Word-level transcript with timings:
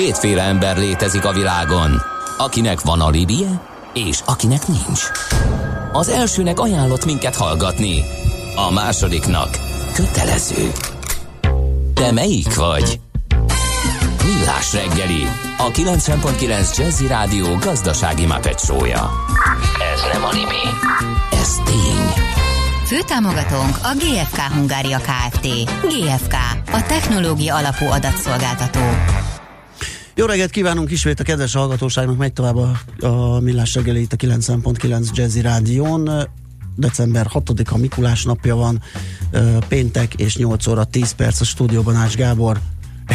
Kétféle 0.00 0.42
ember 0.42 0.76
létezik 0.76 1.24
a 1.24 1.32
világon, 1.32 2.02
akinek 2.38 2.80
van 2.80 3.00
alibije, 3.00 3.60
és 3.94 4.20
akinek 4.24 4.66
nincs. 4.66 5.02
Az 5.92 6.08
elsőnek 6.08 6.60
ajánlott 6.60 7.04
minket 7.04 7.36
hallgatni, 7.36 8.04
a 8.54 8.72
másodiknak 8.72 9.48
kötelező. 9.94 10.72
Te 11.94 12.12
melyik 12.12 12.54
vagy? 12.54 13.00
Millás 14.24 14.72
reggeli, 14.72 15.26
a 15.58 15.70
90.9 15.70 16.76
Jazzy 16.76 17.06
Rádió 17.06 17.56
gazdasági 17.56 18.26
mapetsója. 18.26 19.10
Ez 19.94 20.00
nem 20.12 20.24
animi, 20.24 20.64
ez 21.32 21.54
tény. 21.64 22.24
Főtámogatónk 22.84 23.76
a 23.82 23.94
GFK 23.94 24.40
Hungária 24.40 24.98
Kft. 24.98 25.46
GFK, 25.82 26.34
a 26.72 26.82
technológia 26.86 27.54
alapú 27.54 27.86
adatszolgáltató. 27.86 28.80
Jó 30.20 30.26
reggelt 30.26 30.50
kívánunk 30.50 30.90
ismét 30.90 31.20
a 31.20 31.24
kedves 31.24 31.52
hallgatóságnak, 31.52 32.16
megy 32.16 32.32
tovább 32.32 32.56
a, 32.56 32.80
a 33.06 33.40
Millás 33.40 33.74
reggeli 33.74 34.00
itt 34.00 34.12
a 34.12 34.16
90.9 34.16 35.14
Jazzy 35.14 35.40
Rádión. 35.40 36.10
December 36.76 37.26
6-a 37.32 37.76
Mikulás 37.76 38.24
napja 38.24 38.56
van, 38.56 38.82
péntek 39.68 40.14
és 40.14 40.36
8 40.36 40.66
óra 40.66 40.84
10 40.84 41.12
perc 41.12 41.40
a 41.40 41.44
stúdióban 41.44 41.96
Ács 41.96 42.14
Gábor, 42.14 42.60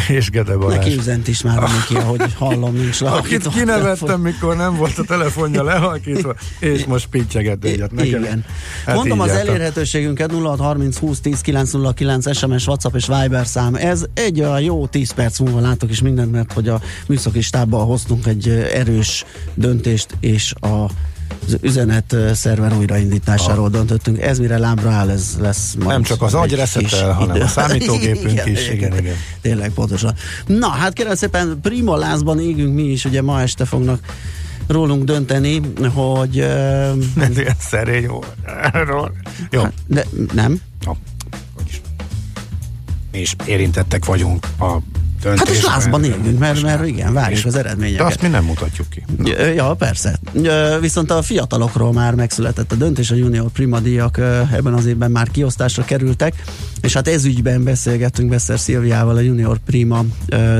és 0.08 0.30
Gede 0.30 0.56
Balázs. 0.56 0.76
Neki 0.76 0.96
üzent 0.96 1.28
is 1.28 1.42
már 1.42 1.58
neki, 1.60 1.96
ahogy 1.96 2.34
hallom, 2.34 2.74
nincs 2.74 3.00
Akit 3.00 3.48
kinevettem, 3.48 4.20
mikor 4.20 4.56
nem 4.56 4.76
volt 4.76 4.98
a 4.98 5.02
telefonja 5.04 5.62
lehalkítva, 5.62 6.34
és 6.58 6.84
most 6.84 7.06
pincseget 7.06 7.64
egyet 7.64 7.92
nekem. 7.92 8.22
Igen. 8.22 8.44
Hát 8.86 8.96
Mondom 8.96 9.20
az 9.20 9.28
jártam. 9.28 9.48
elérhetőségünket 9.48 10.32
0630 10.32 10.98
20 10.98 11.20
10 11.20 11.40
909 11.40 12.36
SMS, 12.36 12.66
WhatsApp 12.66 12.94
és 12.94 13.06
Viber 13.06 13.46
szám. 13.46 13.74
Ez 13.74 14.04
egy 14.14 14.40
olyan 14.40 14.60
jó 14.60 14.86
10 14.86 15.10
perc 15.10 15.38
múlva 15.38 15.60
látok 15.60 15.90
is 15.90 16.00
mindent, 16.00 16.32
mert 16.32 16.52
hogy 16.52 16.68
a 16.68 16.80
műszaki 17.06 17.40
stábbal 17.40 17.84
hoztunk 17.86 18.26
egy 18.26 18.48
erős 18.72 19.24
döntést, 19.54 20.16
és 20.20 20.52
a 20.60 20.86
az 21.46 21.58
üzenet 21.60 22.16
szerver 22.34 22.72
újraindításáról 22.76 23.68
döntöttünk. 23.68 24.20
Ez 24.20 24.38
mire 24.38 24.58
lábra 24.58 24.90
áll, 24.90 25.10
ez 25.10 25.36
lesz 25.40 25.74
majd 25.74 25.88
Nem 25.88 26.02
csak 26.02 26.22
az 26.22 26.34
agy 26.34 26.54
reszetel, 26.54 27.12
hanem 27.12 27.40
a 27.42 27.46
számítógépünk 27.58 28.32
igen, 28.32 28.48
is. 28.48 28.68
Igen, 28.68 28.76
igen, 28.76 28.98
igen. 28.98 29.14
Tényleg 29.40 29.70
pontosan. 29.70 30.14
Na, 30.46 30.68
hát 30.68 30.92
kérem 30.92 31.14
szépen, 31.14 31.58
prima 31.62 31.96
lázban 31.96 32.40
égünk 32.40 32.74
mi 32.74 32.82
is, 32.82 33.04
ugye 33.04 33.22
ma 33.22 33.40
este 33.40 33.64
fognak 33.64 34.00
rólunk 34.66 35.04
dönteni, 35.04 35.60
hogy... 35.94 36.38
Uh, 36.38 36.44
Ez 37.28 37.38
ilyen 37.38 37.56
szerény 37.58 38.10
Jó. 39.50 39.62
Hát, 39.62 39.72
de 39.86 40.04
nem? 40.34 40.60
Mi 43.12 43.18
is 43.18 43.36
érintettek 43.44 44.04
vagyunk 44.04 44.46
a 44.58 44.78
döntés. 45.34 45.48
Hát 45.48 45.56
és 45.56 45.64
lázban 45.64 46.04
élünk, 46.04 46.38
mert, 46.38 46.62
mert 46.62 46.86
igen, 46.86 47.12
várjuk 47.12 47.44
az 47.44 47.54
eredményeket. 47.54 47.98
De 47.98 48.04
azt 48.04 48.22
mi 48.22 48.28
nem 48.28 48.44
mutatjuk 48.44 48.86
ki. 48.88 49.04
Ja, 49.54 49.74
persze. 49.74 50.18
Viszont 50.80 51.10
a 51.10 51.22
fiatalokról 51.22 51.92
már 51.92 52.14
megszületett 52.14 52.72
a 52.72 52.74
döntés, 52.74 53.10
a 53.10 53.14
junior 53.14 53.50
prima 53.50 53.80
díjak 53.80 54.18
ebben 54.52 54.74
az 54.74 54.86
évben 54.86 55.10
már 55.10 55.30
kiosztásra 55.30 55.84
kerültek, 55.84 56.34
és 56.80 56.92
hát 56.92 57.08
ez 57.08 57.24
ügyben 57.24 57.64
beszélgettünk 57.64 58.28
Beszer 58.28 58.58
Szilviával, 58.58 59.16
a 59.16 59.20
junior 59.20 59.58
prima 59.66 60.04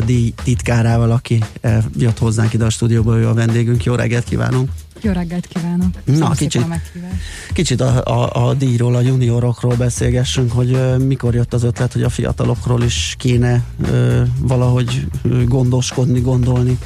díj 0.05 0.33
titkárával, 0.44 1.11
aki 1.11 1.44
jött 1.97 2.19
hozzánk 2.19 2.53
ide 2.53 2.64
a 2.64 2.70
stúdióba, 2.70 3.17
ő 3.17 3.28
a 3.28 3.34
vendégünk. 3.34 3.84
Jó 3.84 3.94
reggelt 3.94 4.25
kívánunk! 4.25 4.70
Jó 5.00 5.12
reggelt 5.12 5.47
kívánok! 5.47 5.91
Na, 6.05 6.30
kicsit, 6.30 6.62
a 6.62 6.80
kicsit 7.52 7.80
a, 7.80 8.02
a, 8.05 8.48
a 8.48 8.55
díjról, 8.55 8.94
a 8.94 9.00
juniorokról 9.00 9.75
beszélgessünk, 9.77 10.53
hogy 10.53 10.70
uh, 10.70 10.98
mikor 10.98 11.34
jött 11.34 11.55
az 11.55 11.62
ötlet, 11.62 11.92
hogy 11.92 12.03
a 12.03 12.08
fiatalokról 12.08 12.83
is 12.83 13.14
kéne 13.19 13.64
uh, 13.78 14.20
valahogy 14.41 15.06
uh, 15.25 15.44
gondoskodni, 15.44 16.20
gondolni 16.20 16.78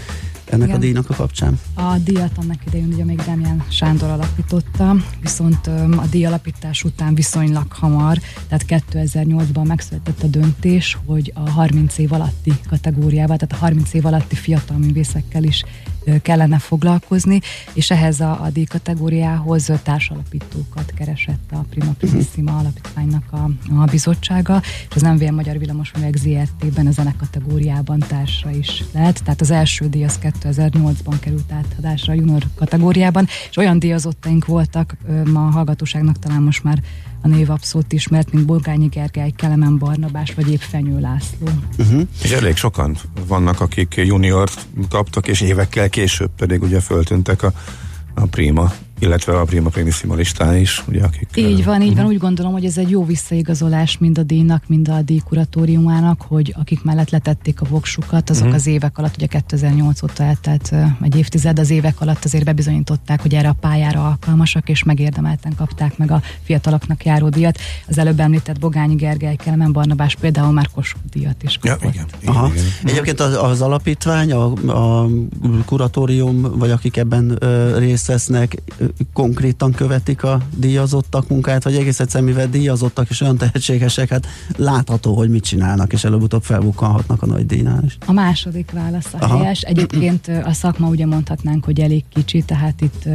ennek 0.50 0.66
Igen. 0.66 0.78
a 0.78 0.80
díjnak 0.80 1.10
a 1.10 1.14
kapcsán? 1.14 1.60
A 1.74 1.96
díjat 2.04 2.32
annak 2.36 2.66
idején 2.66 2.92
ugye 2.92 3.04
még 3.04 3.22
Demian 3.22 3.64
Sándor 3.68 4.10
alapította, 4.10 4.96
viszont 5.20 5.66
a 5.96 6.06
díj 6.10 6.24
alapítás 6.24 6.84
után 6.84 7.14
viszonylag 7.14 7.72
hamar, 7.72 8.18
tehát 8.48 8.84
2008-ban 8.92 9.66
megszületett 9.66 10.22
a 10.22 10.26
döntés, 10.26 10.98
hogy 11.06 11.32
a 11.34 11.50
30 11.50 11.98
év 11.98 12.12
alatti 12.12 12.52
kategóriával, 12.68 13.36
tehát 13.36 13.54
a 13.54 13.64
30 13.64 13.94
év 13.94 14.06
alatti 14.06 14.34
fiatal 14.34 14.76
művészekkel 14.76 15.42
is 15.42 15.64
kellene 16.22 16.58
foglalkozni, 16.58 17.40
és 17.72 17.90
ehhez 17.90 18.20
a, 18.20 18.42
a 18.42 18.50
díj 18.50 18.64
kategóriához 18.64 19.72
társalapítókat 19.82 20.92
keresett 20.96 21.50
a 21.52 21.64
Prima 21.70 21.92
Primissima 21.98 22.56
alapítványnak 22.56 23.24
a, 23.30 23.50
a 23.80 23.84
bizottsága, 23.84 24.62
és 24.88 24.94
az 24.94 25.02
MVM 25.02 25.34
Magyar 25.34 25.58
Villamosművek 25.58 26.16
ZRT-ben 26.16 26.86
a 26.86 26.90
zene 26.90 27.14
kategóriában 27.18 27.98
társra 28.08 28.50
is 28.50 28.84
lehet, 28.92 29.22
tehát 29.22 29.40
az 29.40 29.50
első 29.50 29.88
díj 29.88 30.04
az 30.04 30.18
2008-ban 30.22 31.16
került 31.20 31.52
átadásra 31.52 32.12
a 32.12 32.16
junior 32.16 32.42
kategóriában, 32.54 33.26
és 33.50 33.56
olyan 33.56 33.78
díjazottaink 33.78 34.46
voltak, 34.46 34.96
ma 35.32 35.46
a 35.46 35.50
hallgatóságnak 35.50 36.18
talán 36.18 36.42
most 36.42 36.64
már 36.64 36.82
a 37.22 37.28
név 37.28 37.50
abszolút 37.50 37.92
ismert, 37.92 38.32
mint 38.32 38.46
Bolgányi 38.46 38.86
Gergely, 38.86 39.30
Kelemen 39.30 39.78
Barnabás, 39.78 40.34
vagy 40.34 40.50
épp 40.50 40.60
Fenyő 40.60 41.00
László. 41.00 41.48
Uh-huh. 41.78 42.02
És 42.22 42.30
elég 42.30 42.56
sokan 42.56 42.96
vannak, 43.26 43.60
akik 43.60 43.94
juniort 43.96 44.66
kaptak, 44.88 45.28
és 45.28 45.40
évekkel 45.40 45.88
később 45.88 46.30
pedig 46.36 46.62
ugye 46.62 46.80
föltűntek 46.80 47.42
a, 47.42 47.52
a 48.14 48.26
Prima 48.26 48.72
illetve 49.00 49.38
a 49.38 49.44
Prima 49.44 49.68
Primissima 49.68 50.14
listán 50.14 50.56
is, 50.56 50.82
ugye, 50.88 51.02
akik... 51.02 51.28
Így 51.34 51.64
van, 51.64 51.82
így 51.82 51.96
van. 51.96 52.06
Úgy 52.06 52.18
gondolom, 52.18 52.52
hogy 52.52 52.64
ez 52.64 52.78
egy 52.78 52.90
jó 52.90 53.04
visszaigazolás 53.04 53.98
mind 53.98 54.18
a 54.18 54.22
díjnak, 54.22 54.62
mind 54.66 54.88
a 54.88 55.02
díj 55.02 55.20
kuratóriumának, 55.24 56.22
hogy 56.22 56.54
akik 56.58 56.82
mellett 56.82 57.10
letették 57.10 57.60
a 57.60 57.64
voksukat, 57.68 58.30
azok 58.30 58.42
uh-huh. 58.42 58.58
az 58.58 58.66
évek 58.66 58.98
alatt, 58.98 59.16
ugye 59.16 59.26
2008 59.26 60.02
óta 60.02 60.22
eltelt 60.22 60.74
egy 61.02 61.16
évtized, 61.16 61.58
az 61.58 61.70
évek 61.70 62.00
alatt 62.00 62.24
azért 62.24 62.44
bebizonyították, 62.44 63.22
hogy 63.22 63.34
erre 63.34 63.48
a 63.48 63.56
pályára 63.60 64.06
alkalmasak, 64.06 64.68
és 64.68 64.82
megérdemelten 64.82 65.54
kapták 65.56 65.98
meg 65.98 66.10
a 66.10 66.22
fiataloknak 66.42 67.04
járó 67.04 67.28
díjat. 67.28 67.58
Az 67.88 67.98
előbb 67.98 68.20
említett 68.20 68.58
Bogányi 68.58 68.94
Gergely, 68.94 69.36
Kelemen 69.36 69.72
Barnabás 69.72 70.14
például 70.14 70.52
már 70.52 70.68
Kossuth 70.74 71.04
díjat 71.10 71.42
is 71.42 71.58
kapott. 71.58 71.82
Ja, 71.82 71.88
igen, 71.90 72.06
igen, 72.20 72.34
Aha. 72.34 72.50
igen. 72.52 72.64
Egyébként 72.84 73.20
az, 73.20 73.34
az 73.42 73.60
alapítvány, 73.60 74.32
a, 74.32 74.52
a 74.66 75.08
kuratórium, 75.64 76.58
vagy 76.58 76.70
akik 76.70 76.96
ebben 76.96 77.36
ö, 77.38 77.78
részt 77.78 78.06
vesznek, 78.06 78.62
konkrétan 79.12 79.72
követik 79.72 80.22
a 80.22 80.40
díjazottak 80.56 81.28
munkáját, 81.28 81.64
vagy 81.64 81.74
egész 81.76 82.00
egyszerűen 82.00 82.30
mivel 82.30 82.48
díjazottak 82.48 83.10
és 83.10 83.20
olyan 83.20 83.36
tehetségesek, 83.36 84.08
hát 84.08 84.26
látható, 84.56 85.14
hogy 85.14 85.30
mit 85.30 85.44
csinálnak, 85.44 85.92
és 85.92 86.04
előbb-utóbb 86.04 86.42
felbukkanhatnak 86.42 87.22
a 87.22 87.26
nagy 87.26 87.46
díjnál 87.46 87.82
is. 87.84 87.98
A 88.06 88.12
második 88.12 88.70
válasz 88.70 89.14
a 89.14 89.16
Aha. 89.20 89.38
helyes. 89.38 89.60
Egyébként 89.60 90.28
a 90.44 90.52
szakma 90.52 90.88
ugye 90.88 91.06
mondhatnánk, 91.06 91.64
hogy 91.64 91.80
elég 91.80 92.04
kicsi, 92.12 92.42
tehát 92.42 92.80
itt 92.80 93.08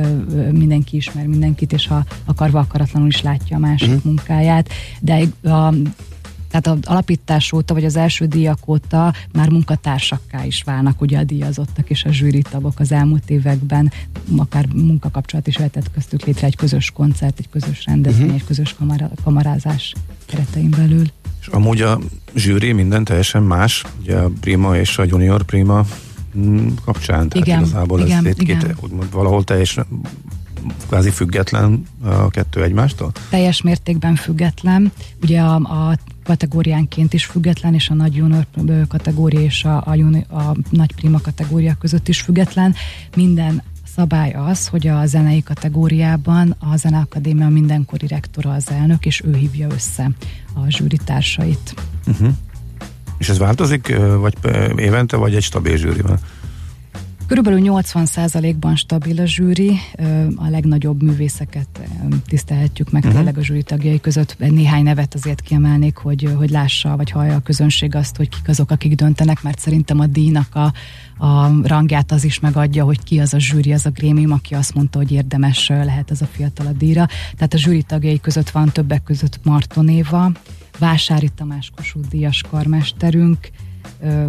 mindenki 0.51 0.95
ismer 0.95 1.25
mindenkit, 1.25 1.73
és 1.73 1.87
ha 1.87 2.03
akarva 2.25 2.59
akaratlanul 2.59 3.07
is 3.07 3.21
látja 3.21 3.55
a 3.55 3.59
másik 3.59 3.87
uh-huh. 3.87 4.03
munkáját, 4.03 4.69
de 4.99 5.27
a 5.49 5.73
tehát 6.61 6.79
az 6.79 6.87
alapítás 6.87 7.51
óta, 7.51 7.73
vagy 7.73 7.85
az 7.85 7.95
első 7.95 8.25
díjak 8.25 8.67
óta 8.67 9.13
már 9.33 9.49
munkatársakká 9.49 10.45
is 10.45 10.63
válnak 10.63 11.01
ugye 11.01 11.17
a 11.17 11.23
díjazottak 11.23 11.89
és 11.89 12.03
a 12.03 12.11
zsűritagok 12.11 12.79
az 12.79 12.91
elmúlt 12.91 13.29
években, 13.29 13.91
akár 14.37 14.65
munkakapcsolat 14.73 15.47
is 15.47 15.57
lehetett 15.57 15.91
köztük 15.91 16.23
létre 16.23 16.47
egy 16.47 16.55
közös 16.55 16.91
koncert, 16.91 17.39
egy 17.39 17.49
közös 17.49 17.85
rendezvény, 17.85 18.21
uh-huh. 18.21 18.39
egy 18.39 18.47
közös 18.47 18.75
kamara, 18.77 19.09
kamarázás 19.23 19.93
keretein 20.25 20.69
belül. 20.69 21.05
És 21.41 21.47
amúgy 21.47 21.81
a 21.81 21.99
zsűri 22.35 22.71
minden 22.71 23.03
teljesen 23.03 23.43
más, 23.43 23.83
ugye 23.99 24.17
a 24.17 24.29
Prima 24.39 24.77
és 24.77 24.97
a 24.97 25.03
Junior 25.03 25.43
Prima 25.43 25.85
mm, 26.37 26.67
kapcsán, 26.85 27.29
tehát 27.29 27.47
igen, 27.47 27.59
igazából 27.59 27.99
igen, 27.99 28.25
ez 28.25 28.33
igen. 28.39 28.59
két, 28.59 28.75
úgymond 28.81 29.11
valahol 29.11 29.43
teljesen 29.43 29.85
kvázi 30.87 31.09
független 31.09 31.83
a 32.03 32.29
kettő 32.29 32.63
egymástól? 32.63 33.11
Teljes 33.29 33.61
mértékben 33.61 34.15
független. 34.15 34.91
Ugye 35.21 35.41
a, 35.41 35.55
a 35.55 35.97
kategóriánként 36.25 37.13
is 37.13 37.25
független, 37.25 37.73
és 37.73 37.89
a 37.89 37.93
nagy 37.93 38.15
junior 38.15 38.45
kategória 38.87 39.41
és 39.41 39.63
a, 39.63 39.83
a, 39.85 39.95
junior, 39.95 40.25
a 40.29 40.55
nagy 40.69 40.95
prima 40.95 41.21
kategória 41.21 41.75
között 41.79 42.07
is 42.07 42.21
független. 42.21 42.75
Minden 43.15 43.63
szabály 43.95 44.31
az, 44.31 44.67
hogy 44.67 44.87
a 44.87 45.05
zenei 45.05 45.43
kategóriában 45.43 46.55
a 46.59 46.75
Zeneakadémia 46.75 47.49
mindenkori 47.49 48.07
rektora 48.07 48.53
az 48.53 48.71
elnök, 48.71 49.05
és 49.05 49.21
ő 49.25 49.35
hívja 49.35 49.67
össze 49.71 50.09
a 50.53 50.69
zsűritársait. 50.69 51.73
Uh-huh. 52.07 52.29
És 53.17 53.29
ez 53.29 53.37
változik, 53.37 53.95
vagy 54.19 54.33
évente, 54.75 55.17
vagy 55.17 55.35
egy 55.35 55.43
stabil 55.43 55.77
zsűri 55.77 56.01
van? 56.01 56.19
Körülbelül 57.27 57.59
80%-ban 57.63 58.75
stabil 58.75 59.19
a 59.19 59.25
zsűri, 59.25 59.79
a 60.35 60.49
legnagyobb 60.49 61.03
művészeket 61.03 61.67
tisztelhetjük 62.27 62.91
meg 62.91 63.01
uh-huh. 63.01 63.17
tényleg 63.17 63.37
a 63.37 63.43
zsűri 63.43 63.63
tagjai 63.63 63.99
között. 63.99 64.35
Néhány 64.37 64.83
nevet 64.83 65.13
azért 65.13 65.41
kiemelnék, 65.41 65.97
hogy, 65.97 66.33
hogy 66.35 66.49
lássa, 66.49 66.95
vagy 66.95 67.11
hallja 67.11 67.35
a 67.35 67.39
közönség 67.39 67.95
azt, 67.95 68.15
hogy 68.15 68.29
kik 68.29 68.47
azok, 68.47 68.71
akik 68.71 68.95
döntenek, 68.95 69.41
mert 69.41 69.59
szerintem 69.59 69.99
a 69.99 70.05
díjnak 70.05 70.55
a, 70.55 70.73
a 71.25 71.51
rangját 71.63 72.11
az 72.11 72.23
is 72.23 72.39
megadja, 72.39 72.83
hogy 72.83 73.03
ki 73.03 73.19
az 73.19 73.33
a 73.33 73.39
zsűri, 73.39 73.73
az 73.73 73.85
a 73.85 73.89
grémium, 73.89 74.31
aki 74.31 74.53
azt 74.53 74.73
mondta, 74.73 74.97
hogy 74.97 75.11
érdemes 75.11 75.67
lehet 75.67 76.11
ez 76.11 76.21
a 76.21 76.25
fiatal 76.25 76.67
a 76.67 76.71
díjra. 76.71 77.07
Tehát 77.35 77.53
a 77.53 77.57
zsűri 77.57 77.83
tagjai 77.83 78.19
között 78.19 78.49
van 78.49 78.69
többek 78.69 79.03
között 79.03 79.39
Marton 79.43 79.89
Éva, 79.89 80.31
Vásári 80.79 81.29
Tamás 81.35 81.71
Kossuth 81.75 82.07
díjas 82.07 82.43
karmesterünk, 82.49 83.49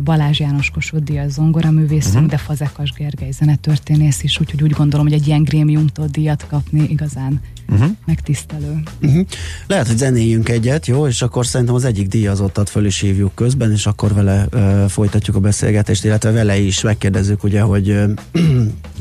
Balázs 0.05 0.41
János 0.41 0.71
Kossuth 0.71 1.05
Díjas 1.05 1.33
zongoraművészünk, 1.33 2.15
uh-huh. 2.15 2.31
de 2.31 2.37
Fazekas 2.37 2.93
Gergely 2.93 3.31
zenetörténész 3.31 4.23
is, 4.23 4.41
úgyhogy 4.41 4.63
úgy 4.63 4.71
gondolom, 4.71 5.07
hogy 5.07 5.15
egy 5.15 5.27
ilyen 5.27 5.43
grémiumtól 5.43 6.07
díjat 6.07 6.47
kapni 6.47 6.87
igazán 6.89 7.41
uh-huh. 7.69 7.91
megtisztelő. 8.05 8.83
Uh-huh. 9.03 9.27
Lehet, 9.67 9.87
hogy 9.87 9.97
zenéljünk 9.97 10.49
egyet, 10.49 10.87
jó? 10.87 11.07
És 11.07 11.23
akkor 11.23 11.47
szerintem 11.47 11.75
az 11.75 11.85
egyik 11.85 12.09
díjazottat 12.09 12.69
föl 12.69 12.87
is 12.87 13.01
hívjuk 13.01 13.35
közben, 13.35 13.73
és 13.73 13.87
akkor 13.87 14.15
vele 14.15 14.47
uh, 14.53 14.85
folytatjuk 14.89 15.37
a 15.37 15.41
beszélgetést, 15.41 16.05
illetve 16.05 16.31
vele 16.31 16.59
is 16.59 16.81
megkérdezzük, 16.81 17.45
ugye, 17.45 17.61
hogy 17.61 17.91
uh, 17.91 18.11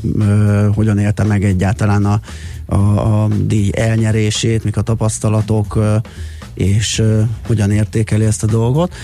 uh, 0.02 0.74
hogyan 0.74 0.98
élte 0.98 1.24
meg 1.24 1.44
egyáltalán 1.44 2.04
a, 2.04 2.20
a, 2.66 2.76
a 2.76 3.28
díj 3.28 3.70
elnyerését, 3.74 4.64
mik 4.64 4.76
a 4.76 4.82
tapasztalatok, 4.82 5.76
uh, 5.76 5.94
és 6.54 6.98
uh, 6.98 7.20
hogyan 7.46 7.70
értékeli 7.70 8.24
ezt 8.24 8.42
a 8.42 8.46
dolgot. 8.46 8.94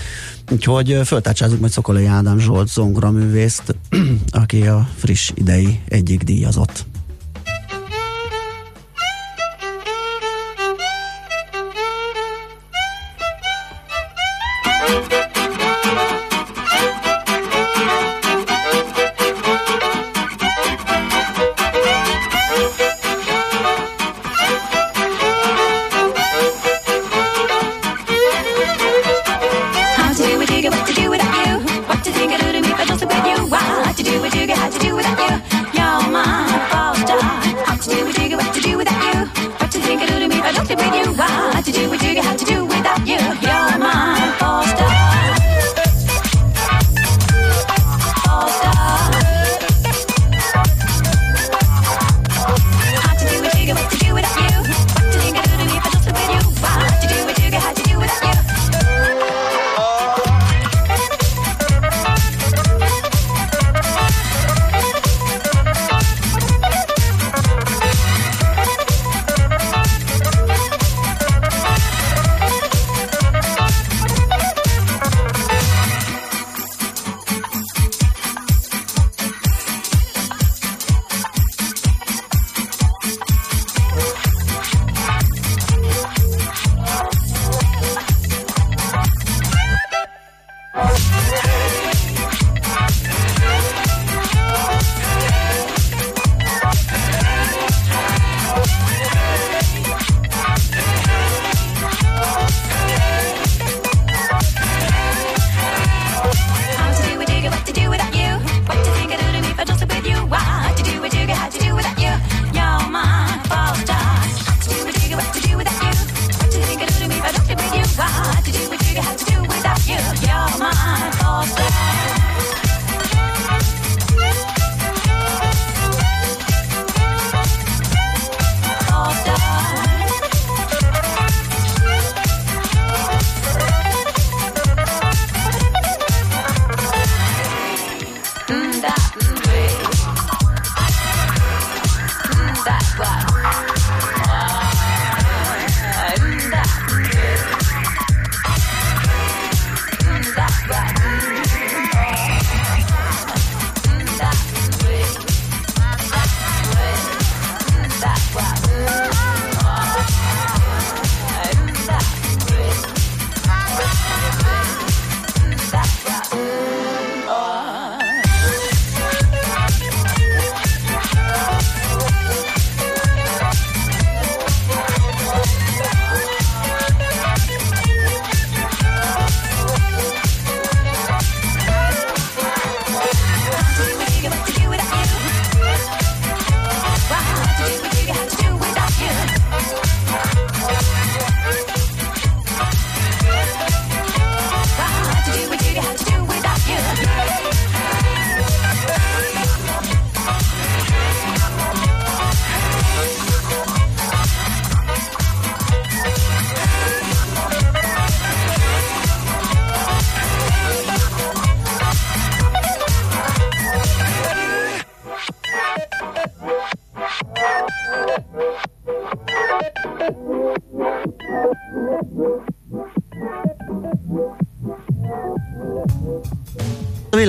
Úgyhogy 0.50 1.00
föltárcsázunk 1.05 1.61
majd 1.61 1.73
Szokolai 1.73 2.06
Ádám 2.06 2.39
Zsolt 2.39 2.69
zongraművészt, 2.69 3.77
aki 4.31 4.67
a 4.67 4.89
friss 4.97 5.31
idei 5.35 5.81
egyik 5.89 6.23
díjazott. 6.23 6.85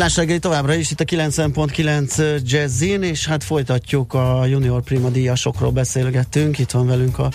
Millás 0.04 0.18
reggeli 0.18 0.40
továbbra 0.40 0.74
is 0.74 0.92
itt 0.92 1.00
a 1.00 1.04
90.9 1.04 2.42
Jazzin, 2.46 3.02
és 3.02 3.28
hát 3.28 3.44
folytatjuk 3.44 4.14
a 4.14 4.46
Junior 4.46 4.82
Prima 4.82 5.10
díjasokról 5.10 5.72
beszélgettünk. 5.72 6.60
Itt 6.60 6.72
van 6.72 6.88
velünk 6.88 7.20
a 7.20 7.32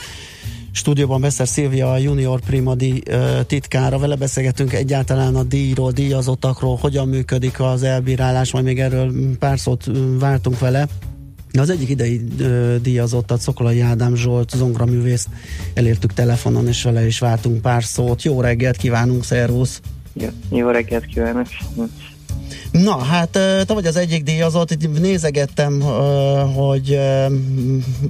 stúdióban 0.72 1.20
Beszer 1.20 1.48
Szilvia, 1.48 1.92
a 1.92 1.98
Junior 1.98 2.40
Prima 2.40 2.74
díj 2.74 3.02
titkára. 3.46 3.98
Vele 3.98 4.16
beszélgettünk 4.16 4.72
egyáltalán 4.72 5.36
a 5.36 5.42
díjról, 5.42 5.90
díjazottakról, 5.90 6.76
hogyan 6.76 7.08
működik 7.08 7.60
az 7.60 7.82
elbírálás, 7.82 8.52
majd 8.52 8.64
még 8.64 8.80
erről 8.80 9.12
pár 9.38 9.58
szót 9.58 9.84
váltunk 10.18 10.58
vele. 10.58 10.86
Az 11.58 11.70
egyik 11.70 11.88
idei 11.88 12.24
díjazottat, 12.82 13.40
Szokolai 13.40 13.80
Ádám 13.80 14.14
Zsolt, 14.14 14.50
zongraművészt 14.50 15.28
elértük 15.74 16.12
telefonon, 16.12 16.68
és 16.68 16.82
vele 16.82 17.06
is 17.06 17.18
váltunk 17.18 17.62
pár 17.62 17.84
szót. 17.84 18.22
Jó 18.22 18.40
reggelt 18.40 18.76
kívánunk, 18.76 19.24
szervusz! 19.24 19.80
Jó, 20.12 20.28
jó 20.50 20.70
reggelt 20.70 21.06
kívánok! 21.06 21.46
Na, 22.70 22.98
hát 22.98 23.28
te 23.28 23.64
vagy 23.74 23.86
az 23.86 23.96
egyik 23.96 24.22
díjazott, 24.22 24.70
itt 24.70 25.00
nézegettem, 25.00 25.80
hogy 26.54 26.98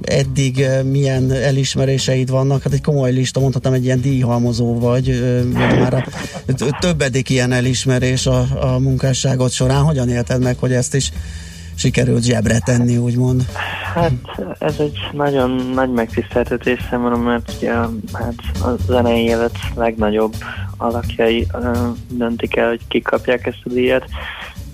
eddig 0.01 0.65
milyen 0.83 1.31
elismeréseid 1.31 2.29
vannak, 2.29 2.63
hát 2.63 2.73
egy 2.73 2.81
komoly 2.81 3.11
lista, 3.11 3.39
mondhatom, 3.39 3.73
egy 3.73 3.83
ilyen 3.83 4.01
díjhalmozó 4.01 4.79
vagy, 4.79 5.21
már 5.53 5.93
a 5.93 6.77
többedik 6.79 7.29
ilyen 7.29 7.51
elismerés 7.51 8.25
a, 8.25 8.47
a 8.73 8.79
munkásságot 8.79 9.51
során. 9.51 9.83
Hogyan 9.83 10.09
élted 10.09 10.41
meg, 10.41 10.57
hogy 10.59 10.71
ezt 10.71 10.95
is 10.95 11.11
sikerült 11.79 12.23
zsebre 12.23 12.59
tenni, 12.59 12.97
úgymond? 12.97 13.45
Hát 13.93 14.11
ez 14.59 14.79
egy 14.79 14.97
nagyon 15.11 15.49
nagy 15.49 15.91
megtiszteltetés 15.91 16.79
számomra, 16.89 17.17
mert 17.17 17.53
ugye 17.57 17.73
hát 18.13 18.33
a 18.61 18.69
zenei 18.87 19.23
élet 19.23 19.57
legnagyobb 19.75 20.33
alakjai 20.77 21.47
döntik 22.09 22.55
el, 22.55 22.67
hogy 22.67 22.81
kikapják 22.87 23.45
ezt 23.45 23.61
a 23.63 23.69
díjat, 23.69 24.05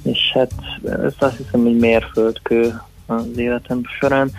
és 0.04 0.20
hát 0.34 0.52
ezt 0.84 1.22
azt 1.24 1.38
hiszem, 1.38 1.62
hogy 1.62 1.78
mérföldkő 1.78 2.82
az 3.06 3.26
életem 3.36 3.82
során, 4.00 4.32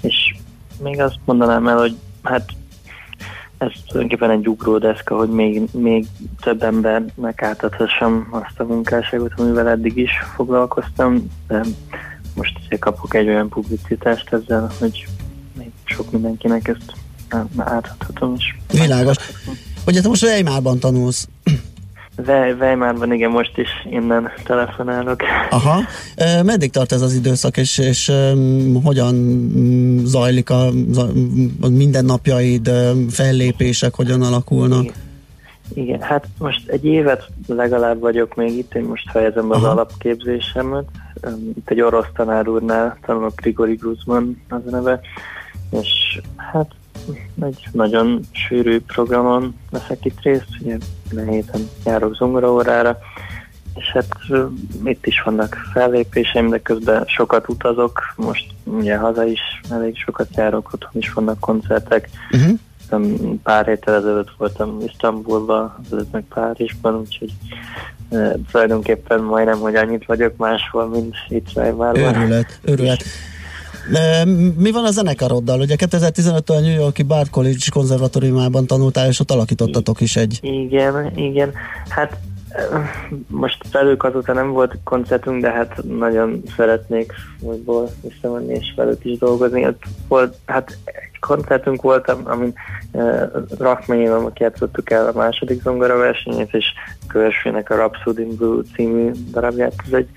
és 0.00 0.34
még 0.82 1.00
azt 1.00 1.18
mondanám 1.24 1.68
el, 1.68 1.76
hogy 1.76 1.96
hát 2.22 2.44
ez 3.58 3.72
tulajdonképpen 3.86 4.30
egy 4.30 4.48
ugródeszka, 4.48 5.16
hogy 5.16 5.28
még, 5.28 5.62
még 5.72 6.06
több 6.40 6.62
embernek 6.62 7.42
átadhassam 7.42 8.28
azt 8.30 8.60
a 8.60 8.64
munkásságot, 8.64 9.32
amivel 9.36 9.68
eddig 9.68 9.96
is 9.96 10.10
foglalkoztam, 10.34 11.30
de 11.48 11.64
most 12.34 12.58
ugye 12.66 12.76
kapok 12.76 13.14
egy 13.14 13.28
olyan 13.28 13.48
publicitást 13.48 14.32
ezzel, 14.32 14.70
hogy 14.78 15.06
még 15.58 15.70
sok 15.84 16.10
mindenkinek 16.12 16.68
ezt 16.68 16.92
átadhatom 17.56 18.34
is. 18.34 18.58
Világos. 18.70 19.16
Ugye 19.86 20.00
te 20.00 20.08
most 20.08 20.22
Weimarban 20.22 20.78
tanulsz? 20.78 21.28
Weimarban, 22.26 23.12
igen, 23.12 23.30
most 23.30 23.58
is 23.58 23.68
innen 23.90 24.30
telefonálok. 24.44 25.22
Aha. 25.50 25.80
Meddig 26.44 26.70
tart 26.70 26.92
ez 26.92 27.02
az 27.02 27.14
időszak, 27.14 27.56
és, 27.56 27.78
és 27.78 28.08
um, 28.08 28.82
hogyan 28.84 29.14
zajlik 30.04 30.50
a, 30.50 30.66
a 31.60 31.68
mindennapjaid, 31.68 32.70
fellépések, 33.10 33.94
hogyan 33.94 34.22
alakulnak? 34.22 34.82
Igen. 34.82 35.04
Igen, 35.74 36.00
hát 36.00 36.26
most 36.38 36.68
egy 36.68 36.84
évet 36.84 37.28
legalább 37.46 38.00
vagyok 38.00 38.34
még 38.34 38.58
itt, 38.58 38.74
én 38.74 38.82
most 38.82 39.10
fejezem 39.10 39.50
az 39.50 39.62
Aha. 39.62 39.70
alapképzésemet. 39.70 40.84
Itt 41.56 41.70
egy 41.70 41.80
orosz 41.80 42.06
tanár 42.14 42.48
úrnál 42.48 42.98
tanulok 43.06 43.40
Grigori 43.40 43.74
Gruzman 43.74 44.42
az 44.48 44.60
a 44.66 44.70
neve, 44.70 45.00
és 45.70 46.20
hát 46.36 46.70
egy 47.42 47.68
nagyon 47.72 48.20
sűrű 48.30 48.80
programon 48.80 49.54
veszek 49.70 50.04
itt 50.04 50.22
részt, 50.22 50.46
ugye 50.60 50.76
minden 51.10 51.34
héten 51.34 51.68
járok 51.84 52.14
zongoraórára, 52.14 52.98
és 53.74 53.84
hát 53.92 54.06
itt 54.84 55.06
is 55.06 55.22
vannak 55.22 55.56
fellépéseim, 55.72 56.48
de 56.48 56.58
közben 56.58 57.04
sokat 57.06 57.48
utazok, 57.48 58.00
most 58.16 58.46
ugye 58.64 58.96
haza 58.96 59.24
is 59.24 59.40
elég 59.70 59.96
sokat 59.96 60.28
járok, 60.36 60.72
otthon 60.72 60.92
is 61.02 61.12
vannak 61.12 61.40
koncertek. 61.40 62.08
Uh-huh. 62.30 62.58
Pár 63.42 63.66
héttel 63.66 63.94
ezelőtt 63.94 64.30
voltam 64.38 64.80
Isztambulban, 64.80 65.74
ezelőtt 65.84 66.12
meg 66.12 66.24
Párizsban, 66.34 66.94
úgyhogy 66.94 67.32
e, 68.10 68.36
tulajdonképpen 68.50 69.20
majdnem, 69.20 69.58
hogy 69.58 69.74
annyit 69.74 70.04
vagyok 70.06 70.36
máshol, 70.36 70.88
mint 70.88 71.14
itt 71.28 71.48
Weimarban. 71.54 72.14
Örület, 72.14 72.60
örület. 72.64 73.02
Mi 74.56 74.70
van 74.70 74.84
a 74.84 74.90
zenekaroddal? 74.90 75.60
Ugye 75.60 75.74
2015-től 75.78 76.56
a 76.56 76.60
New 76.60 76.74
Yorki 76.74 77.02
Bard 77.02 77.30
College 77.30 77.64
konzervatóriumában 77.70 78.66
tanultál, 78.66 79.08
és 79.08 79.20
ott 79.20 79.30
alakítottatok 79.30 80.00
is 80.00 80.16
egy. 80.16 80.38
Igen, 80.42 81.12
igen. 81.16 81.52
Hát 81.88 82.18
most 83.26 83.72
velük 83.72 84.04
azóta 84.04 84.32
nem 84.32 84.50
volt 84.50 84.78
koncertünk, 84.84 85.42
de 85.42 85.50
hát 85.50 85.82
nagyon 85.82 86.42
szeretnék 86.56 87.12
újból 87.40 87.90
visszamenni 88.02 88.54
és 88.54 88.72
velük 88.76 89.04
is 89.04 89.18
dolgozni. 89.18 89.66
Ott 89.66 89.82
volt, 90.08 90.36
hát 90.46 90.78
egy 90.84 91.18
koncertünk 91.20 91.82
volt, 91.82 92.08
amin 92.08 92.54
Rachmaninov, 93.58 94.24
aki 94.24 94.42
játszottuk 94.42 94.90
el 94.90 95.06
a 95.06 95.16
második 95.18 95.62
zongora 95.62 95.96
versenyét, 95.96 96.54
és 96.54 96.66
Körsvének 97.06 97.70
a 97.70 97.74
Rhapsody 97.74 98.22
in 98.22 98.36
Blue 98.36 98.62
című 98.74 99.10
darabját. 99.30 99.74
Ez 99.86 99.92
egy, 99.92 100.08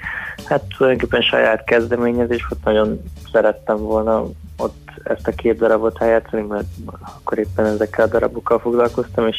hát 0.45 0.63
tulajdonképpen 0.77 1.21
saját 1.21 1.63
kezdeményezés 1.63 2.47
volt, 2.49 2.63
nagyon 2.63 3.01
szerettem 3.31 3.77
volna 3.77 4.25
ott 4.57 4.91
ezt 5.03 5.27
a 5.27 5.31
két 5.31 5.57
darabot 5.57 6.01
eljátszani, 6.01 6.41
mert 6.41 6.67
akkor 7.15 7.37
éppen 7.37 7.65
ezekkel 7.65 8.05
a 8.05 8.09
darabokkal 8.09 8.59
foglalkoztam, 8.59 9.27
és 9.27 9.37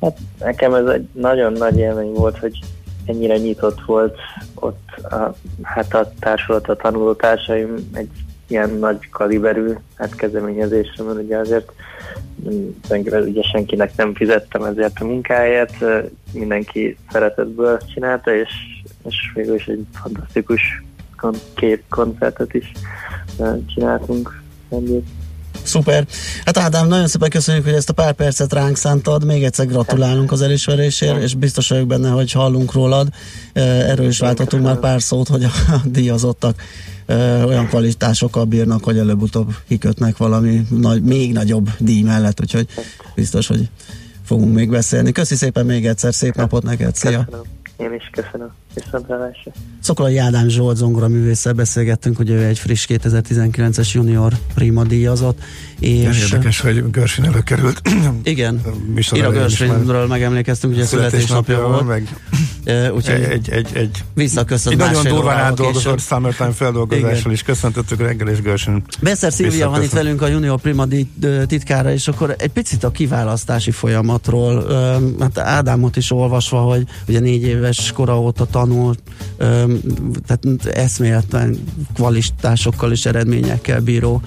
Hát 0.00 0.18
nekem 0.38 0.74
ez 0.74 0.86
egy 0.86 1.08
nagyon 1.12 1.52
nagy 1.52 1.78
élmény 1.78 2.12
volt, 2.12 2.38
hogy 2.38 2.58
ennyire 3.04 3.36
nyitott 3.36 3.80
volt 3.86 4.18
ott 4.54 4.88
a, 5.02 5.34
hát 5.62 5.94
a 5.94 6.12
társulat, 6.20 6.68
a 6.68 6.76
tanulótársaim 6.76 7.90
egy 7.92 8.10
ilyen 8.46 8.70
nagy 8.70 9.10
kaliberű 9.10 9.72
hát 9.94 10.14
kezdeményezésre, 10.14 11.04
mert 11.04 11.18
ugye 11.18 11.36
azért 11.36 11.72
ugye 13.10 13.42
senkinek 13.42 13.96
nem 13.96 14.14
fizettem 14.14 14.62
ezért 14.62 15.00
a 15.00 15.04
munkáját, 15.04 15.72
mindenki 16.32 16.96
szeretetből 17.12 17.78
csinálta, 17.94 18.34
és, 18.34 18.50
és 19.08 19.16
végül 19.34 19.54
is 19.54 19.66
egy 19.66 19.84
fantasztikus 19.92 20.60
két 21.54 21.82
koncertet 21.88 22.54
is 22.54 22.72
csináltunk 23.74 24.42
együtt. 24.68 25.06
Szuper. 25.70 26.06
Hát 26.44 26.58
Ádám, 26.58 26.88
nagyon 26.88 27.06
szépen 27.06 27.30
köszönjük, 27.30 27.64
hogy 27.64 27.72
ezt 27.72 27.88
a 27.88 27.92
pár 27.92 28.12
percet 28.12 28.52
ránk 28.52 28.76
szántad. 28.76 29.24
Még 29.24 29.44
egyszer 29.44 29.66
gratulálunk 29.66 30.32
az 30.32 30.42
elismerésért, 30.42 31.22
és 31.22 31.34
biztos 31.34 31.68
vagyok 31.68 31.86
benne, 31.86 32.08
hogy 32.08 32.32
hallunk 32.32 32.72
rólad. 32.72 33.08
Erről 33.52 34.06
is 34.06 34.18
váltottunk 34.18 34.62
már 34.62 34.78
pár 34.78 35.02
szót, 35.02 35.28
hogy 35.28 35.44
a 35.44 35.50
díjazottak 35.84 36.62
olyan 37.46 37.66
kvalitásokkal 37.66 38.44
bírnak, 38.44 38.84
hogy 38.84 38.98
előbb-utóbb 38.98 39.54
kikötnek 39.68 40.16
valami 40.16 40.66
nagy, 40.70 41.02
még 41.02 41.32
nagyobb 41.32 41.70
díj 41.78 42.02
mellett, 42.02 42.40
úgyhogy 42.40 42.66
biztos, 43.14 43.46
hogy 43.46 43.68
fogunk 44.24 44.54
még 44.54 44.70
beszélni. 44.70 45.12
Köszi 45.12 45.34
szépen 45.34 45.66
még 45.66 45.86
egyszer, 45.86 46.14
szép 46.14 46.34
napot 46.34 46.62
neked, 46.62 46.94
szia! 46.94 47.24
Köszönöm. 47.24 47.44
Én 47.76 47.94
is 47.94 48.10
köszönöm. 48.12 48.50
Viszontlátásra. 48.74 49.52
Szokolai 49.80 50.16
Ádám 50.16 50.48
Zsolt 50.48 50.76
zongora 50.76 51.08
művésszel 51.08 51.52
beszélgettünk, 51.52 52.16
hogy 52.16 52.30
ő 52.30 52.44
egy 52.44 52.58
friss 52.58 52.86
2019-es 52.88 53.92
junior 53.92 54.32
prima 54.54 54.84
díjazott. 54.84 55.38
És 55.78 56.22
érdekes, 56.22 56.60
hogy 56.60 56.90
Görsvin 56.90 57.24
előkerült. 57.24 57.82
Igen, 58.22 58.60
Ira 59.10 59.30
Görsvinről 59.30 60.06
megemlékeztünk, 60.06 60.74
ugye 60.74 60.84
születésnapja 60.84 61.66
volt. 61.66 61.86
Meg 61.86 62.08
úgyhogy 62.94 63.22
egy, 63.22 63.50
egy, 63.50 63.68
egy, 63.72 64.04
visszaköszön 64.14 64.72
egy 64.72 64.78
nagyon 64.78 65.04
durván 65.04 65.38
átdolgozott 65.38 66.00
Summertime 66.00 66.52
feldolgozással 66.52 67.32
is 67.32 67.42
köszöntöttük 67.42 68.00
reggel 68.00 68.28
és 68.28 68.40
Görsvin. 68.40 68.82
Beszer 69.00 69.32
Szilvia 69.32 69.70
van 69.70 69.82
itt 69.82 69.92
velünk 69.92 70.22
a 70.22 70.26
Junior 70.26 70.60
Prima 70.60 70.86
titkára, 71.46 71.92
és 71.92 72.08
akkor 72.08 72.34
egy 72.38 72.50
picit 72.50 72.84
a 72.84 72.90
kiválasztási 72.90 73.70
folyamatról, 73.70 74.66
hát 75.20 75.38
Ádámot 75.38 75.96
is 75.96 76.10
olvasva, 76.10 76.60
hogy 76.60 76.84
ugye 77.08 77.20
négy 77.20 77.42
éves 77.42 77.92
kora 77.92 78.20
óta 78.20 78.46
tanul, 78.60 78.94
tehát 80.26 80.66
eszméletlen 80.66 81.58
kvalitásokkal 81.94 82.92
és 82.92 83.06
eredményekkel 83.06 83.80
bíró 83.80 84.22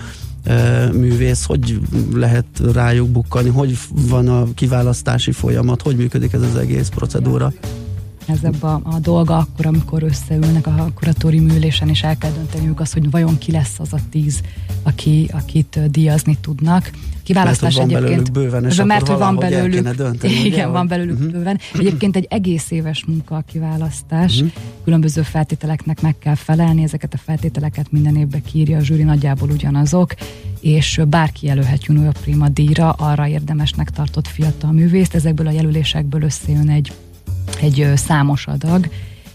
művész, 0.93 1.45
hogy 1.45 1.79
lehet 2.13 2.45
rájuk 2.73 3.09
bukkani, 3.09 3.49
hogy 3.49 3.77
van 3.89 4.27
a 4.27 4.53
kiválasztási 4.55 5.31
folyamat, 5.31 5.81
hogy 5.81 5.95
működik 5.95 6.33
ez 6.33 6.41
az 6.41 6.55
egész 6.55 6.89
procedúra? 6.89 7.53
Nehezebb 8.27 8.63
a, 8.63 8.81
a 8.83 8.99
dolga 8.99 9.37
akkor, 9.37 9.65
amikor 9.65 10.03
összeülnek 10.03 10.67
a 10.67 10.91
kuratórium 10.95 11.49
ülésen, 11.49 11.89
és 11.89 12.03
el 12.03 12.17
kell 12.17 12.31
dönteniük 12.31 12.79
azt, 12.79 12.93
hogy 12.93 13.11
vajon 13.11 13.37
ki 13.37 13.51
lesz 13.51 13.79
az 13.79 13.93
a 13.93 13.99
tíz, 14.09 14.41
aki, 14.83 15.29
akit 15.33 15.91
díjazni 15.91 16.37
tudnak. 16.41 16.91
Kiválasztás 17.23 17.75
mert, 17.75 17.91
egyébként. 17.91 18.31
bőven, 18.31 18.65
és 18.65 18.83
mert 18.83 19.07
hogy 19.07 19.17
van 19.17 19.35
belőlük. 19.35 19.89
Dönteni, 19.89 20.33
igen, 20.33 20.45
ugye, 20.45 20.65
van 20.65 20.87
belőlük 20.87 21.17
uh-huh. 21.17 21.31
bőven. 21.31 21.59
Egyébként 21.73 22.15
egy 22.15 22.27
egész 22.29 22.71
éves 22.71 23.05
munka 23.05 23.35
a 23.35 23.43
kiválasztás. 23.51 24.35
Uh-huh. 24.35 24.51
Különböző 24.83 25.21
feltételeknek 25.21 26.01
meg 26.01 26.17
kell 26.19 26.35
felelni, 26.35 26.83
ezeket 26.83 27.13
a 27.13 27.17
feltételeket 27.17 27.91
minden 27.91 28.15
évben 28.15 28.41
kírja 28.43 28.77
a 28.77 28.81
zsűri, 28.81 29.03
nagyjából 29.03 29.49
ugyanazok, 29.49 30.13
és 30.59 31.01
bárki 31.07 31.45
jelölhet 31.45 31.85
Juno 31.85 32.11
Prima 32.11 32.49
díjra, 32.49 32.91
arra 32.91 33.27
érdemesnek 33.27 33.89
tartott 33.89 34.27
fiatal 34.27 34.71
művészt. 34.71 35.15
Ezekből 35.15 35.47
a 35.47 35.51
jelölésekből 35.51 36.21
összejön 36.21 36.69
egy 36.69 36.91
egy 37.61 37.91
számos 37.95 38.47
adag, 38.47 38.89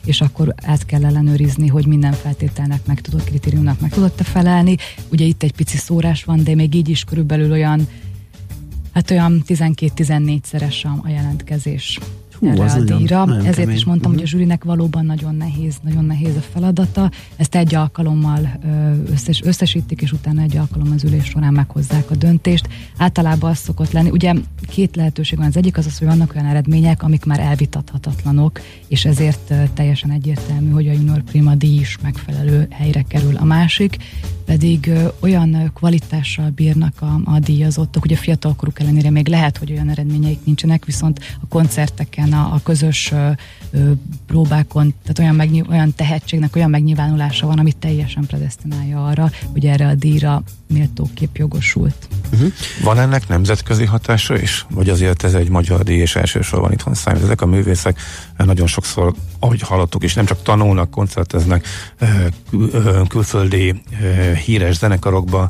és 0.04 0.20
akkor 0.20 0.54
át 0.62 0.86
kell 0.86 1.04
ellenőrizni, 1.04 1.66
hogy 1.66 1.86
minden 1.86 2.12
feltételnek 2.12 2.86
meg 2.86 3.00
tudott, 3.00 3.24
kritériumnak 3.24 3.80
meg 3.80 3.90
tudott 3.90 4.20
felelni. 4.22 4.76
Ugye 5.10 5.24
itt 5.24 5.42
egy 5.42 5.52
pici 5.52 5.76
szórás 5.76 6.24
van, 6.24 6.44
de 6.44 6.54
még 6.54 6.74
így 6.74 6.88
is 6.88 7.04
körülbelül 7.04 7.50
olyan, 7.50 7.88
hát 8.92 9.10
olyan 9.10 9.42
12-14 9.46 10.42
szeres 10.42 10.84
a 10.84 11.08
jelentkezés. 11.08 11.98
Hú, 12.38 12.46
erre 12.46 12.72
a 12.72 12.80
díjra. 12.80 13.24
Nagyon 13.24 13.40
Ezért 13.40 13.56
kemény. 13.56 13.76
is 13.76 13.84
mondtam, 13.84 14.10
uh-huh. 14.10 14.24
hogy 14.24 14.32
a 14.32 14.36
mhm. 14.36 14.36
zsűrinek 14.36 14.64
valóban 14.64 15.04
nagyon 15.04 15.34
nehéz, 15.34 15.76
nagyon 15.82 16.04
nehéz 16.04 16.36
a 16.36 16.40
feladata. 16.40 17.10
Ezt 17.36 17.54
egy 17.54 17.74
alkalommal 17.74 18.58
összes, 19.12 19.42
összesítik, 19.42 20.00
és 20.00 20.12
utána 20.12 20.42
egy 20.42 20.56
alkalommal 20.56 20.94
az 20.94 21.04
ülés 21.04 21.24
során 21.24 21.52
meghozzák 21.52 22.10
a 22.10 22.14
döntést. 22.14 22.68
Általában 22.96 23.50
az 23.50 23.58
szokott 23.58 23.90
lenni, 23.90 24.10
ugye 24.10 24.34
két 24.66 24.96
lehetőség 24.96 25.38
van. 25.38 25.46
Az 25.46 25.56
egyik 25.56 25.76
az 25.76 25.86
az, 25.86 25.98
hogy 25.98 26.06
vannak 26.06 26.34
olyan 26.34 26.46
eredmények, 26.46 27.02
amik 27.02 27.24
már 27.24 27.40
elvitathatatlanok, 27.40 28.60
és 28.88 29.04
ezért 29.04 29.52
teljesen 29.74 30.10
egyértelmű, 30.10 30.70
hogy 30.70 30.88
a 30.88 30.92
Junior 30.92 31.22
Prima 31.22 31.54
díj 31.54 31.78
is 31.78 31.98
megfelelő 32.02 32.66
helyre 32.70 33.02
kerül. 33.02 33.36
A 33.36 33.44
másik 33.44 33.96
pedig 34.48 34.90
olyan 35.20 35.70
kvalitással 35.74 36.50
bírnak 36.50 36.94
a, 37.00 37.20
a 37.24 37.38
díjazottak, 37.38 38.02
hogy 38.02 38.12
a 38.12 38.16
fiatalkoruk 38.16 38.80
ellenére 38.80 39.10
még 39.10 39.28
lehet, 39.28 39.56
hogy 39.56 39.72
olyan 39.72 39.88
eredményeik 39.88 40.44
nincsenek, 40.44 40.84
viszont 40.84 41.20
a 41.40 41.46
koncerteken, 41.48 42.32
a, 42.32 42.54
a 42.54 42.60
közös 42.62 43.12
próbákon, 44.26 44.94
tehát 45.02 45.18
olyan, 45.18 45.34
megnyilv, 45.34 45.68
olyan 45.68 45.94
tehetségnek 45.94 46.56
olyan 46.56 46.70
megnyilvánulása 46.70 47.46
van, 47.46 47.58
amit 47.58 47.76
teljesen 47.76 48.26
predestinálja 48.26 49.06
arra, 49.06 49.30
hogy 49.52 49.66
erre 49.66 49.86
a 49.86 49.94
díjra 49.94 50.42
méltóképp 50.66 51.36
jogosult. 51.36 52.08
Uh-huh. 52.32 52.52
Van 52.82 52.98
ennek 52.98 53.28
nemzetközi 53.28 53.84
hatása 53.84 54.38
is? 54.38 54.66
Vagy 54.70 54.88
azért 54.88 55.24
ez 55.24 55.34
egy 55.34 55.48
magyar 55.48 55.82
díj, 55.82 55.98
és 55.98 56.16
elsősorban 56.16 56.72
itthon 56.72 56.94
számít? 56.94 57.22
Ezek 57.22 57.40
a 57.40 57.46
művészek 57.46 58.00
nagyon 58.36 58.66
sokszor, 58.66 59.14
ahogy 59.38 59.60
hallottuk 59.60 60.02
is, 60.02 60.14
nem 60.14 60.24
csak 60.24 60.42
tanulnak, 60.42 60.90
koncerteznek, 60.90 61.66
külföldi 63.08 63.82
híres 64.44 64.76
zenekarokba 64.76 65.48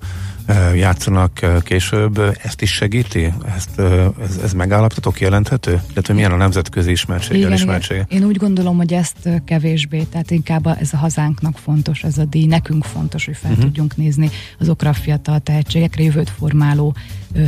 játszanak 0.75 1.63
később, 1.63 2.37
ezt 2.43 2.63
is 2.63 2.73
segíti? 2.73 3.33
Ezt, 3.57 3.79
ez, 4.23 4.41
ez 4.43 4.53
megállapítatok, 4.53 5.21
jelenthető? 5.21 5.83
Illetve 5.93 6.15
milyen 6.15 6.33
a 6.33 6.37
nemzetközi 6.37 6.91
ismertség, 6.91 7.37
igen, 7.37 7.49
elismertsége? 7.49 8.07
Igen. 8.09 8.23
Én 8.23 8.29
úgy 8.29 8.37
gondolom, 8.37 8.77
hogy 8.77 8.93
ezt 8.93 9.29
kevésbé, 9.45 10.03
tehát 10.03 10.31
inkább 10.31 10.67
ez 10.67 10.93
a 10.93 10.97
hazánknak 10.97 11.59
fontos, 11.59 12.03
ez 12.03 12.19
a 12.19 12.25
díj, 12.25 12.47
nekünk 12.47 12.85
fontos, 12.85 13.25
hogy 13.25 13.37
fel 13.37 13.51
uh-huh. 13.51 13.65
tudjunk 13.65 13.97
nézni 13.97 14.31
azokra 14.59 14.89
a 14.89 14.93
fiatal 14.93 15.41
tehetségekre, 15.41 16.03
jövőt 16.03 16.31
formáló 16.31 16.95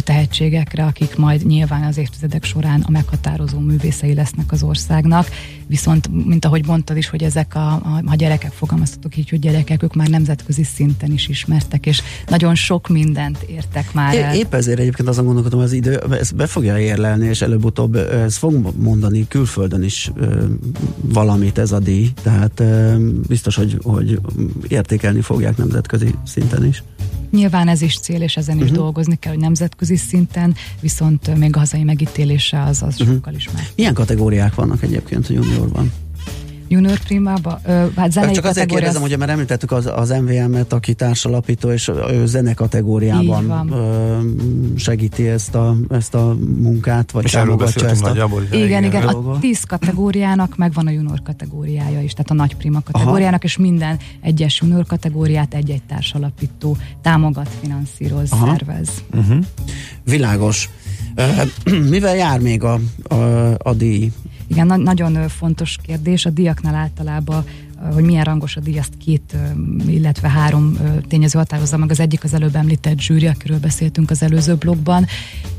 tehetségekre, 0.05 0.85
akik 0.85 1.17
majd 1.17 1.47
nyilván 1.47 1.83
az 1.83 1.99
évtizedek 1.99 2.45
során 2.45 2.81
a 2.81 2.91
meghatározó 2.91 3.59
művészei 3.59 4.15
lesznek 4.15 4.53
az 4.53 4.63
országnak. 4.63 5.29
Viszont, 5.71 6.27
mint 6.27 6.45
ahogy 6.45 6.67
mondtad 6.67 6.97
is, 6.97 7.09
hogy 7.09 7.23
ezek 7.23 7.55
a, 7.55 7.73
a, 7.73 8.03
a 8.05 8.15
gyerekek, 8.15 8.53
fogalmaztatok 8.53 9.17
így, 9.17 9.29
hogy 9.29 9.39
gyerekek, 9.39 9.83
ők 9.83 9.95
már 9.95 10.09
nemzetközi 10.09 10.63
szinten 10.63 11.13
is 11.13 11.29
ismertek, 11.29 11.87
és 11.87 12.03
nagyon 12.29 12.55
sok 12.55 12.89
mindent 12.89 13.43
értek 13.43 13.93
már 13.93 14.17
el. 14.17 14.35
Épp 14.35 14.55
ezért 14.55 14.79
egyébként 14.79 15.09
azon 15.09 15.25
gondolkodom, 15.25 15.61
az 15.61 15.73
idő, 15.73 16.01
ez 16.11 16.31
be 16.31 16.47
fogja 16.47 16.79
érlelni, 16.79 17.27
és 17.27 17.43
előbb-utóbb 17.43 17.97
ez 17.97 18.37
fog 18.37 18.73
mondani 18.77 19.29
külföldön 19.29 19.83
is 19.83 20.11
ö, 20.15 20.45
valamit 21.01 21.59
ez 21.59 21.73
a 21.73 21.79
díj, 21.79 22.11
tehát 22.23 22.61
ö, 22.61 22.97
biztos, 23.29 23.57
hogy, 23.57 23.79
hogy 23.83 24.21
értékelni 24.69 25.21
fogják 25.21 25.57
nemzetközi 25.57 26.15
szinten 26.25 26.65
is. 26.65 26.83
Nyilván 27.31 27.69
ez 27.69 27.83
is 27.83 27.99
cél, 27.99 28.23
és 28.23 28.37
ezen 28.37 28.55
uh-huh. 28.55 28.69
is 28.69 28.75
mhm. 28.75 28.83
dolgozni 28.83 29.17
kell, 29.17 29.33
hogy 29.33 29.41
nemzetközi 29.41 29.97
szinten, 29.97 30.55
viszont 30.81 31.37
még 31.37 31.57
a 31.57 31.59
hazai 31.59 31.83
megítélése 31.83 32.63
az, 32.63 32.83
az 32.83 33.01
uh-huh. 33.01 33.15
sokkal 33.15 33.35
is 33.35 33.51
már. 33.53 33.65
Milyen 33.77 33.95
kategóriák 33.95 34.55
vannak 34.55 34.83
egyébként 34.83 35.29
a 35.29 35.60
juniorban? 35.61 35.93
junior 36.71 36.99
primába? 36.99 37.61
Ö, 37.65 37.87
hát 37.97 38.13
zenei 38.13 38.35
Csak 38.35 38.45
azért 38.45 38.69
kérdezem, 38.69 39.01
hogy 39.01 39.19
mert 39.19 39.31
említettük 39.31 39.73
az, 39.73 39.91
az 39.95 40.11
MVM-et, 40.11 40.73
aki 40.73 40.95
társalapító, 40.95 41.71
és 41.71 41.91
ő 42.11 42.27
zene 42.27 42.55
kategóriában 42.55 43.71
ö, 43.73 44.19
segíti 44.77 45.29
ezt 45.29 45.55
a, 45.55 45.77
ezt 45.89 46.15
a 46.15 46.37
munkát, 46.59 47.11
vagy 47.11 47.25
és 47.25 47.31
támogatja 47.31 47.89
ezt 47.89 48.05
a... 48.05 48.09
Nagyjából, 48.09 48.43
igen, 48.43 48.67
igen, 48.67 48.85
igen. 48.85 49.03
A 49.03 49.39
tíz 49.39 49.65
kategóriának 49.65 50.57
megvan 50.57 50.87
a 50.87 50.91
junior 50.91 51.23
kategóriája 51.23 52.01
is, 52.01 52.13
tehát 52.13 52.31
a 52.31 52.35
nagy 52.35 52.57
prima 52.57 52.81
kategóriának, 52.81 53.39
Aha. 53.39 53.45
és 53.45 53.57
minden 53.57 53.99
egyes 54.21 54.61
junior 54.61 54.87
kategóriát 54.87 55.55
egy-egy 55.55 55.83
társalapító 55.83 56.77
támogat, 57.03 57.49
finanszíroz, 57.61 58.33
Aha. 58.33 58.47
szervez. 58.47 58.89
Uh-huh. 59.15 59.45
Világos. 60.05 60.69
Mivel 61.91 62.17
jár 62.17 62.41
még 62.41 62.63
a, 62.65 62.81
a, 63.09 63.15
a 63.59 63.75
díj? 63.75 64.13
Igen, 64.51 64.67
na- 64.67 64.77
nagyon 64.77 65.29
fontos 65.29 65.77
kérdés. 65.83 66.27
A 66.27 66.31
diaknál 66.31 66.75
általában 66.75 67.45
hogy 67.95 68.05
milyen 68.05 68.25
rangos 68.25 68.57
a 68.57 68.61
díj, 68.61 68.79
azt 68.79 68.97
két, 68.99 69.37
illetve 69.87 70.29
három 70.29 70.77
tényező 71.09 71.39
határozza 71.39 71.77
meg. 71.77 71.91
Az 71.91 72.01
egyik 72.01 72.25
az 72.25 72.35
előbb 72.35 72.55
említett 72.55 73.01
zsűri, 73.01 73.27
akiről 73.27 73.59
beszéltünk 73.59 74.11
az 74.11 74.23
előző 74.23 74.55
blogban, 74.55 75.07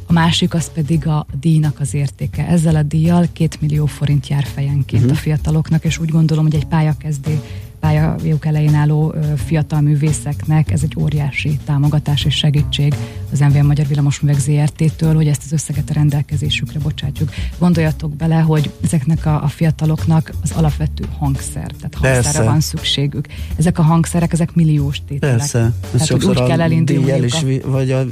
a 0.05 0.13
másik 0.13 0.53
az 0.53 0.71
pedig 0.73 1.07
a 1.07 1.25
díjnak 1.39 1.79
az 1.79 1.93
értéke. 1.93 2.47
Ezzel 2.47 2.75
a 2.75 2.83
díjjal 2.83 3.27
két 3.33 3.61
millió 3.61 3.85
forint 3.85 4.27
jár 4.27 4.43
fejenként 4.43 5.03
uh-huh. 5.03 5.17
a 5.17 5.21
fiataloknak, 5.21 5.83
és 5.83 5.97
úgy 5.97 6.09
gondolom, 6.09 6.43
hogy 6.43 6.55
egy 6.55 6.65
pályakezdő 6.65 7.41
pályajuk 7.81 8.45
elején 8.45 8.75
álló 8.75 9.15
fiatal 9.45 9.81
művészeknek 9.81 10.71
ez 10.71 10.81
egy 10.83 10.95
óriási 10.99 11.59
támogatás 11.65 12.25
és 12.25 12.35
segítség 12.35 12.93
az 13.31 13.39
MVM 13.39 13.65
Magyar 13.65 13.87
Villamosművek 13.87 14.39
ZRT-től, 14.39 15.15
hogy 15.15 15.27
ezt 15.27 15.41
az 15.45 15.51
összeget 15.51 15.89
a 15.89 15.93
rendelkezésükre 15.93 16.79
bocsátjuk. 16.79 17.29
Gondoljatok 17.57 18.15
bele, 18.15 18.35
hogy 18.39 18.71
ezeknek 18.83 19.25
a, 19.25 19.43
a 19.43 19.47
fiataloknak 19.47 20.31
az 20.43 20.51
alapvető 20.51 21.05
hangszer, 21.17 21.71
tehát 21.71 21.93
hangszerre 21.93 22.21
Persze. 22.21 22.43
van 22.43 22.59
szükségük. 22.59 23.27
Ezek 23.55 23.79
a 23.79 23.81
hangszerek, 23.81 24.33
ezek 24.33 24.53
milliós 24.53 25.01
tételek. 25.07 25.37
Persze. 25.37 25.73
Tehát, 25.91 26.07
hogy 26.07 26.25
úgy 26.25 26.43
kell 26.43 26.61
elindulni 26.61 27.25
is, 27.25 27.45
vagy 27.65 27.91
a 27.91 28.03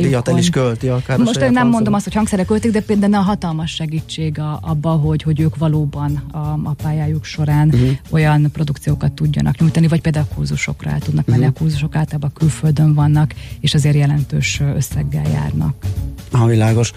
díjat 0.00 0.28
el 0.28 0.38
is 0.38 0.50
költi 0.50 0.88
akár 0.88 1.18
Most 1.18 1.40
én 1.40 1.50
nem 1.50 1.68
mondom 1.68 1.94
azt, 1.94 2.04
hogy 2.04 2.14
hangszerek 2.14 2.46
költik, 2.46 2.70
de 2.70 2.80
például 2.80 3.14
a 3.14 3.20
hatalmas 3.20 3.70
segítség 3.70 4.38
a, 4.38 4.58
abba, 4.62 4.90
hogy, 4.90 5.22
hogy 5.22 5.40
ők 5.40 5.56
valóban 5.56 6.22
a, 6.32 6.38
a 6.38 6.74
pályájuk 6.82 7.24
során 7.24 7.68
uh-huh. 7.68 7.90
olyan 8.10 8.50
produkciók 8.52 8.99
kurzusokat 9.00 9.12
tudjanak 9.12 9.58
nyújtani, 9.58 9.88
vagy 9.88 10.00
például 10.00 10.26
kurzusokra 10.34 10.90
el 10.90 11.00
tudnak 11.00 11.26
menni. 11.26 11.40
Uh-huh. 11.40 11.56
A 11.56 11.58
kurzusok 11.58 11.96
általában 11.96 12.32
külföldön 12.34 12.94
vannak, 12.94 13.34
és 13.60 13.74
azért 13.74 13.96
jelentős 13.96 14.60
összeggel 14.76 15.28
járnak. 15.32 15.74
Ha 16.32 16.46
világos. 16.46 16.92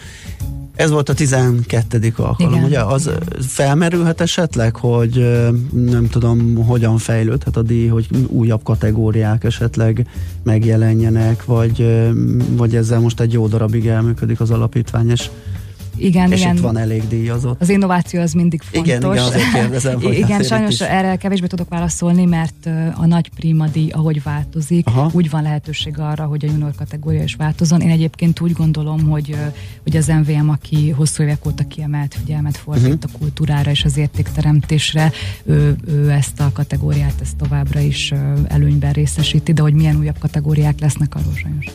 Ez 0.75 0.89
volt 0.89 1.09
a 1.09 1.13
12. 1.13 2.13
alkalom, 2.17 2.53
Igen. 2.53 2.63
ugye? 2.63 2.83
Az 2.83 3.09
felmerülhet 3.39 4.21
esetleg, 4.21 4.75
hogy 4.75 5.41
nem 5.71 6.07
tudom, 6.09 6.55
hogyan 6.65 6.97
fejlődhet 6.97 7.57
a 7.57 7.61
díj, 7.61 7.87
hogy 7.87 8.07
újabb 8.27 8.63
kategóriák 8.63 9.43
esetleg 9.43 10.07
megjelenjenek, 10.43 11.45
vagy, 11.45 11.87
vagy 12.49 12.75
ezzel 12.75 12.99
most 12.99 13.19
egy 13.19 13.33
jó 13.33 13.47
darabig 13.47 13.87
elműködik 13.87 14.39
az 14.39 14.51
alapítvány, 14.51 15.09
és 15.09 15.29
igen, 15.97 16.31
és 16.31 16.39
igen. 16.39 16.55
itt 16.55 16.61
van 16.61 16.77
elég 16.77 17.07
díjazott. 17.07 17.61
Az 17.61 17.69
innováció 17.69 18.21
az 18.21 18.33
mindig 18.33 18.61
fontos. 18.61 18.93
Igen, 18.93 19.11
igen, 19.11 19.23
azért 19.23 19.51
kérdezem. 19.53 20.01
Hogy 20.01 20.17
igen, 20.17 20.43
sajnos 20.43 20.73
is. 20.73 20.81
erre 20.81 21.15
kevésbé 21.15 21.47
tudok 21.47 21.69
válaszolni, 21.69 22.25
mert 22.25 22.69
a 22.95 23.05
nagy 23.05 23.29
prima 23.35 23.67
díj, 23.67 23.89
ahogy 23.89 24.23
változik, 24.23 24.87
Aha. 24.87 25.09
úgy 25.13 25.29
van 25.29 25.41
lehetőség 25.41 25.99
arra, 25.99 26.25
hogy 26.25 26.45
a 26.45 26.47
junior 26.47 26.75
kategória 26.75 27.23
is 27.23 27.35
változon. 27.35 27.81
Én 27.81 27.89
egyébként 27.89 28.39
úgy 28.39 28.51
gondolom, 28.51 29.09
hogy, 29.09 29.35
hogy 29.83 29.97
az 29.97 30.07
MVM, 30.07 30.49
aki 30.49 30.89
hosszú 30.89 31.23
évek 31.23 31.45
óta 31.45 31.63
kiemelt 31.67 32.15
figyelmet 32.19 32.57
fordít 32.57 32.93
uh-huh. 32.93 33.11
a 33.13 33.17
kultúrára 33.17 33.71
és 33.71 33.83
az 33.83 33.97
értékteremtésre, 33.97 35.11
ő, 35.45 35.75
ő 35.87 36.09
ezt 36.09 36.39
a 36.39 36.51
kategóriát 36.53 37.21
ezt 37.21 37.35
továbbra 37.35 37.79
is 37.79 38.13
előnyben 38.47 38.91
részesíti, 38.91 39.53
de 39.53 39.61
hogy 39.61 39.73
milyen 39.73 39.97
újabb 39.97 40.17
kategóriák 40.19 40.79
lesznek, 40.79 41.15
arról 41.15 41.33
sajnos 41.35 41.65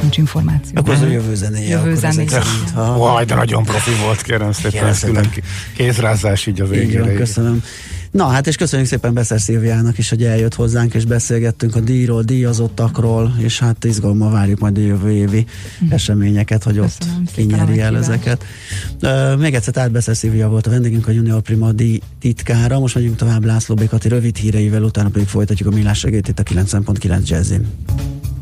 nincs 0.00 0.16
információ. 0.16 0.72
Akkor 0.74 0.94
az 0.94 1.00
a 1.00 1.06
jövő 1.06 1.34
zenéje. 1.34 1.76
Jövő 1.76 1.94
zenéje. 1.94 2.42
Vaj, 2.74 3.24
de 3.24 3.34
nagyon 3.34 3.64
profi 3.64 3.90
volt, 4.04 4.22
kérem 4.22 4.52
szépen, 4.52 4.86
ez 4.86 5.00
külön 5.00 5.30
kézrázás 5.76 6.46
így 6.46 6.60
a 6.60 6.66
végére. 6.66 7.02
Igen, 7.02 7.16
köszönöm. 7.16 7.62
Na 8.10 8.26
hát 8.26 8.46
és 8.46 8.56
köszönjük 8.56 8.88
szépen 8.88 9.14
Beszer 9.14 9.40
Szilviának 9.40 9.98
is, 9.98 10.08
hogy 10.08 10.24
eljött 10.24 10.54
hozzánk, 10.54 10.94
és 10.94 11.04
beszélgettünk 11.04 11.76
a 11.76 11.80
díjról, 11.80 12.22
díjazottakról, 12.22 13.34
és 13.38 13.58
hát 13.58 13.84
izgalommal 13.84 14.30
várjuk 14.30 14.58
majd 14.58 14.76
a 14.76 14.80
jövő 14.80 15.10
évi 15.10 15.46
mm. 15.84 15.90
eseményeket, 15.90 16.62
hogy 16.62 16.78
ott 16.78 17.04
kinyeri 17.34 17.80
el 17.80 17.96
ezeket. 17.96 18.44
Uh, 19.02 19.38
még 19.38 19.54
egyszer 19.54 19.72
tehát 19.72 19.90
Beszer 19.90 20.16
Szilvia 20.16 20.48
volt 20.48 20.66
a 20.66 20.70
vendégünk, 20.70 21.08
a 21.08 21.10
Junior 21.10 21.40
Prima 21.40 21.72
díj 21.72 22.00
titkára. 22.20 22.78
Most 22.78 22.94
megyünk 22.94 23.16
tovább 23.16 23.44
László 23.44 23.74
Békati 23.74 24.08
rövid 24.08 24.36
híreivel, 24.36 24.82
utána 24.82 25.08
pedig 25.08 25.28
folytatjuk 25.28 25.72
a 25.72 25.74
millás 25.74 25.98
segít 25.98 26.28
itt 26.28 26.38
a 26.38 26.42
9.9 26.42 27.24
Jazzin. 27.24 27.66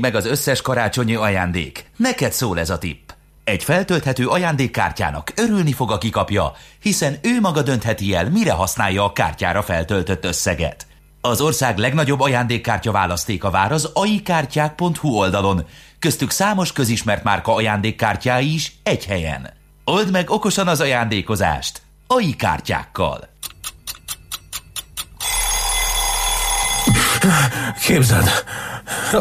meg 0.00 0.14
az 0.14 0.26
összes 0.26 0.60
karácsonyi 0.60 1.14
ajándék, 1.14 1.90
neked 1.96 2.32
szól 2.32 2.58
ez 2.58 2.70
a 2.70 2.78
tipp. 2.78 3.10
Egy 3.44 3.64
feltölthető 3.64 4.26
ajándékkártyának 4.26 5.32
örülni 5.36 5.72
fog, 5.72 5.90
aki 5.90 6.10
kapja, 6.10 6.52
hiszen 6.80 7.18
ő 7.22 7.40
maga 7.40 7.62
döntheti 7.62 8.14
el, 8.14 8.30
mire 8.30 8.52
használja 8.52 9.04
a 9.04 9.12
kártyára 9.12 9.62
feltöltött 9.62 10.24
összeget. 10.24 10.86
Az 11.20 11.40
ország 11.40 11.78
legnagyobb 11.78 12.20
ajándékkártya 12.20 12.92
választéka 12.92 13.50
vár 13.50 13.72
az 13.72 13.90
aikártyák.hu 13.94 15.08
oldalon, 15.08 15.66
köztük 15.98 16.30
számos 16.30 16.72
közismert 16.72 17.24
márka 17.24 17.54
ajándékkártyái 17.54 18.54
is 18.54 18.72
egy 18.82 19.04
helyen. 19.04 19.50
Old 19.84 20.10
meg 20.10 20.30
okosan 20.30 20.68
az 20.68 20.80
ajándékozást! 20.80 21.82
AI 22.06 22.36
kártyákkal! 22.36 23.28
Képzeld, 27.86 28.28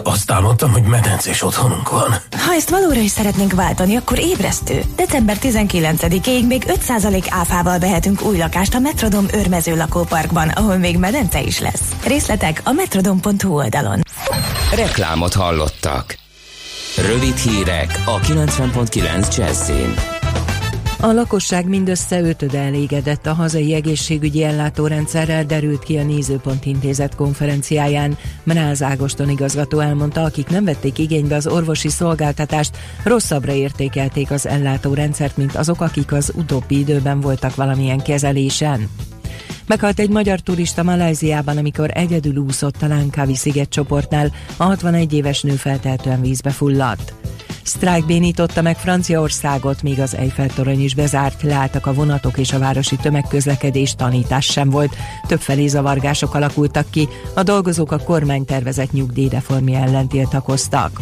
azt 0.04 0.32
álmodtam, 0.32 0.72
hogy 0.72 0.84
medencés 0.84 1.44
otthonunk 1.44 1.90
van. 1.90 2.16
Ha 2.46 2.54
ezt 2.54 2.70
valóra 2.70 3.00
is 3.00 3.12
szeretnénk 3.12 3.54
váltani, 3.54 3.96
akkor 3.96 4.20
ébresztő. 4.20 4.82
December 4.96 5.38
19-ig 5.42 6.48
még 6.48 6.64
5% 6.88 7.26
áfával 7.30 7.80
vehetünk 7.80 8.22
új 8.22 8.38
lakást 8.38 8.76
a 8.76 8.80
Metrodom 8.80 9.26
örmező 9.34 9.76
lakóparkban, 9.76 10.50
ahol 10.50 10.78
még 10.78 10.98
medence 10.98 11.42
is 11.42 11.60
lesz. 11.60 11.96
Részletek 12.04 12.62
a 12.64 12.72
metrodom.hu 12.72 13.56
oldalon. 13.56 14.02
Reklámot 14.76 15.34
hallottak. 15.34 16.18
Rövid 16.98 17.38
hírek 17.38 18.02
a 18.06 18.20
90.9 18.20 19.38
Jazzin. 19.38 20.17
A 21.00 21.12
lakosság 21.12 21.68
mindössze 21.68 22.22
ötöde 22.22 22.60
elégedett 22.60 23.26
a 23.26 23.34
hazai 23.34 23.74
egészségügyi 23.74 24.44
ellátórendszerrel 24.44 25.46
derült 25.46 25.84
ki 25.84 25.98
a 25.98 26.04
Nézőpont 26.04 26.66
Intézet 26.66 27.16
konferenciáján. 27.16 28.18
Mráz 28.44 28.84
Ágoston 28.84 29.30
igazgató 29.30 29.80
elmondta, 29.80 30.24
akik 30.24 30.48
nem 30.48 30.66
vették 30.66 30.98
igénybe 30.98 31.36
az 31.36 31.48
orvosi 31.48 31.90
szolgáltatást, 31.90 32.78
rosszabbra 33.04 33.52
értékelték 33.54 34.32
az 34.32 34.48
ellátórendszert, 34.48 35.38
mint 35.38 35.56
azok, 35.56 35.82
akik 35.82 36.12
az 36.12 36.32
utóbbi 36.36 36.78
időben 36.78 37.20
voltak 37.20 37.56
valamilyen 37.56 38.02
kezelésen. 38.02 38.90
Meghalt 39.68 40.00
egy 40.00 40.10
magyar 40.10 40.40
turista 40.40 40.84
Malajziában, 40.84 41.58
amikor 41.58 41.90
egyedül 41.94 42.36
úszott 42.38 42.82
a 42.82 42.88
Lánkávi 42.88 43.36
sziget 43.36 43.70
csoportnál, 43.70 44.32
a 44.58 44.64
61 44.64 45.14
éves 45.14 45.42
nő 45.42 45.52
feltehetően 45.52 46.22
vízbe 46.22 46.50
fulladt. 46.50 47.14
Sztrájk 47.68 48.06
bénította 48.06 48.62
meg 48.62 48.78
Franciaországot, 48.78 49.82
míg 49.82 50.00
az 50.00 50.16
Eiffel 50.16 50.48
torony 50.48 50.84
is 50.84 50.96
bezárt, 50.96 51.42
leálltak 51.42 51.86
a 51.86 51.94
vonatok 51.94 52.38
és 52.38 52.54
a 52.54 52.60
városi 52.60 52.96
tömegközlekedés 52.96 53.96
tanítás 53.96 54.46
sem 54.46 54.70
volt. 54.70 54.96
Többfelé 55.28 55.68
zavargások 55.68 56.34
alakultak 56.34 56.90
ki, 56.90 57.08
a 57.36 57.44
dolgozók 57.44 57.92
a 57.92 57.98
kormány 57.98 58.46
tervezett 58.46 58.92
nyugdíjreformja 58.92 59.80
ellen 59.80 60.08
tiltakoztak. 60.08 61.02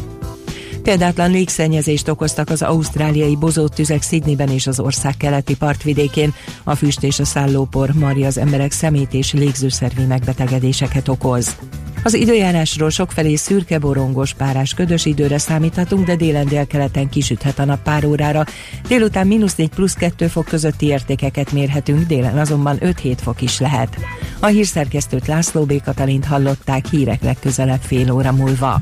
Példátlan 0.86 1.32
légszennyezést 1.32 2.08
okoztak 2.08 2.50
az 2.50 2.62
ausztráliai 2.62 3.38
tüzek 3.76 4.02
Sydneyben 4.02 4.50
és 4.50 4.68
az 4.68 4.80
ország 4.80 5.18
keleti 5.18 5.56
partvidékén. 5.56 6.34
A 6.64 6.76
füst 6.76 7.04
és 7.04 7.20
a 7.20 7.26
szállópor 7.26 7.90
marja 7.90 8.28
az 8.28 8.38
emberek 8.38 8.72
szemét 8.72 9.14
és 9.14 9.34
légzőszervi 9.34 10.04
megbetegedéseket 10.04 11.08
okoz. 11.08 11.56
Az 12.04 12.14
időjárásról 12.14 12.90
sokfelé 12.90 13.36
szürke, 13.36 13.80
borongos, 13.80 14.34
párás, 14.34 14.74
ködös 14.74 15.06
időre 15.06 15.38
számíthatunk, 15.38 16.06
de 16.06 16.16
délen 16.16 16.46
délkeleten 16.46 17.10
kisüthet 17.10 17.60
a 17.60 17.66
nap 17.66 17.82
pár 17.84 18.06
órára. 18.06 18.46
Délután 18.88 19.28
mínusz 19.28 19.56
4 19.56 19.70
plusz 19.70 19.94
2 19.94 20.28
fok 20.28 20.46
közötti 20.46 20.86
értékeket 20.86 21.52
mérhetünk, 21.52 22.08
délen 22.08 22.38
azonban 22.38 22.78
5-7 22.82 23.18
fok 23.22 23.42
is 23.42 23.60
lehet. 23.60 23.98
A 24.40 24.46
hírszerkesztőt 24.46 25.28
László 25.28 25.64
B. 25.64 25.82
Katalint 25.84 26.26
hallották 26.26 26.86
hírek 26.88 27.24
legközelebb 27.24 27.82
fél 27.82 28.12
óra 28.12 28.32
múlva. 28.32 28.82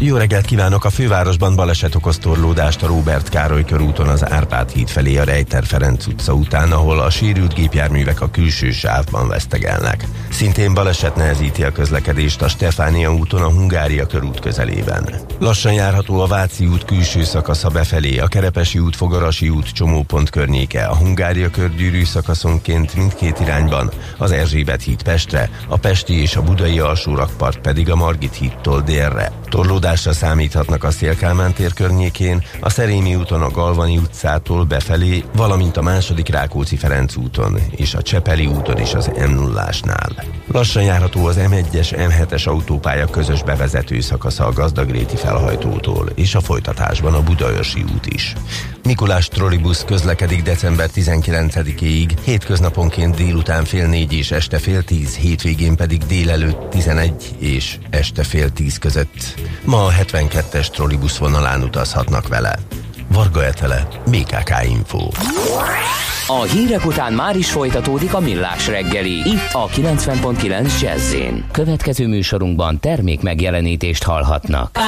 jó 0.00 0.16
reggelt 0.16 0.44
kívánok! 0.44 0.84
A 0.84 0.90
fővárosban 0.90 1.56
baleset 1.56 1.94
okoz 1.94 2.18
torlódást 2.18 2.82
a 2.82 2.86
Róbert 2.86 3.28
Károly 3.28 3.64
körúton 3.64 4.08
az 4.08 4.30
Árpád 4.30 4.70
híd 4.70 4.88
felé 4.88 5.16
a 5.16 5.24
Rejter 5.24 5.64
Ferenc 5.64 6.06
utca 6.06 6.32
után, 6.32 6.72
ahol 6.72 7.00
a 7.00 7.10
sérült 7.10 7.54
gépjárművek 7.54 8.20
a 8.20 8.30
külső 8.30 8.70
sávban 8.70 9.28
vesztegelnek. 9.28 10.04
Szintén 10.30 10.74
baleset 10.74 11.16
nehezíti 11.16 11.64
a 11.64 11.72
közlekedést 11.72 12.42
a 12.42 12.48
Stefánia 12.48 13.14
úton 13.14 13.42
a 13.42 13.50
Hungária 13.50 14.06
körút 14.06 14.40
közelében. 14.40 15.14
Lassan 15.38 15.72
járható 15.72 16.20
a 16.20 16.26
Váci 16.26 16.66
út 16.66 16.84
külső 16.84 17.24
szakasza 17.24 17.68
befelé, 17.68 18.18
a 18.18 18.26
Kerepesi 18.26 18.78
út, 18.78 18.96
Fogarasi 18.96 19.48
út 19.48 19.72
csomópont 19.72 20.30
környéke, 20.30 20.84
a 20.84 20.96
Hungária 20.96 21.50
körgyűrű 21.50 22.04
szakaszonként 22.04 22.94
mindkét 22.94 23.40
irányban, 23.40 23.90
az 24.18 24.30
Erzsébet 24.30 24.82
híd 24.82 25.02
Pestre, 25.02 25.50
a 25.68 25.76
Pesti 25.76 26.20
és 26.20 26.36
a 26.36 26.42
Budai 26.42 26.78
alsórakpart 26.78 27.58
pedig 27.58 27.90
a 27.90 27.96
Margit 27.96 28.34
hídtól 28.34 28.80
délre. 28.80 29.32
Torlódásra 29.84 30.26
számíthatnak 30.26 30.84
a 30.84 30.90
Szélkálmán 30.90 31.52
tér 31.52 31.72
környékén, 31.72 32.44
a 32.60 32.70
Szerémi 32.70 33.14
úton 33.14 33.42
a 33.42 33.50
Galvani 33.50 33.96
utcától 33.96 34.64
befelé, 34.64 35.24
valamint 35.36 35.76
a 35.76 35.82
második 35.82 36.28
Rákóczi 36.28 36.76
Ferenc 36.76 37.16
úton 37.16 37.58
és 37.70 37.94
a 37.94 38.02
Csepeli 38.02 38.46
úton 38.46 38.80
is 38.80 38.94
az 38.94 39.10
m 39.28 39.30
0 39.30 39.68
Lassan 40.46 40.82
járható 40.82 41.26
az 41.26 41.36
M1-es, 41.38 42.08
M7-es 42.08 42.46
autópálya 42.46 43.06
közös 43.06 43.42
bevezető 43.42 44.00
szakasza 44.00 44.46
a 44.46 44.52
Gazdagréti 44.52 45.16
felhajtótól, 45.16 46.08
és 46.14 46.34
a 46.34 46.40
folytatásban 46.40 47.14
a 47.14 47.22
Budaörsi 47.22 47.82
út 47.94 48.06
is. 48.06 48.34
Mikulás 48.84 49.28
trollibusz 49.28 49.84
közlekedik 49.84 50.42
december 50.42 50.90
19-ig, 50.94 52.10
hétköznaponként 52.24 53.16
délután 53.16 53.64
fél 53.64 53.86
négy 53.86 54.12
és 54.12 54.30
este 54.30 54.58
fél 54.58 54.82
tíz, 54.82 55.16
hétvégén 55.16 55.76
pedig 55.76 56.02
délelőtt 56.06 56.70
11 56.70 57.12
és 57.38 57.78
este 57.90 58.22
fél 58.22 58.50
tíz 58.50 58.78
között. 58.78 59.34
Ma 59.64 59.73
a 59.74 59.90
72-es 59.90 60.68
trollibusz 60.68 61.16
vonalán 61.16 61.62
utazhatnak 61.62 62.28
vele. 62.28 62.58
Varga 63.08 63.44
Etele, 63.44 63.86
BKK 64.10 64.50
Info. 64.68 65.08
A 66.26 66.42
hírek 66.42 66.86
után 66.86 67.12
már 67.12 67.36
is 67.36 67.50
folytatódik 67.50 68.14
a 68.14 68.20
millás 68.20 68.66
reggeli, 68.66 69.12
itt 69.12 69.52
a 69.52 69.66
90.9 69.66 70.80
jazz 70.80 71.14
Következő 71.52 72.06
műsorunkban 72.06 72.80
termék 72.80 73.22
megjelenítést 73.22 74.02
hallhatnak. 74.02 74.78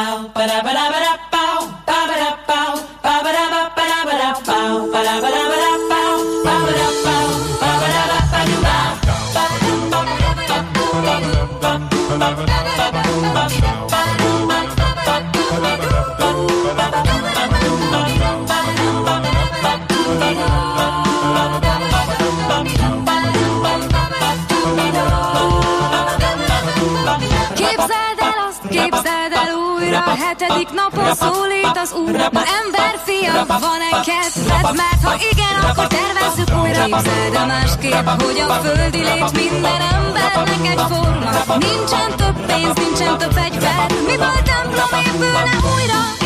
Hetedik 30.56 30.74
napon 30.74 31.14
szólít 31.14 31.78
az 31.82 31.92
úr 31.92 32.10
Na 32.10 32.42
ember 32.60 32.94
fia, 33.04 33.44
van-e 33.46 33.90
kedved? 34.04 34.74
Mert 34.76 35.02
ha 35.04 35.14
igen, 35.30 35.70
akkor 35.70 35.86
tervezzük 35.86 36.62
újra 36.62 36.84
Képzeld 36.84 37.32
de 37.32 37.44
másképp, 37.44 38.08
hogy 38.22 38.38
a 38.48 38.52
földi 38.52 38.98
lét 38.98 39.32
minden 39.32 39.80
embernek 39.94 40.66
egy 40.72 40.82
forma 40.88 41.30
Nincsen 41.58 42.10
több 42.16 42.46
pénz, 42.46 42.74
nincsen 42.74 43.18
több 43.18 43.32
fegyver 43.32 43.86
Miből 44.06 44.42
templom 44.44 45.00
épülne 45.06 45.54
újra? 45.74 46.25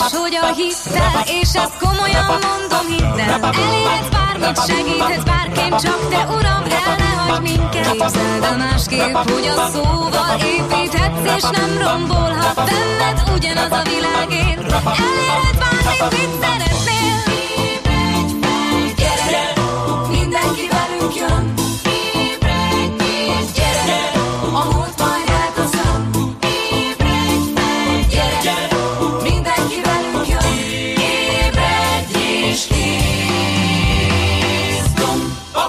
A 0.00 0.52
hittel, 0.54 1.22
és 1.40 1.54
ezt 1.54 1.78
komolyan 1.80 2.24
mondom, 2.24 2.86
hidd 2.88 3.18
el. 3.18 3.42
Elérhetsz 3.42 4.08
bármit, 4.10 4.66
segíthetsz 4.66 5.22
bárként, 5.22 5.80
csak 5.80 6.08
te 6.08 6.26
uram, 6.36 6.62
el 6.86 6.96
ne 6.98 7.04
hagyd 7.04 7.42
minket. 7.42 7.90
Képzeld 7.90 8.42
a 8.42 8.56
másképp, 8.56 9.14
hogy 9.14 9.46
a 9.56 9.68
szóval 9.72 10.38
építhetsz, 10.38 11.36
és 11.36 11.42
nem 11.42 11.78
rombolhat 11.82 12.54
benned 12.54 13.22
ugyanaz 13.34 13.70
a 13.70 13.82
világért. 13.82 14.72
Elérhetsz 14.72 15.58
bármit, 15.58 16.18
mit 16.18 16.32
szeretnél. 16.42 17.16
Mindenki 20.08 20.68
velünk 20.70 21.14
jön. 21.16 21.54
Gyere, 23.54 24.10
a 24.52 24.64
múlt 24.64 24.98
majd 24.98 25.23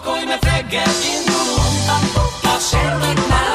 Pakolj, 0.05 0.25
mert 0.25 0.43
reggel 0.43 0.93
indulunk, 1.13 1.89
ha 2.43 2.59
semmit 2.59 3.27
már 3.27 3.54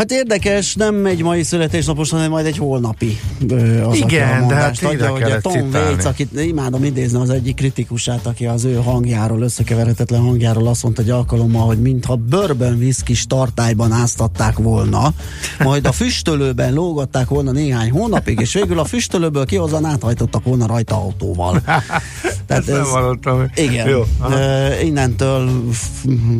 Hát 0.00 0.12
érdekes, 0.12 0.74
nem 0.74 1.06
egy 1.06 1.22
mai 1.22 1.42
születésnapos, 1.42 2.10
hanem 2.10 2.30
majd 2.30 2.46
egy 2.46 2.56
holnapi. 2.56 3.18
Ö, 3.48 3.82
az, 3.82 3.96
Igen, 3.96 4.48
de 4.48 4.54
hát 4.54 4.82
adja, 4.82 5.08
hogy 5.08 5.22
a 5.22 5.40
Tom. 5.40 5.68
Waits, 5.72 6.04
akit 6.04 6.40
imádom 6.40 6.84
idézni, 6.84 7.20
az 7.20 7.30
egyik 7.30 7.54
kritikusát, 7.54 8.26
aki 8.26 8.46
az 8.46 8.64
ő 8.64 8.74
hangjáról, 8.74 9.42
összekeverhetetlen 9.42 10.20
hangjáról 10.20 10.66
azt 10.66 10.82
mondta 10.82 11.02
egy 11.02 11.10
alkalommal, 11.10 11.66
hogy 11.66 11.80
mintha 11.80 12.16
bourbon 12.16 12.74
whisky 12.74 13.14
tartályban 13.26 13.92
áztatták 13.92 14.58
volna, 14.58 15.12
majd 15.58 15.86
a 15.86 15.92
füstölőben 15.92 16.72
lógatták 16.72 17.28
volna 17.28 17.50
néhány 17.50 17.90
hónapig, 17.90 18.40
és 18.40 18.52
végül 18.52 18.78
a 18.78 18.84
füstölőből 18.84 19.44
kihozan 19.44 19.84
áthajtottak 19.84 20.44
volna 20.44 20.66
rajta 20.66 20.94
autóval. 20.94 21.62
Ezt 22.46 22.66
nem 22.66 22.84
hallottam. 22.84 23.50
Igen. 23.54 23.88
Jó, 23.88 24.04
aha. 24.18 24.38
Innentől 24.82 25.64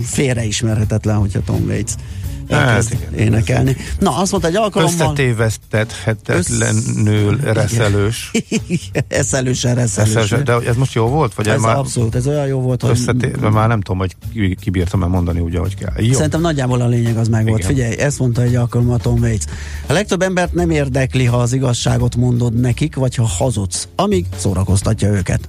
félreismerhetetlen, 0.03 1.17
hogyha 1.17 1.41
Tom 1.45 1.65
Waits 1.67 1.93
Hát 2.51 2.69
elkezd 2.69 2.93
igen. 2.93 3.15
énekelni. 3.15 3.77
Na, 3.99 4.17
azt 4.17 4.31
mondta 4.31 4.49
egy 4.49 4.57
alkalommal... 4.57 5.07
Összetévesztethetetlenül 5.07 7.37
reszelős. 7.41 8.31
Eszelősen, 9.09 9.75
reszelős. 9.75 10.15
Reszelős. 10.15 10.45
De 10.45 10.57
ez 10.69 10.77
most 10.77 10.95
jó 10.95 11.07
volt? 11.07 11.35
Vagy 11.35 11.49
Ez 11.49 11.61
már 11.61 11.77
abszolút, 11.77 12.15
ez 12.15 12.27
olyan 12.27 12.47
jó 12.47 12.61
volt, 12.61 12.81
hogy 12.83 12.91
összetéve, 12.91 13.49
már 13.51 13.69
nem 13.69 13.81
tudom, 13.81 13.99
hogy 13.99 14.17
ki- 14.33 14.57
kibírtam-e 14.61 15.07
mondani 15.07 15.41
úgy, 15.41 15.55
ahogy 15.57 15.77
kell. 15.77 15.93
Jó. 15.97 16.13
Szerintem 16.13 16.41
nagyjából 16.41 16.81
a 16.81 16.87
lényeg 16.87 17.17
az 17.17 17.29
meg 17.29 17.45
volt. 17.47 17.59
Igen. 17.59 17.71
Figyelj, 17.71 17.99
ezt 17.99 18.19
mondta 18.19 18.43
egy 18.43 18.55
alkalommal 18.55 18.99
Tom 18.99 19.21
Waits. 19.21 19.45
A 19.87 19.93
legtöbb 19.93 20.23
embert 20.23 20.55
nem 20.55 20.71
érdekli, 20.71 21.25
ha 21.25 21.37
az 21.37 21.53
igazságot 21.53 22.17
mondod 22.17 22.55
nekik, 22.61 22.95
vagy 22.95 23.15
ha 23.15 23.25
hazudsz, 23.25 23.89
amíg 23.97 24.27
szórakoztatja 24.37 25.09
őket. 25.09 25.49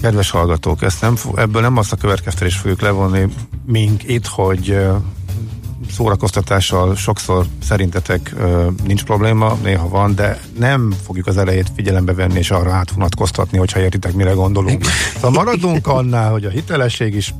Kedves 0.00 0.30
hallgatók, 0.30 0.82
ezt 0.82 1.00
nem, 1.00 1.16
ebből 1.34 1.62
nem 1.62 1.76
azt 1.76 1.92
a 1.92 1.96
következtetést 1.96 2.60
fogjuk 2.60 2.80
levonni 2.80 3.26
mink 3.66 4.08
itt, 4.08 4.26
hogy 4.26 4.78
szórakoztatással 5.90 6.96
sokszor 6.96 7.46
szerintetek 7.62 8.34
nincs 8.84 9.04
probléma, 9.04 9.58
néha 9.62 9.88
van, 9.88 10.14
de 10.14 10.40
nem 10.58 10.94
fogjuk 11.04 11.26
az 11.26 11.36
elejét 11.36 11.70
figyelembe 11.74 12.14
venni 12.14 12.38
és 12.38 12.50
arra 12.50 12.72
átvonatkoztatni, 12.72 13.58
hogyha 13.58 13.80
értitek, 13.80 14.12
mire 14.12 14.32
gondolunk. 14.32 14.84
Szóval 15.14 15.30
maradunk 15.30 15.86
annál, 15.86 16.30
hogy 16.30 16.44
a 16.44 16.50
hitelesség 16.50 17.14
is, 17.14 17.34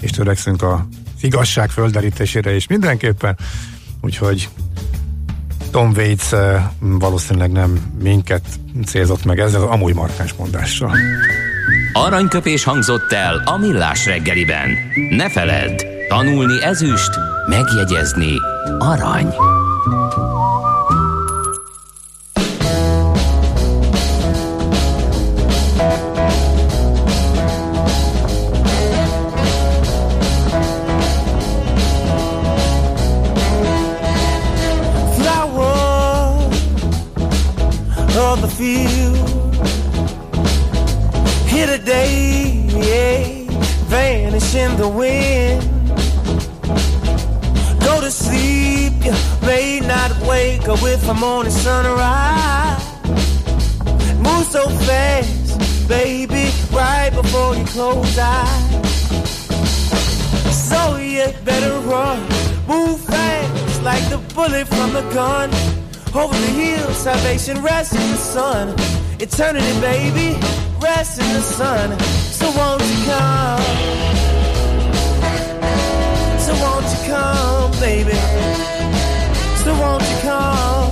és 0.00 0.10
törekszünk 0.10 0.62
a 0.62 0.86
igazság 1.20 1.70
földerítésére 1.70 2.54
is 2.54 2.66
mindenképpen, 2.66 3.36
úgyhogy 4.00 4.48
Tom 5.70 5.92
Waits 5.96 6.28
valószínűleg 6.78 7.52
nem 7.52 7.94
minket 8.02 8.44
célzott 8.86 9.24
meg 9.24 9.38
ezzel 9.38 9.62
amúgy 9.62 9.94
markáns 9.94 10.32
mondással. 10.32 10.96
Aranyköpés 11.92 12.64
hangzott 12.64 13.12
el 13.12 13.42
a 13.44 13.58
millás 13.58 14.06
reggeliben. 14.06 14.70
Ne 15.10 15.30
feledd, 15.30 15.82
tanulni 16.08 16.62
ezüst, 16.62 17.18
megjegyezni 17.46 18.36
arany. 18.78 19.34
flower 35.16 35.72
of 38.16 38.40
the 38.40 38.48
field. 38.48 39.01
Here 41.62 41.78
today, 41.78 42.66
yeah, 42.74 43.46
vanish 43.86 44.52
in 44.56 44.76
the 44.76 44.88
wind. 44.88 45.62
Go 47.80 48.00
to 48.00 48.10
sleep, 48.10 48.92
you 49.04 49.14
may 49.46 49.78
not 49.78 50.10
wake 50.26 50.68
up 50.68 50.82
with 50.82 51.06
the 51.06 51.14
morning 51.14 51.52
sunrise. 51.52 52.82
Move 54.18 54.44
so 54.46 54.68
fast, 54.86 55.88
baby, 55.88 56.50
right 56.72 57.10
before 57.14 57.54
you 57.54 57.64
close 57.66 58.18
eyes. 58.18 58.98
So 60.68 60.96
you 60.96 61.32
better 61.44 61.78
run, 61.86 62.22
move 62.66 62.98
fast 63.02 63.82
like 63.84 64.02
the 64.10 64.18
bullet 64.34 64.66
from 64.66 64.94
the 64.94 65.02
gun. 65.14 65.48
Over 66.12 66.34
the 66.34 66.52
hills, 66.60 66.96
salvation 66.96 67.62
rests 67.62 67.94
in 67.94 68.10
the 68.10 68.16
sun. 68.16 68.74
Eternity, 69.20 69.80
baby, 69.80 70.36
rests 70.82 71.18
in 71.18 71.32
the 71.32 71.42
sun. 71.42 71.98
So 72.38 72.46
won't 72.58 72.82
you 72.82 73.04
come? 73.06 73.62
So 76.44 76.52
won't 76.62 76.86
you 76.92 77.00
come, 77.06 77.70
baby? 77.80 78.18
So 79.62 79.70
won't 79.80 80.02
you 80.10 80.18
come? 80.28 80.90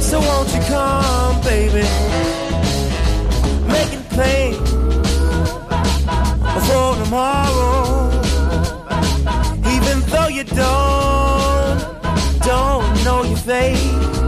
So 0.00 0.18
won't 0.18 0.52
you 0.54 0.62
come, 0.74 1.40
baby? 1.42 1.86
Making 3.76 4.04
plans 4.14 4.70
for 6.66 6.96
tomorrow. 7.04 8.10
Even 9.74 10.00
though 10.10 10.28
you 10.28 10.44
don't, 10.44 11.80
don't 12.42 13.04
know 13.04 13.22
your 13.22 13.36
fate. 13.36 14.19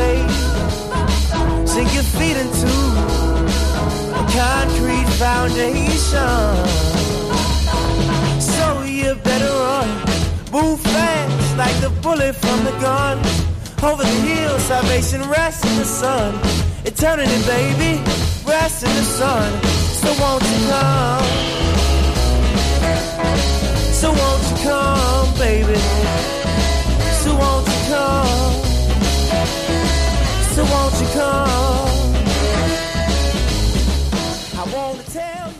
That. 0.00 1.68
Sink 1.68 1.92
your 1.94 2.02
feet 2.02 2.36
into 2.36 2.72
a 4.20 4.24
concrete 4.40 5.08
foundation. 5.18 6.40
So 8.40 8.82
you 8.82 9.14
better 9.16 9.52
run, 9.64 9.88
move 10.52 10.80
fast 10.80 11.56
like 11.56 11.76
the 11.80 11.90
bullet 12.02 12.34
from 12.34 12.64
the 12.64 12.72
gun. 12.80 13.18
Over 13.82 14.02
the 14.02 14.20
hills, 14.28 14.62
salvation 14.64 15.22
rests 15.28 15.64
in 15.64 15.76
the 15.78 15.84
sun. 15.84 16.34
Eternity, 16.84 17.40
baby, 17.46 18.02
rests 18.46 18.82
in 18.82 18.94
the 18.94 19.04
sun. 19.18 19.50
So 20.02 20.08
won't 20.20 20.42
you 20.42 20.60
come? 20.68 21.24
So 24.00 24.08
won't 24.10 24.42
you 24.50 24.56
come, 24.68 25.34
baby? 25.38 25.78
So 27.22 27.36
won't 27.36 27.66
you 27.68 27.94
come? 27.94 28.69
So 30.60 30.66
won't 30.66 31.00
you 31.00 31.08
come? 31.16 32.14
I 34.52 34.64
wanna 34.74 35.02
tell. 35.12 35.52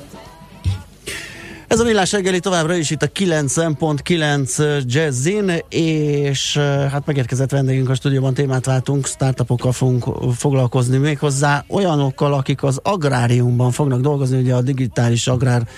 Ez 1.68 1.80
a 1.80 1.84
millás 1.84 2.12
reggeli 2.12 2.40
továbbra 2.40 2.74
is 2.74 2.90
itt 2.90 3.02
a 3.02 3.06
9.9 3.06 4.84
Jazzin, 4.86 5.52
és 5.68 6.56
eh, 6.56 6.90
hát 6.90 7.06
megérkezett 7.06 7.50
vendégünk 7.50 7.88
a 7.88 7.94
stúdióban, 7.94 8.34
témát 8.34 8.64
váltunk, 8.64 9.06
startupokkal 9.06 9.72
fogunk 9.72 10.32
foglalkozni 10.36 10.96
méghozzá 10.96 11.64
olyanokkal, 11.68 12.32
akik 12.32 12.62
az 12.62 12.80
agráriumban 12.82 13.70
fognak 13.70 14.00
dolgozni, 14.00 14.40
ugye 14.40 14.54
a 14.54 14.62
digitális 14.62 15.26
agrár 15.26 15.68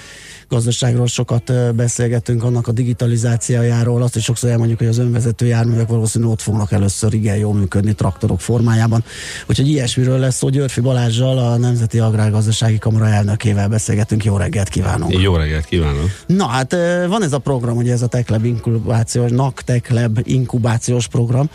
gazdaságról 0.52 1.06
sokat 1.06 1.74
beszélgetünk, 1.74 2.42
annak 2.42 2.68
a 2.68 2.72
digitalizációjáról, 2.72 4.02
azt 4.02 4.16
is 4.16 4.24
sokszor 4.24 4.50
elmondjuk, 4.50 4.78
hogy 4.78 4.88
az 4.88 4.98
önvezető 4.98 5.46
járművek 5.46 5.88
valószínűleg 5.88 6.32
ott 6.32 6.40
fognak 6.40 6.72
először 6.72 7.14
igen 7.14 7.36
jól 7.36 7.54
működni 7.54 7.94
traktorok 7.94 8.40
formájában. 8.40 9.04
Úgyhogy 9.48 9.68
ilyesmiről 9.68 10.18
lesz 10.18 10.36
szó. 10.36 10.48
Györfi 10.48 10.80
Balázsjal, 10.80 11.38
a 11.38 11.56
Nemzeti 11.56 11.98
Agrárgazdasági 11.98 12.78
Kamara 12.78 13.08
elnökével 13.08 13.68
beszélgetünk. 13.68 14.24
Jó 14.24 14.36
reggelt 14.36 14.68
kívánunk! 14.68 15.20
Jó 15.20 15.36
reggelt 15.36 15.64
kívánok! 15.64 16.10
Na 16.26 16.46
hát 16.46 16.76
van 17.08 17.22
ez 17.22 17.32
a 17.32 17.38
program, 17.38 17.76
ugye 17.76 17.92
ez 17.92 18.02
a 18.02 18.06
TechLab 18.06 18.44
inkubációs, 18.44 19.30
NAK 19.30 19.62
TechLab 19.62 20.20
inkubációs 20.22 21.08
program. 21.08 21.50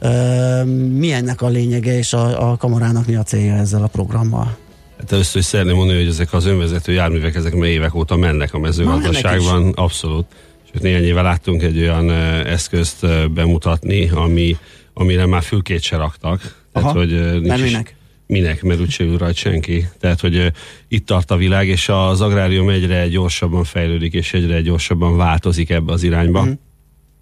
Ö, 0.00 0.64
Mi 0.94 1.12
ennek 1.12 1.42
a 1.42 1.48
lényege, 1.48 1.96
és 1.98 2.12
a, 2.12 2.50
a 2.50 2.56
kamarának 2.56 3.06
mi 3.06 3.14
a 3.14 3.22
célja 3.22 3.54
ezzel 3.54 3.82
a 3.82 3.86
programmal? 3.86 4.56
Hát 5.00 5.12
először 5.12 5.40
is 5.40 5.46
szeretném 5.46 5.76
mondani, 5.76 5.98
hogy 5.98 6.08
ezek 6.08 6.32
az 6.32 6.44
önvezető 6.44 6.92
járművek, 6.92 7.34
ezek 7.34 7.54
már 7.54 7.68
évek 7.68 7.94
óta 7.94 8.16
mennek 8.16 8.54
a 8.54 8.58
mezőgazdaságban, 8.58 9.72
abszolút. 9.72 10.26
És 10.72 10.80
néhány 10.80 11.02
éve 11.04 11.22
láttunk 11.22 11.62
egy 11.62 11.78
olyan 11.78 12.10
eszközt 12.46 13.30
bemutatni, 13.32 14.08
ami, 14.08 14.56
amire 14.94 15.26
már 15.26 15.42
fülkét 15.42 15.82
se 15.82 15.96
raktak. 15.96 16.64
Aha, 16.72 16.92
hogy, 16.92 17.12
ö, 17.12 17.38
nincs 17.38 17.56
is- 17.56 17.62
minek? 17.62 17.94
Minek, 18.26 18.62
mert 18.62 18.80
úgyse 18.80 19.04
ül 19.04 19.18
rajta 19.18 19.38
senki. 19.38 19.88
Tehát, 19.98 20.20
hogy 20.20 20.52
itt 20.88 21.06
tart 21.06 21.30
a 21.30 21.36
világ, 21.36 21.68
és 21.68 21.88
az 21.88 22.20
agrárium 22.20 22.68
egyre 22.68 23.08
gyorsabban 23.08 23.64
fejlődik, 23.64 24.12
és 24.12 24.32
egyre 24.32 24.60
gyorsabban 24.60 25.16
változik 25.16 25.70
ebbe 25.70 25.92
az 25.92 26.02
irányba. 26.02 26.42
Mhm. 26.42 26.52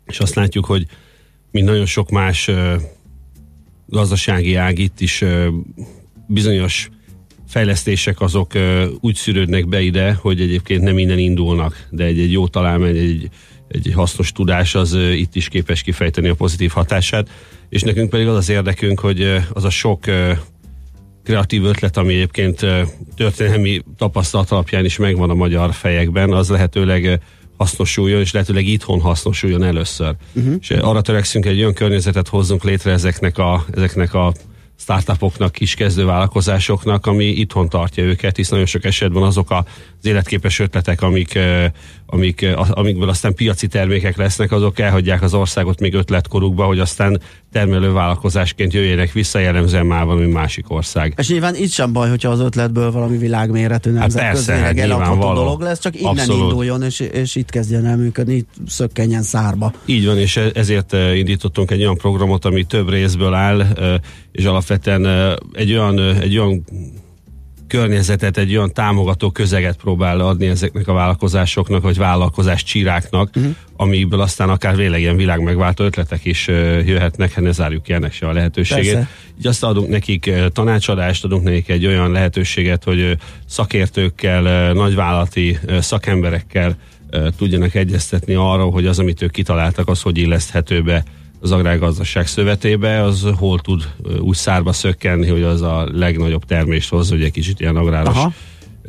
És 0.07 0.19
azt 0.19 0.35
látjuk, 0.35 0.65
hogy 0.65 0.87
mint 1.51 1.67
nagyon 1.67 1.87
sok 1.87 2.11
más 2.11 2.51
gazdasági 3.87 4.55
ág 4.55 4.79
itt 4.79 5.01
is 5.01 5.25
bizonyos 6.27 6.89
fejlesztések 7.49 8.21
azok 8.21 8.53
úgy 9.01 9.15
szűrődnek 9.15 9.69
be 9.69 9.81
ide, 9.81 10.13
hogy 10.13 10.41
egyébként 10.41 10.83
nem 10.83 10.99
innen 10.99 11.19
indulnak, 11.19 11.87
de 11.91 12.05
egy, 12.05 12.19
egy 12.19 12.33
jó 12.33 12.49
találmány, 12.49 12.97
egy, 12.97 13.29
egy 13.69 13.93
hasznos 13.95 14.33
tudás 14.33 14.75
az 14.75 14.95
itt 15.13 15.35
is 15.35 15.49
képes 15.49 15.83
kifejteni 15.83 16.29
a 16.29 16.35
pozitív 16.35 16.71
hatását, 16.71 17.29
és 17.69 17.83
nekünk 17.83 18.11
pedig 18.11 18.27
az 18.27 18.37
az 18.37 18.49
érdekünk, 18.49 19.01
hogy 19.01 19.43
az 19.53 19.65
a 19.65 19.71
sok 19.71 20.05
kreatív 21.25 21.65
ötlet, 21.65 21.97
ami 21.97 22.15
egyébként 22.15 22.67
történelmi 23.17 23.83
tapasztalat 23.97 24.51
alapján 24.51 24.85
is 24.85 24.97
megvan 24.97 25.31
a 25.31 25.35
magyar 25.35 25.73
fejekben, 25.73 26.33
az 26.33 26.49
lehetőleg 26.49 27.21
hasznosuljon, 27.57 28.21
és 28.21 28.33
lehetőleg 28.33 28.67
itthon 28.67 29.01
hasznosuljon 29.01 29.63
először. 29.63 30.15
Uh-huh. 30.33 30.55
És 30.61 30.71
arra 30.71 31.01
törekszünk, 31.01 31.47
egy 31.47 31.59
olyan 31.59 31.75
környezetet 31.75 32.29
hozzunk 32.29 32.65
létre 32.65 32.93
ezeknek 32.93 33.39
a, 33.39 33.65
ezeknek 33.75 34.15
a 34.15 34.33
startupoknak, 34.79 35.53
kis 35.53 35.75
kezdővállalkozásoknak, 35.75 37.07
ami 37.07 37.25
itthon 37.25 37.69
tartja 37.69 38.05
őket, 38.05 38.37
hisz 38.37 38.49
nagyon 38.49 38.67
sok 38.67 38.85
esetben 38.85 39.23
azok 39.23 39.51
az 39.51 39.65
életképes 40.03 40.59
ötletek, 40.59 41.03
amik, 41.03 41.39
amik, 42.11 42.47
a- 42.57 42.67
amikből 42.71 43.09
aztán 43.09 43.35
piaci 43.35 43.67
termékek 43.67 44.17
lesznek, 44.17 44.53
azok 44.53 44.79
elhagyják 44.79 45.23
az 45.23 45.35
országot 45.35 45.81
még 45.81 45.95
ötletkorukba, 45.95 46.65
hogy 46.65 46.79
aztán 46.79 47.21
termelő 47.53 47.93
vállalkozásként 47.93 48.73
jöjjenek 48.73 49.13
vissza, 49.13 49.39
jellemzően 49.39 49.87
már 49.87 50.05
valami 50.05 50.27
másik 50.27 50.71
ország. 50.71 51.15
És 51.17 51.29
nyilván 51.29 51.55
itt 51.55 51.71
sem 51.71 51.93
baj, 51.93 52.09
hogyha 52.09 52.31
az 52.31 52.41
ötletből 52.41 52.91
valami 52.91 53.17
világméretű 53.17 53.93
persze, 53.93 54.21
nemzetközileg 54.21 54.61
hát 54.61 54.79
eladható 54.79 55.35
dolog 55.35 55.61
lesz, 55.61 55.81
csak 55.81 56.01
innen 56.01 56.13
Abszolút. 56.13 56.43
induljon, 56.43 56.83
és, 56.83 57.01
és 57.01 57.35
itt 57.37 57.51
kezdjen 57.51 57.87
el 57.87 57.97
működni, 57.97 58.35
itt 58.35 58.51
szökkenjen 58.67 59.23
szárba. 59.23 59.73
Így 59.85 60.07
van, 60.07 60.19
és 60.19 60.37
ezért 60.37 60.93
eh, 60.93 61.19
indítottunk 61.19 61.71
egy 61.71 61.81
olyan 61.81 61.97
programot, 61.97 62.45
ami 62.45 62.65
több 62.65 62.89
részből 62.91 63.35
áll, 63.35 63.61
eh, 63.61 63.95
és 64.33 64.45
alapvetően 64.45 65.07
eh, 65.07 65.33
egy 65.53 65.73
olyan, 65.73 65.99
eh, 65.99 66.21
egy 66.21 66.39
olyan 66.39 66.65
környezetet, 67.69 68.37
egy 68.37 68.57
olyan 68.57 68.73
támogató 68.73 69.31
közeget 69.31 69.77
próbál 69.77 70.21
adni 70.21 70.47
ezeknek 70.47 70.89
a 70.89 70.93
vállalkozásoknak, 70.93 71.83
vagy 71.83 71.97
vállalkozás 71.97 72.63
csiráknak, 72.63 73.31
uh-huh. 73.37 73.55
amiből 73.77 74.21
aztán 74.21 74.49
akár 74.49 74.77
végleg 74.77 75.01
ilyen 75.01 75.17
világmegváltó 75.17 75.85
ötletek 75.85 76.25
is 76.25 76.47
jöhetnek, 76.87 77.33
hát 77.33 77.45
ne 77.45 77.53
zárjuk 77.53 77.83
ki 77.83 77.93
ennek 77.93 78.13
se 78.13 78.29
a 78.29 78.33
lehetőségét. 78.33 78.93
Persze. 78.93 79.09
Így 79.39 79.47
azt 79.47 79.65
adunk 79.65 79.89
nekik 79.89 80.31
tanácsadást, 80.53 81.25
adunk 81.25 81.43
nekik 81.43 81.69
egy 81.69 81.87
olyan 81.87 82.11
lehetőséget, 82.11 82.85
hogy 82.85 83.17
szakértőkkel, 83.47 84.73
nagyvállalati 84.73 85.59
szakemberekkel 85.81 86.77
tudjanak 87.37 87.75
egyeztetni 87.75 88.35
arról, 88.35 88.71
hogy 88.71 88.87
az, 88.87 88.99
amit 88.99 89.23
ők 89.23 89.31
kitaláltak, 89.31 89.89
az 89.89 90.03
hogy 90.03 90.19
illeszthető 90.19 90.83
be 90.83 91.05
az 91.41 91.51
agrárgazdaság 91.51 92.27
szövetébe, 92.27 93.03
az 93.03 93.27
hol 93.37 93.59
tud 93.59 93.89
úgy 94.21 94.37
szárba 94.37 94.73
szökkenni, 94.73 95.29
hogy 95.29 95.43
az 95.43 95.63
a 95.63 95.89
legnagyobb 95.93 96.45
termést 96.45 96.91
hozza, 96.91 97.15
hogy 97.15 97.25
egy 97.25 97.31
kicsit 97.31 97.61
ilyen 97.61 97.77
agráros 97.77 98.17
Aha. 98.17 98.33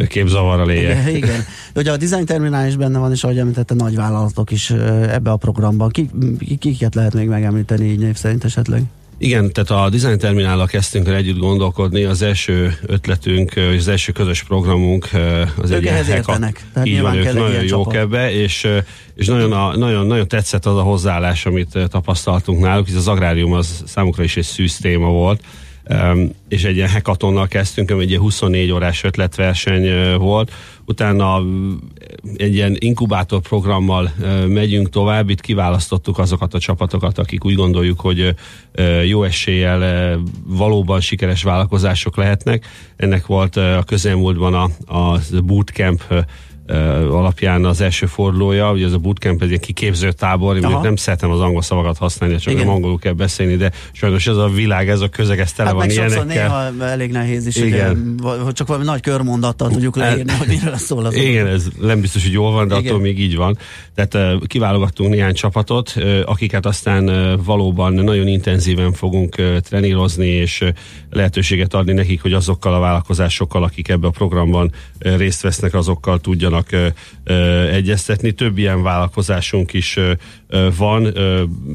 képzavarral 0.07 0.69
éljek. 0.69 0.99
Igen, 1.01 1.15
igen. 1.15 1.43
Ugye 1.75 1.91
a 1.91 1.97
design 1.97 2.25
terminál 2.25 2.67
is 2.67 2.75
benne 2.75 2.99
van, 2.99 3.11
és 3.11 3.23
ahogy 3.23 3.37
említette, 3.37 3.73
nagy 3.73 3.95
vállalatok 3.95 4.51
is 4.51 4.69
ebbe 5.09 5.31
a 5.31 5.35
programban. 5.35 5.89
Ki, 5.89 6.09
ki, 6.39 6.57
kiket 6.57 6.95
lehet 6.95 7.13
még 7.13 7.27
megemlíteni 7.27 7.85
így 7.85 7.99
név 7.99 8.15
szerint 8.15 8.43
esetleg? 8.43 8.83
Igen, 9.21 9.51
tehát 9.51 9.69
a 9.69 9.89
Design 9.89 10.17
Terminállal 10.17 10.65
kezdtünk 10.65 11.07
el 11.07 11.15
együtt 11.15 11.37
gondolkodni. 11.37 12.03
Az 12.03 12.21
első 12.21 12.77
ötletünk, 12.85 13.53
az 13.77 13.87
első 13.87 14.11
közös 14.11 14.43
programunk 14.43 15.09
az 15.61 15.71
Ők 15.71 15.77
egy 15.77 15.85
ehhez 15.85 16.09
értenek, 16.09 16.63
tehát 16.73 16.87
Így 16.87 17.01
van, 17.01 17.15
ők 17.15 17.33
nagyon 17.33 17.63
jók 17.63 17.67
csapat. 17.67 17.93
ebbe, 17.93 18.31
és, 18.33 18.67
és 19.15 19.27
nagyon, 19.27 19.51
a, 19.51 19.77
nagyon, 19.77 20.07
nagyon 20.07 20.27
tetszett 20.27 20.65
az 20.65 20.77
a 20.77 20.81
hozzáállás, 20.81 21.45
amit 21.45 21.77
tapasztaltunk 21.89 22.61
náluk, 22.61 22.87
hisz 22.87 22.95
az 22.95 23.07
agrárium 23.07 23.53
az 23.53 23.83
számukra 23.85 24.23
is 24.23 24.37
egy 24.37 24.43
szűz 24.43 24.77
téma 24.77 25.07
volt. 25.07 25.43
Um, 25.89 26.29
és 26.49 26.63
egy 26.63 26.75
ilyen 26.75 26.89
hackathonnal 26.89 27.47
kezdtünk, 27.47 27.91
ami 27.91 28.01
egy 28.01 28.09
ilyen 28.09 28.21
24 28.21 28.71
órás 28.71 29.03
ötletverseny 29.03 30.15
volt. 30.17 30.51
Utána 30.85 31.43
egy 32.35 32.53
ilyen 32.53 32.75
inkubátor 32.79 33.41
programmal 33.41 34.11
megyünk 34.47 34.89
tovább, 34.89 35.29
itt 35.29 35.41
kiválasztottuk 35.41 36.17
azokat 36.17 36.53
a 36.53 36.59
csapatokat, 36.59 37.17
akik 37.17 37.45
úgy 37.45 37.55
gondoljuk, 37.55 37.99
hogy 37.99 38.35
jó 39.05 39.23
eséllyel 39.23 40.19
valóban 40.45 41.01
sikeres 41.01 41.43
vállalkozások 41.43 42.17
lehetnek. 42.17 42.65
Ennek 42.95 43.25
volt 43.25 43.55
a 43.55 43.83
közelmúltban 43.85 44.53
a, 44.53 44.95
a 44.97 45.19
bootcamp 45.43 46.03
alapján 47.11 47.65
az 47.65 47.81
első 47.81 48.05
fordulója, 48.05 48.71
ugye 48.71 48.85
ez 48.85 48.93
a 48.93 48.97
bootcamp, 48.97 49.41
ez 49.41 49.49
egy 49.49 49.59
kiképző 49.59 50.11
tábor, 50.11 50.55
én 50.55 50.77
nem 50.81 50.95
szeretem 50.95 51.31
az 51.31 51.39
angol 51.39 51.61
szavakat 51.61 51.97
használni, 51.97 52.37
csak 52.37 52.53
igen. 52.53 52.67
angolul 52.67 52.99
kell 52.99 53.13
beszélni, 53.13 53.55
de 53.55 53.71
sajnos 53.91 54.27
ez 54.27 54.35
a 54.35 54.47
világ, 54.47 54.89
ez 54.89 55.01
a 55.01 55.09
közeg, 55.09 55.39
ez 55.39 55.53
tele 55.53 55.67
hát 55.67 55.77
van 55.77 55.87
meg 55.87 55.95
ilyenekkel. 55.95 56.71
néha 56.73 56.85
elég 56.85 57.11
nehéz 57.11 57.47
is, 57.47 57.55
igen. 57.55 58.15
Ugye, 58.23 58.51
csak 58.51 58.67
valami 58.67 58.85
nagy 58.85 59.01
körmondattal 59.01 59.69
tudjuk 59.69 59.95
leírni, 59.95 60.31
hogy 60.31 60.47
miről 60.47 60.75
szól 60.75 61.05
az. 61.05 61.15
Igen, 61.15 61.47
ez 61.47 61.67
nem 61.81 62.01
biztos, 62.01 62.23
hogy 62.23 62.31
jól 62.31 62.51
van, 62.51 62.67
de 62.67 62.77
igen. 62.77 62.87
attól 62.87 63.01
még 63.01 63.19
így 63.19 63.35
van. 63.35 63.57
Tehát 63.95 64.45
kiválogattunk 64.47 65.09
néhány 65.09 65.33
csapatot, 65.33 65.93
akiket 66.25 66.65
aztán 66.65 67.11
valóban 67.43 67.93
nagyon 67.93 68.27
intenzíven 68.27 68.93
fogunk 68.93 69.35
trenírozni, 69.61 70.27
és 70.27 70.63
lehetőséget 71.09 71.73
adni 71.73 71.93
nekik, 71.93 72.21
hogy 72.21 72.33
azokkal 72.33 72.73
a 72.73 72.79
vállalkozásokkal, 72.79 73.63
akik 73.63 73.87
ebbe 73.87 74.07
a 74.07 74.11
programban 74.11 74.71
részt 74.99 75.41
vesznek, 75.41 75.73
azokkal 75.73 76.19
tudjanak 76.19 76.58
egyeztetni. 77.71 78.31
Több 78.31 78.57
ilyen 78.57 78.83
vállalkozásunk 78.83 79.73
is 79.73 79.99
van, 80.77 81.13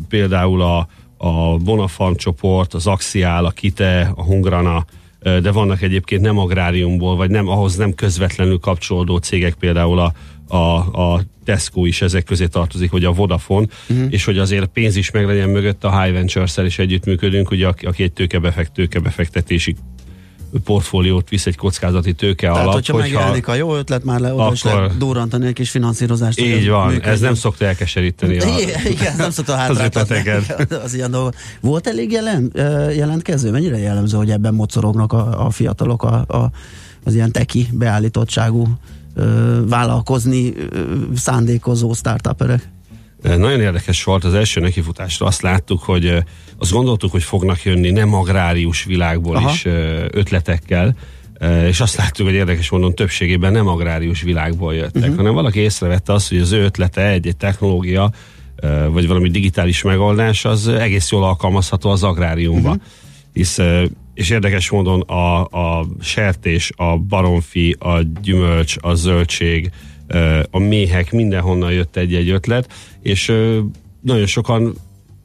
például 0.08 0.62
a, 0.62 0.88
a 1.16 1.56
Bonafarm 1.56 2.14
csoport, 2.14 2.74
az 2.74 2.86
Axiál, 2.86 3.44
a 3.44 3.50
Kite, 3.50 4.12
a 4.14 4.22
Hungrana, 4.22 4.84
de 5.20 5.50
vannak 5.50 5.82
egyébként 5.82 6.22
nem 6.22 6.38
agráriumból, 6.38 7.16
vagy 7.16 7.30
nem 7.30 7.48
ahhoz 7.48 7.76
nem 7.76 7.94
közvetlenül 7.94 8.58
kapcsolódó 8.58 9.16
cégek, 9.16 9.54
például 9.54 9.98
a, 9.98 10.12
a, 10.56 10.76
a 11.02 11.22
Tesco 11.44 11.84
is 11.84 12.02
ezek 12.02 12.24
közé 12.24 12.46
tartozik, 12.46 12.90
vagy 12.90 13.04
a 13.04 13.12
Vodafone, 13.12 13.66
uh-huh. 13.88 14.06
és 14.10 14.24
hogy 14.24 14.38
azért 14.38 14.66
pénz 14.66 14.96
is 14.96 15.10
meglegyen 15.10 15.48
mögött, 15.48 15.84
a 15.84 16.00
High 16.02 16.14
Ventures-szel 16.14 16.66
is 16.66 16.78
együttműködünk, 16.78 17.50
ugye, 17.50 17.66
aki 17.66 18.02
egy 18.02 18.12
tőkebefekt, 18.12 18.72
tőkebefektetési 18.72 19.76
portfóliót 20.64 21.28
visz 21.28 21.46
egy 21.46 21.56
kockázati 21.56 22.12
tőke 22.12 22.46
Tehát, 22.46 22.62
alap. 22.62 22.74
hogyha, 22.74 22.92
hogyha 22.92 23.08
megjelenik 23.12 23.48
a 23.48 23.54
jó 23.54 23.76
ötlet, 23.76 24.04
már 24.04 24.20
le 24.20 24.32
oda 24.32 24.42
akkor, 24.42 24.54
is 24.54 24.62
lehet 24.62 24.96
durrantani 24.96 25.46
egy 25.46 25.52
kis 25.52 25.70
finanszírozást. 25.70 26.40
Így 26.40 26.68
van, 26.68 26.86
működni. 26.86 27.10
ez 27.10 27.20
nem 27.20 27.34
szokta 27.34 27.64
elkeseríteni. 27.64 28.38
A, 28.38 28.46
igen, 28.90 29.16
nem 29.16 29.30
szokta 29.30 29.56
hátráltatni 29.60 30.22
az 30.84 30.94
ilyen 30.94 31.10
dolgok. 31.10 31.34
Volt 31.60 31.86
elég 31.86 32.10
jelen, 32.10 32.52
jelentkező? 32.94 33.50
Mennyire 33.50 33.78
jellemző, 33.78 34.16
hogy 34.16 34.30
ebben 34.30 34.54
mocorognak 34.54 35.12
a, 35.12 35.46
a 35.46 35.50
fiatalok, 35.50 36.02
a, 36.02 36.14
a, 36.14 36.50
az 37.04 37.14
ilyen 37.14 37.32
teki 37.32 37.68
beállítottságú 37.72 38.78
vállalkozni 39.68 40.54
szándékozó 41.14 41.92
startuperek? 41.92 42.72
Nagyon 43.24 43.60
érdekes 43.60 44.04
volt 44.04 44.24
az 44.24 44.34
első 44.34 44.60
nekifutásra. 44.60 45.26
Azt 45.26 45.42
láttuk, 45.42 45.82
hogy 45.82 46.22
azt 46.58 46.72
gondoltuk, 46.72 47.10
hogy 47.10 47.22
fognak 47.22 47.62
jönni 47.62 47.90
nem 47.90 48.14
agrárius 48.14 48.84
világból 48.84 49.36
Aha. 49.36 49.50
is 49.50 49.64
ötletekkel, 50.10 50.96
és 51.66 51.80
azt 51.80 51.96
láttuk, 51.96 52.26
hogy 52.26 52.34
érdekes 52.34 52.70
mondom, 52.70 52.94
többségében 52.94 53.52
nem 53.52 53.66
agrárius 53.66 54.22
világból 54.22 54.74
jöttek, 54.74 55.02
uh-huh. 55.02 55.16
hanem 55.16 55.34
valaki 55.34 55.58
észrevette 55.58 56.12
azt, 56.12 56.28
hogy 56.28 56.38
az 56.38 56.52
ő 56.52 56.62
ötlete 56.62 57.08
egy, 57.08 57.26
egy 57.26 57.36
technológia, 57.36 58.10
vagy 58.90 59.06
valami 59.06 59.30
digitális 59.30 59.82
megoldás, 59.82 60.44
az 60.44 60.68
egész 60.68 61.10
jól 61.10 61.24
alkalmazható 61.24 61.90
az 61.90 62.02
agráriumba. 62.02 62.68
Uh-huh. 62.68 62.82
Hisz, 63.32 63.58
és 64.14 64.30
érdekes 64.30 64.70
módon 64.70 65.00
a, 65.00 65.44
a 65.44 65.86
sertés, 66.00 66.72
a 66.76 66.98
baromfi, 66.98 67.76
a 67.78 68.00
gyümölcs, 68.22 68.76
a 68.80 68.94
zöldség, 68.94 69.70
a 70.50 70.58
méhek, 70.58 71.12
mindenhonnan 71.12 71.72
jött 71.72 71.96
egy-egy 71.96 72.30
ötlet, 72.30 72.72
és 73.02 73.32
nagyon 74.00 74.26
sokan 74.26 74.74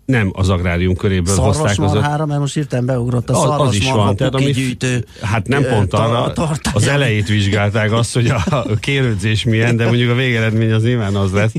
nem 0.05 0.31
az 0.33 0.49
agrárium 0.49 0.95
köréből 0.95 1.35
hozták 1.35 1.79
az... 1.79 1.93
hára, 1.93 2.25
mert 2.25 2.39
most 2.39 2.57
írtam 2.57 2.85
beugrott 2.85 3.29
a 3.29 3.33
szarvasmarha 3.33 3.67
az 3.67 3.75
is 3.75 3.91
van, 3.91 4.15
tehát 4.15 4.33
ami, 4.33 4.51
gyűjtő, 4.51 5.05
Hát 5.21 5.47
nem 5.47 5.63
pont 5.63 5.93
arra, 5.93 6.33
az 6.73 6.87
elejét 6.87 7.27
vizsgálták 7.27 7.91
azt, 7.91 8.13
hogy 8.13 8.27
a 8.27 8.63
kérődzés 8.79 9.43
milyen, 9.43 9.75
de 9.75 9.85
mondjuk 9.85 10.11
a 10.11 10.15
végeredmény 10.15 10.71
az 10.71 10.83
nyilván 10.83 11.15
az 11.15 11.31
lesz. 11.31 11.51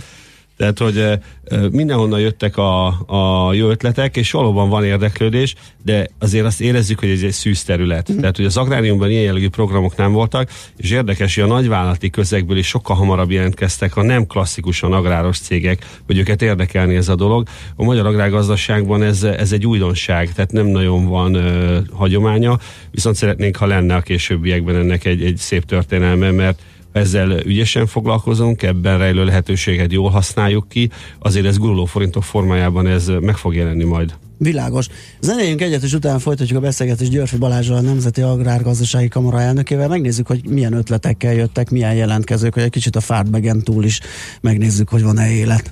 Tehát, 0.60 0.78
hogy 0.78 1.18
mindenhonnan 1.70 2.20
jöttek 2.20 2.56
a, 2.56 2.86
a 3.06 3.52
jó 3.52 3.68
ötletek, 3.68 4.16
és 4.16 4.30
valóban 4.30 4.68
van 4.68 4.84
érdeklődés, 4.84 5.54
de 5.84 6.06
azért 6.18 6.44
azt 6.44 6.60
érezzük, 6.60 6.98
hogy 6.98 7.08
ez 7.08 7.22
egy 7.22 7.32
szűz 7.32 7.62
terület. 7.62 8.12
Mm. 8.12 8.18
Tehát, 8.18 8.36
hogy 8.36 8.44
az 8.44 8.56
agráriumban 8.56 9.10
ilyen 9.10 9.22
jellegű 9.22 9.48
programok 9.48 9.96
nem 9.96 10.12
voltak, 10.12 10.50
és 10.76 10.90
érdekes, 10.90 11.34
hogy 11.34 11.44
a 11.44 11.46
nagyvállalati 11.46 12.10
közegből 12.10 12.56
is 12.56 12.66
sokkal 12.66 12.96
hamarabb 12.96 13.30
jelentkeztek 13.30 13.96
a 13.96 14.02
nem 14.02 14.26
klasszikusan 14.26 14.92
agráros 14.92 15.38
cégek, 15.38 15.86
hogy 16.06 16.18
őket 16.18 16.42
érdekelni 16.42 16.96
ez 16.96 17.08
a 17.08 17.14
dolog. 17.14 17.48
A 17.76 17.84
magyar 17.84 18.06
agrárgazdaságban 18.06 19.02
ez, 19.02 19.22
ez 19.22 19.52
egy 19.52 19.66
újdonság, 19.66 20.32
tehát 20.32 20.52
nem 20.52 20.66
nagyon 20.66 21.08
van 21.08 21.34
ö, 21.34 21.78
hagyománya, 21.92 22.58
viszont 22.90 23.16
szeretnénk, 23.16 23.56
ha 23.56 23.66
lenne 23.66 23.94
a 23.94 24.00
későbbiekben 24.00 24.76
ennek 24.76 25.04
egy, 25.04 25.24
egy 25.24 25.36
szép 25.36 25.64
történelme, 25.64 26.30
mert 26.30 26.60
ezzel 26.92 27.30
ügyesen 27.44 27.86
foglalkozunk, 27.86 28.62
ebben 28.62 28.98
rejlő 28.98 29.24
lehetőséget 29.24 29.92
jól 29.92 30.10
használjuk 30.10 30.68
ki, 30.68 30.90
azért 31.18 31.46
ez 31.46 31.58
guruló 31.58 31.84
forintok 31.84 32.22
formájában 32.22 32.86
ez 32.86 33.10
meg 33.20 33.36
fog 33.36 33.54
jelenni 33.54 33.84
majd. 33.84 34.14
Világos. 34.42 34.86
Zenéljünk 35.20 35.60
egyet, 35.60 35.82
és 35.82 35.92
utána 35.92 36.18
folytatjuk 36.18 36.58
a 36.58 36.60
beszélgetést 36.60 37.10
Györfi 37.10 37.36
Balázsral, 37.36 37.76
a 37.76 37.80
Nemzeti 37.80 38.20
Agrárgazdasági 38.20 39.08
Kamara 39.08 39.40
elnökével. 39.40 39.88
Megnézzük, 39.88 40.26
hogy 40.26 40.48
milyen 40.48 40.72
ötletekkel 40.72 41.34
jöttek, 41.34 41.70
milyen 41.70 41.94
jelentkezők, 41.94 42.54
hogy 42.54 42.62
egy 42.62 42.70
kicsit 42.70 42.96
a 42.96 43.00
Fártbegen 43.00 43.62
túl 43.62 43.84
is 43.84 44.00
megnézzük, 44.40 44.88
hogy 44.88 45.02
van-e 45.02 45.30
élet. 45.30 45.70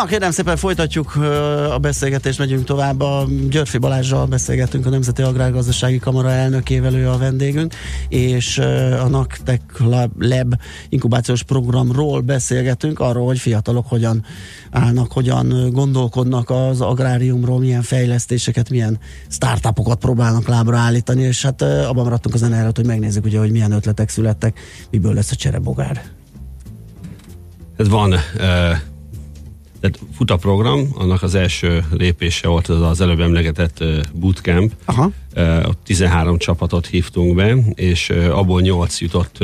Na 0.00 0.06
kérem 0.06 0.30
szépen 0.30 0.56
folytatjuk 0.56 1.16
a 1.70 1.78
beszélgetést, 1.78 2.38
megyünk 2.38 2.64
tovább. 2.64 3.00
A 3.00 3.26
Györfi 3.50 3.78
Balázsral 3.78 4.26
beszélgetünk, 4.26 4.86
a 4.86 4.90
Nemzeti 4.90 5.22
Agrárgazdasági 5.22 5.98
Kamara 5.98 6.30
elnökével, 6.30 6.94
ő 6.94 7.08
a 7.08 7.18
vendégünk, 7.18 7.74
és 8.08 8.58
a 9.02 9.08
NACTEC 9.08 9.60
Lab, 9.78 10.10
Lab 10.18 10.54
inkubációs 10.88 11.42
programról 11.42 12.20
beszélgetünk, 12.20 13.00
arról, 13.00 13.26
hogy 13.26 13.38
fiatalok 13.38 13.86
hogyan 13.88 14.24
állnak, 14.70 15.12
hogyan 15.12 15.70
gondolkodnak 15.72 16.50
az 16.50 16.80
agráriumról, 16.80 17.58
milyen 17.58 17.82
fejlesztéseket, 17.82 18.70
milyen 18.70 18.98
startupokat 19.28 19.98
próbálnak 19.98 20.48
lábra 20.48 20.76
állítani, 20.76 21.22
és 21.22 21.42
hát 21.42 21.62
abban 21.62 22.04
maradtunk 22.04 22.34
az 22.34 22.42
előtt, 22.42 22.76
hogy 22.76 22.86
megnézzük 22.86 23.24
ugye, 23.24 23.38
hogy 23.38 23.50
milyen 23.50 23.72
ötletek 23.72 24.08
születtek, 24.08 24.60
miből 24.90 25.14
lesz 25.14 25.30
a 25.30 25.36
cserebogár. 25.36 26.02
Ez 27.76 27.88
van, 27.88 28.12
uh, 28.12 28.18
tehát 29.80 29.98
fut 30.16 30.30
a 30.30 30.36
program, 30.36 30.88
annak 30.94 31.22
az 31.22 31.34
első 31.34 31.84
lépése 31.90 32.48
volt 32.48 32.68
az, 32.68 32.82
az 32.82 33.00
előbb 33.00 33.20
emlegetett 33.20 33.84
bootcamp. 34.14 34.72
Aha. 34.84 35.10
Ott 35.64 35.78
13 35.84 36.38
csapatot 36.38 36.86
hívtunk 36.86 37.34
be, 37.34 37.54
és 37.74 38.10
abból 38.10 38.60
8 38.60 39.00
jutott 39.00 39.38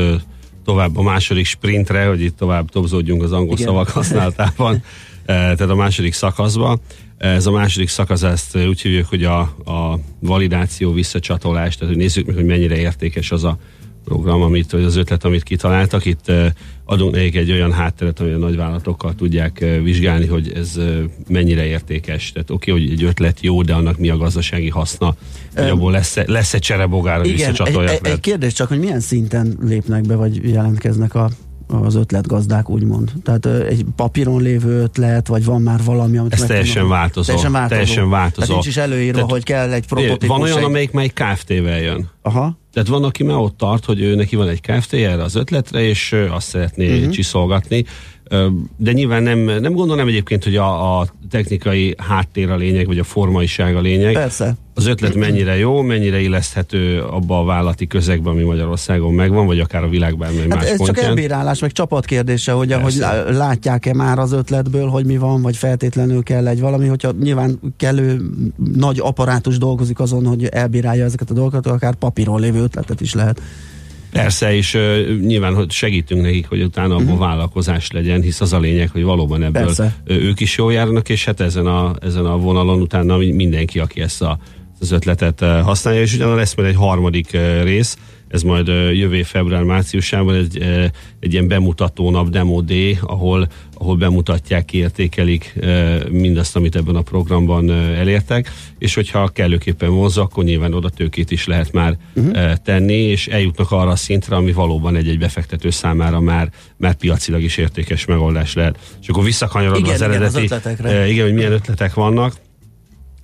tovább 0.64 0.96
a 0.96 1.02
második 1.02 1.46
sprintre, 1.46 2.06
hogy 2.06 2.20
itt 2.20 2.36
tovább 2.36 2.70
tobzódjunk 2.70 3.22
az 3.22 3.32
angol 3.32 3.52
Igen. 3.52 3.66
szavak 3.66 3.88
használatában, 3.88 4.82
tehát 5.26 5.60
a 5.60 5.74
második 5.74 6.12
szakaszba. 6.12 6.78
Ez 7.18 7.46
a 7.46 7.50
második 7.50 7.88
szakasz, 7.88 8.22
ezt 8.22 8.56
úgy 8.56 8.80
hívjuk, 8.80 9.06
hogy 9.06 9.24
a, 9.24 9.40
a 9.64 9.98
validáció 10.20 10.92
visszacsatolás, 10.92 11.76
tehát 11.76 11.94
hogy 11.94 12.02
nézzük 12.02 12.26
meg, 12.26 12.34
hogy 12.34 12.44
mennyire 12.44 12.76
értékes 12.76 13.30
az 13.30 13.44
a 13.44 13.58
program, 14.06 14.42
amit, 14.42 14.70
vagy 14.70 14.84
az 14.84 14.96
ötlet, 14.96 15.24
amit 15.24 15.42
kitaláltak. 15.42 16.04
Itt 16.04 16.24
uh, 16.28 16.46
adunk 16.84 17.14
nekik 17.14 17.36
egy 17.36 17.50
olyan 17.50 17.72
hátteret, 17.72 18.20
ami 18.20 18.30
a 18.30 18.38
nagyvállalatokkal 18.38 19.14
tudják 19.14 19.58
uh, 19.62 19.82
vizsgálni, 19.82 20.26
hogy 20.26 20.52
ez 20.54 20.72
uh, 20.76 20.98
mennyire 21.28 21.64
értékes. 21.66 22.32
Tehát 22.32 22.50
oké, 22.50 22.70
okay, 22.70 22.82
hogy 22.82 22.92
egy 22.92 23.04
ötlet 23.04 23.40
jó, 23.40 23.62
de 23.62 23.74
annak 23.74 23.98
mi 23.98 24.08
a 24.08 24.16
gazdasági 24.16 24.68
haszna, 24.68 25.14
hogy 25.56 25.68
abból 25.68 25.92
lesz-e, 25.92 26.24
lesz-e 26.26 26.58
cserebogár, 26.58 27.18
hogy 27.18 27.28
Igen, 27.28 27.54
egy, 27.64 27.76
egy, 27.76 27.98
egy 28.02 28.20
kérdés 28.20 28.52
csak, 28.52 28.68
hogy 28.68 28.78
milyen 28.78 29.00
szinten 29.00 29.58
lépnek 29.60 30.02
be, 30.02 30.14
vagy 30.14 30.50
jelentkeznek 30.50 31.14
a, 31.14 31.30
az 31.66 31.94
ötletgazdák, 31.94 32.70
úgymond. 32.70 33.12
Tehát 33.22 33.46
egy 33.46 33.84
papíron 33.96 34.42
lévő 34.42 34.80
ötlet, 34.82 35.26
vagy 35.26 35.44
van 35.44 35.62
már 35.62 35.80
valami, 35.84 36.18
amit 36.18 36.32
Ez 36.32 36.42
teljesen 36.42 36.82
tudnak- 36.82 36.98
változó. 36.98 37.26
Teljesen 37.26 37.52
változó. 37.52 37.80
Teljesen 37.80 38.10
változó. 38.10 38.46
Tehát 38.46 38.52
nincs 38.52 38.66
is 38.66 38.76
előírva, 38.76 39.12
Tehát- 39.12 39.30
hogy 39.30 39.44
kell 39.44 39.72
egy 39.72 39.86
prototípus. 39.86 40.28
Van 40.28 40.42
olyan, 40.42 40.58
egy... 40.58 40.64
amelyik 40.64 40.92
melyik 40.92 41.12
KFT-vel 41.12 41.80
jön. 41.80 42.10
Aha. 42.22 42.58
Tehát 42.76 42.90
van, 42.90 43.04
aki 43.04 43.22
már 43.22 43.36
ott 43.36 43.56
tart, 43.56 43.84
hogy 43.84 44.00
ő 44.00 44.14
neki 44.14 44.36
van 44.36 44.48
egy 44.48 44.60
KFT 44.60 44.92
erre 44.92 45.22
az 45.22 45.34
ötletre, 45.34 45.82
és 45.82 46.14
azt 46.30 46.48
szeretné 46.48 46.98
uh-huh. 46.98 47.12
csiszolgatni. 47.12 47.84
De 48.76 48.92
nyilván 48.92 49.22
nem, 49.22 49.38
nem 49.38 49.72
gondolom 49.72 50.08
egyébként, 50.08 50.44
hogy 50.44 50.56
a, 50.56 50.98
a 50.98 51.06
technikai 51.30 51.94
háttér 51.98 52.50
a 52.50 52.56
lényeg, 52.56 52.86
vagy 52.86 52.98
a 52.98 53.04
formaiság 53.04 53.76
a 53.76 53.80
lényeg. 53.80 54.12
Persze. 54.12 54.56
Az 54.74 54.86
ötlet 54.86 55.14
mennyire 55.14 55.56
jó, 55.56 55.82
mennyire 55.82 56.20
illeszthető 56.20 57.00
abba 57.00 57.40
a 57.40 57.44
vállalati 57.44 57.86
közegben, 57.86 58.32
ami 58.32 58.42
Magyarországon 58.42 59.14
megvan, 59.14 59.46
vagy 59.46 59.60
akár 59.60 59.84
a 59.84 59.88
világ 59.88 60.18
bármely 60.18 60.40
Hát 60.40 60.48
más 60.48 60.64
ez 60.64 60.76
csak 60.76 60.86
pontján. 60.86 61.06
elbírálás, 61.08 61.60
meg 61.60 61.72
csapat 61.72 62.04
kérdése, 62.04 62.52
hogy 62.52 62.72
ahogy 62.72 62.98
Persze. 62.98 63.32
látják-e 63.32 63.94
már 63.94 64.18
az 64.18 64.32
ötletből, 64.32 64.88
hogy 64.88 65.06
mi 65.06 65.16
van, 65.16 65.42
vagy 65.42 65.56
feltétlenül 65.56 66.22
kell 66.22 66.46
egy 66.46 66.60
valami, 66.60 66.86
hogyha 66.86 67.12
nyilván 67.22 67.60
kellő 67.76 68.20
nagy 68.74 68.98
apparátus 69.00 69.58
dolgozik 69.58 69.98
azon, 69.98 70.26
hogy 70.26 70.44
elbírálja 70.44 71.04
ezeket 71.04 71.30
a 71.30 71.34
dolgokat, 71.34 71.66
akár 71.66 71.94
papíron 71.94 72.40
lévő 72.40 72.62
ötletet 72.62 73.00
is 73.00 73.14
lehet. 73.14 73.40
Persze, 74.12 74.54
és 74.54 74.74
uh, 74.74 75.18
nyilván 75.20 75.54
hogy 75.54 75.70
segítünk 75.70 76.22
nekik, 76.22 76.48
hogy 76.48 76.62
utána 76.62 76.94
abból 76.94 77.04
uh-huh. 77.04 77.18
vállalkozás 77.18 77.90
legyen, 77.90 78.22
hisz 78.22 78.40
az 78.40 78.52
a 78.52 78.58
lényeg, 78.58 78.90
hogy 78.90 79.02
valóban 79.02 79.42
ebből 79.42 79.64
Persze. 79.64 79.96
ők 80.04 80.40
is 80.40 80.56
jól 80.56 80.72
járnak, 80.72 81.08
és 81.08 81.24
hát 81.24 81.40
ezen 81.40 81.66
a, 81.66 81.94
ezen 82.02 82.24
a 82.26 82.36
vonalon 82.36 82.80
utána 82.80 83.16
mi- 83.16 83.32
mindenki, 83.32 83.78
aki 83.78 84.00
ezt 84.00 84.22
a, 84.22 84.38
az 84.80 84.90
ötletet 84.90 85.40
használja, 85.40 86.00
és 86.00 86.14
utána 86.14 86.34
lesz 86.34 86.54
majd 86.54 86.68
egy 86.68 86.76
harmadik 86.76 87.30
rész, 87.62 87.96
ez 88.36 88.42
majd 88.42 88.66
jövő 88.92 89.22
február-márciusában 89.22 90.34
egy, 90.34 90.62
egy 91.20 91.32
ilyen 91.32 91.48
bemutató 91.48 92.10
nap, 92.10 92.28
demo 92.28 92.60
day, 92.60 92.98
ahol, 93.02 93.48
ahol 93.74 93.96
bemutatják, 93.96 94.64
kiértékelik 94.64 95.52
uh, 95.56 96.08
mindazt, 96.08 96.56
amit 96.56 96.76
ebben 96.76 96.96
a 96.96 97.02
programban 97.02 97.70
elértek, 97.70 98.52
és 98.78 98.94
hogyha 98.94 99.28
kellőképpen 99.28 99.90
vonzza, 99.90 100.22
akkor 100.22 100.44
nyilván 100.44 100.74
oda 100.74 100.88
tőkét 100.88 101.30
is 101.30 101.46
lehet 101.46 101.72
már 101.72 101.96
uh-huh. 102.14 102.52
tenni, 102.52 102.94
és 102.94 103.26
eljutnak 103.26 103.70
arra 103.70 103.90
a 103.90 103.96
szintre, 103.96 104.36
ami 104.36 104.52
valóban 104.52 104.96
egy-egy 104.96 105.18
befektető 105.18 105.70
számára 105.70 106.20
már, 106.20 106.50
már 106.76 106.94
piacilag 106.94 107.42
is 107.42 107.56
értékes 107.56 108.04
megoldás 108.04 108.54
lehet. 108.54 108.78
És 109.02 109.08
akkor 109.08 109.24
visszakanyarodva 109.24 109.78
Igen, 109.78 109.90
az 109.92 110.00
igen, 110.00 110.10
az 110.10 110.16
eredeti, 110.16 110.44
ötletekre. 110.44 111.08
igen, 111.08 111.24
hogy 111.24 111.34
milyen 111.34 111.52
ötletek 111.52 111.94
vannak, 111.94 112.34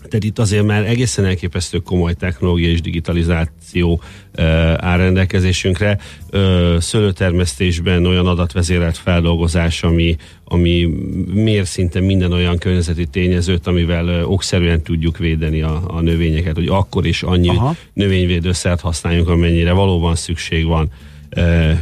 tehát 0.08 0.24
itt 0.24 0.38
azért 0.38 0.64
már 0.64 0.86
egészen 0.86 1.24
elképesztő 1.24 1.78
komoly 1.78 2.14
technológia 2.14 2.70
és 2.70 2.80
digitalizáció 2.80 4.00
uh, 4.38 4.44
áll 4.76 4.96
rendelkezésünkre. 4.96 5.98
Uh, 6.32 6.78
szőlőtermesztésben 6.78 8.06
olyan 8.06 8.26
adatvezérelt 8.26 8.96
feldolgozás, 8.96 9.82
ami, 9.82 10.16
ami 10.44 10.88
mér 11.32 11.66
szinte 11.66 12.00
minden 12.00 12.32
olyan 12.32 12.58
környezeti 12.58 13.06
tényezőt, 13.06 13.66
amivel 13.66 14.04
uh, 14.04 14.30
okszerűen 14.30 14.82
tudjuk 14.82 15.18
védeni 15.18 15.62
a, 15.62 15.82
a 15.86 16.00
növényeket, 16.00 16.54
hogy 16.54 16.68
akkor 16.68 17.06
is 17.06 17.22
annyi 17.22 17.48
Aha. 17.48 17.74
növényvédőszert 17.92 18.80
használjunk, 18.80 19.28
amennyire 19.28 19.72
valóban 19.72 20.14
szükség 20.14 20.66
van. 20.66 20.90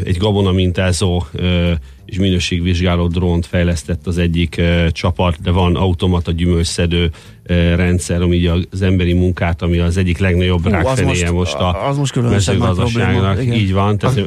Egy 0.05 0.17
gabona 0.17 0.53
mintázó 0.53 1.23
uh, 1.35 1.71
és 2.05 2.19
minőségvizsgáló 2.19 3.07
drónt 3.07 3.47
fejlesztett 3.47 4.07
az 4.07 4.19
egyik 4.19 4.61
csapat, 4.89 5.41
de 5.43 5.51
van 5.51 5.77
automata 5.77 6.33
gyümölcsszedő 6.33 7.11
rendszer, 7.75 8.23
ami 8.23 8.37
ugye 8.37 8.53
az 8.71 8.83
emberi 8.83 9.13
munkát, 9.13 9.63
ami 9.63 9.79
az 9.79 9.97
egyik 9.97 10.19
legnagyobb 10.19 10.67
rákfenéje 10.67 11.31
most- 11.31 11.33
most, 11.33 11.55
a 11.55 11.89
az 11.89 11.97
most 11.97 12.15
mezőgazdaságnak. 12.15 13.45
Így 13.45 13.73
van. 13.73 13.99
Tehát, 13.99 14.17
Az, 14.17 14.25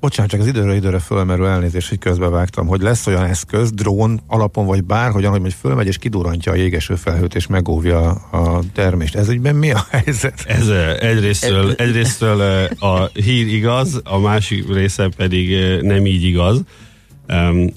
bocsánat, 0.00 0.30
csak 0.30 0.40
az 0.40 0.46
időről 0.46 0.74
időre 0.74 0.98
fölmerül 0.98 1.46
elnézést, 1.46 1.88
hogy 1.88 1.98
közbevágtam, 1.98 2.66
hogy 2.66 2.80
lesz 2.80 3.06
olyan 3.06 3.24
eszköz, 3.24 3.72
drón 3.72 4.20
alapon, 4.26 4.66
vagy 4.66 4.84
bárhogyan, 4.84 5.30
hogy 5.30 5.40
majd 5.40 5.52
fölmegy 5.52 5.86
és 5.86 5.98
kidurantja 5.98 6.52
a 6.52 6.54
jégeső 6.54 6.94
felhőt 6.94 7.34
és 7.34 7.46
megóvja 7.46 8.10
a 8.10 8.60
termést. 8.72 9.14
Ez 9.14 9.28
ügyben 9.28 9.54
mi 9.54 9.72
a 9.72 9.86
helyzet? 9.90 10.44
Ez 10.46 10.68
eh, 10.68 10.96
egyrésztről, 10.96 11.72
egyrésztről 11.72 12.42
eh, 12.42 12.68
a 12.78 13.10
hír 13.12 13.46
igaz, 13.46 14.00
a 14.04 14.18
másik 14.18 14.72
része 14.72 15.08
pedig 15.16 15.52
eh, 15.52 15.80
nem 15.80 16.06
így 16.06 16.22
igaz. 16.22 16.62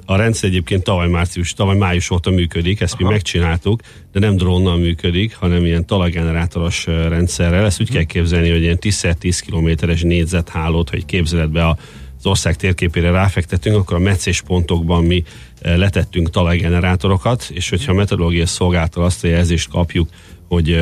A 0.05 0.15
rendszer 0.15 0.49
egyébként 0.49 0.83
tavaly 0.83 1.07
március, 1.07 1.53
tavaly 1.53 1.77
május 1.77 2.09
óta 2.09 2.29
működik, 2.29 2.81
ezt 2.81 2.97
mi 2.97 3.03
megcsináltuk, 3.03 3.81
de 4.11 4.19
nem 4.19 4.35
drónnal 4.35 4.77
működik, 4.77 5.35
hanem 5.35 5.65
ilyen 5.65 5.85
talajgenerátoros 5.85 6.85
rendszerrel. 6.85 7.65
Ezt 7.65 7.81
úgy 7.81 7.91
kell 7.91 8.03
képzelni, 8.03 8.49
hogy 8.49 8.61
ilyen 8.61 8.77
10-10 8.81 9.39
kilométeres 9.45 10.01
négyzethálót, 10.01 10.89
hogy 10.89 11.05
képzeled 11.05 11.49
be 11.49 11.65
a 11.65 11.77
az 12.19 12.25
ország 12.25 12.55
térképére 12.55 13.11
ráfektetünk, 13.11 13.75
akkor 13.75 13.95
a 13.95 13.99
meccés 13.99 14.41
pontokban 14.41 15.03
mi 15.03 15.23
letettünk 15.61 16.29
talajgenerátorokat, 16.29 17.49
és 17.53 17.69
hogyha 17.69 17.91
a 17.91 17.95
meteorológiai 17.95 18.45
szolgáltal 18.45 19.03
azt 19.03 19.23
a 19.23 19.27
jelzést 19.27 19.69
kapjuk, 19.69 20.09
hogy 20.47 20.79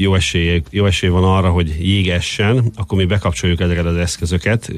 jó 0.00 0.14
esély, 0.14 0.62
jó 0.70 0.86
esély 0.86 1.10
van 1.10 1.24
arra, 1.24 1.50
hogy 1.50 1.76
jég 1.80 2.08
essen, 2.08 2.70
akkor 2.74 2.98
mi 2.98 3.04
bekapcsoljuk 3.04 3.60
ezeket 3.60 3.84
az 3.84 3.96
eszközöket. 3.96 4.72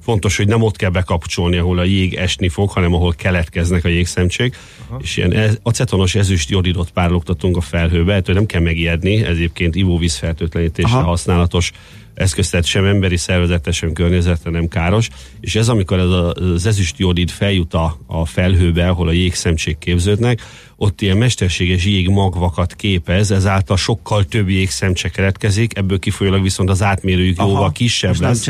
Fontos, 0.00 0.36
hogy 0.36 0.46
nem 0.46 0.62
ott 0.62 0.76
kell 0.76 0.90
bekapcsolni, 0.90 1.56
ahol 1.56 1.78
a 1.78 1.84
jég 1.84 2.14
esni 2.14 2.48
fog, 2.48 2.70
hanem 2.70 2.94
ahol 2.94 3.14
keletkeznek 3.16 3.84
a 3.84 3.88
jégszemcsék. 3.88 4.56
Aha. 4.88 4.98
És 5.02 5.16
ilyen 5.16 5.32
e- 5.32 5.50
acetonos 5.62 6.14
ezüst 6.14 6.50
jodidot 6.50 6.90
párologtatunk 6.90 7.56
a 7.56 7.60
felhőbe, 7.60 8.14
ettől 8.14 8.34
nem 8.34 8.46
kell 8.46 8.60
megijedni, 8.60 9.24
ez 9.24 9.36
egyébként 9.36 9.74
ivóvízfertőtlenítésre 9.74 10.96
Aha. 10.96 11.08
használatos 11.08 11.72
eszköz, 12.14 12.50
tehát 12.50 12.66
sem 12.66 12.84
emberi 12.84 13.16
szervezetre, 13.16 13.72
sem 13.72 13.92
környezetre 13.92 14.50
nem 14.50 14.68
káros, 14.68 15.08
és 15.40 15.54
ez 15.54 15.68
amikor 15.68 15.98
ez 15.98 16.08
a- 16.08 16.32
az 16.32 16.66
ezüst 16.66 16.98
jodid 16.98 17.30
feljut 17.30 17.74
a, 17.74 17.98
a 18.06 18.26
felhőbe, 18.26 18.88
ahol 18.88 19.08
a 19.08 19.12
jégszemcsék 19.12 19.78
képződnek, 19.78 20.40
ott 20.76 21.00
ilyen 21.00 21.16
mesterséges 21.16 21.84
jégmagvakat 21.84 22.74
képez, 22.74 23.30
ezáltal 23.30 23.76
sokkal 23.76 24.24
több 24.24 24.48
jégszemcse 24.48 25.08
keletkezik, 25.08 25.76
ebből 25.76 25.98
kifolyólag 25.98 26.42
viszont 26.42 26.70
az 26.70 26.82
átmérőjük 26.82 27.38
Aha, 27.38 27.48
jóval 27.48 27.72
kisebb 27.72 28.12
és 28.12 28.18
nem 28.18 28.28
lesz, 28.28 28.46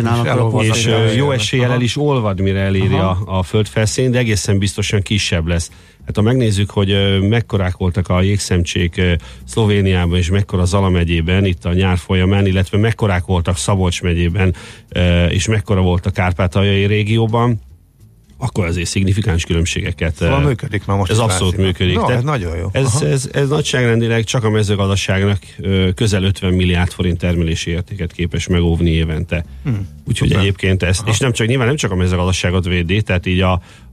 és, 0.63 0.87
és 0.87 1.17
jó 1.17 1.31
eséllyel 1.31 1.73
el 1.73 1.81
is 1.81 1.97
olvad, 1.97 2.41
mire 2.41 2.61
eléri 2.61 2.95
a, 2.95 3.19
a 3.27 3.43
földfelszín, 3.43 4.11
de 4.11 4.19
egészen 4.19 4.59
biztosan 4.59 5.03
kisebb 5.03 5.47
lesz. 5.47 5.71
Hát 6.07 6.17
ha 6.17 6.23
megnézzük, 6.23 6.71
hogy 6.71 7.19
mekkorák 7.29 7.77
voltak 7.77 8.09
a 8.09 8.23
jégszemcsék 8.23 9.01
Szlovéniában 9.45 10.19
és 10.19 10.31
mekkora 10.31 10.65
Zala 10.65 10.89
megyében 10.89 11.45
itt 11.45 11.65
a 11.65 11.73
nyár 11.73 11.99
folyamán, 11.99 12.47
illetve 12.47 12.79
mekkorák 12.79 13.25
voltak 13.25 13.57
Szabolcs 13.57 14.03
megyében 14.03 14.55
és 15.29 15.47
mekkora 15.47 15.81
volt 15.81 16.07
a 16.07 16.11
Kárpátaljai 16.11 16.87
régióban, 16.87 17.61
akkor 18.39 18.67
azért 18.67 18.89
szignifikáns 18.89 19.45
különbségeket. 19.45 20.15
Szóval 20.15 20.41
működik 20.41 20.87
már 20.87 20.97
most 20.97 21.11
Ez 21.11 21.19
abszolút 21.19 21.57
működik. 21.57 21.95
No, 21.95 22.11
ez 22.11 22.23
nagyon 22.23 22.57
jó. 22.57 22.69
Ez, 22.73 22.87
Aha. 22.87 23.07
ez, 23.07 23.29
ez 23.33 23.49
nagyságrendileg 23.49 24.25
csak 24.25 24.45
a 24.45 24.51
mezőgazdaságnak 24.51 25.39
közel 25.95 26.23
50 26.23 26.53
milliárd 26.53 26.91
forint 26.91 27.19
termelési 27.19 27.71
értéket 27.71 28.13
képes 28.13 28.47
megóvni 28.47 28.91
évente. 28.91 29.45
Hmm. 29.65 29.89
Úgyhogy 30.09 30.29
Szuper. 30.29 30.43
egyébként 30.43 30.83
ezt, 30.83 31.09
és 31.09 31.19
nem 31.19 31.33
csak, 31.33 31.47
nyilván 31.47 31.67
nem 31.67 31.77
csak 31.77 31.91
a 31.91 31.95
mezőgazdaságot 31.95 32.65
védi, 32.65 33.03
tehát 33.03 33.27
így 33.27 33.41
a, 33.41 33.53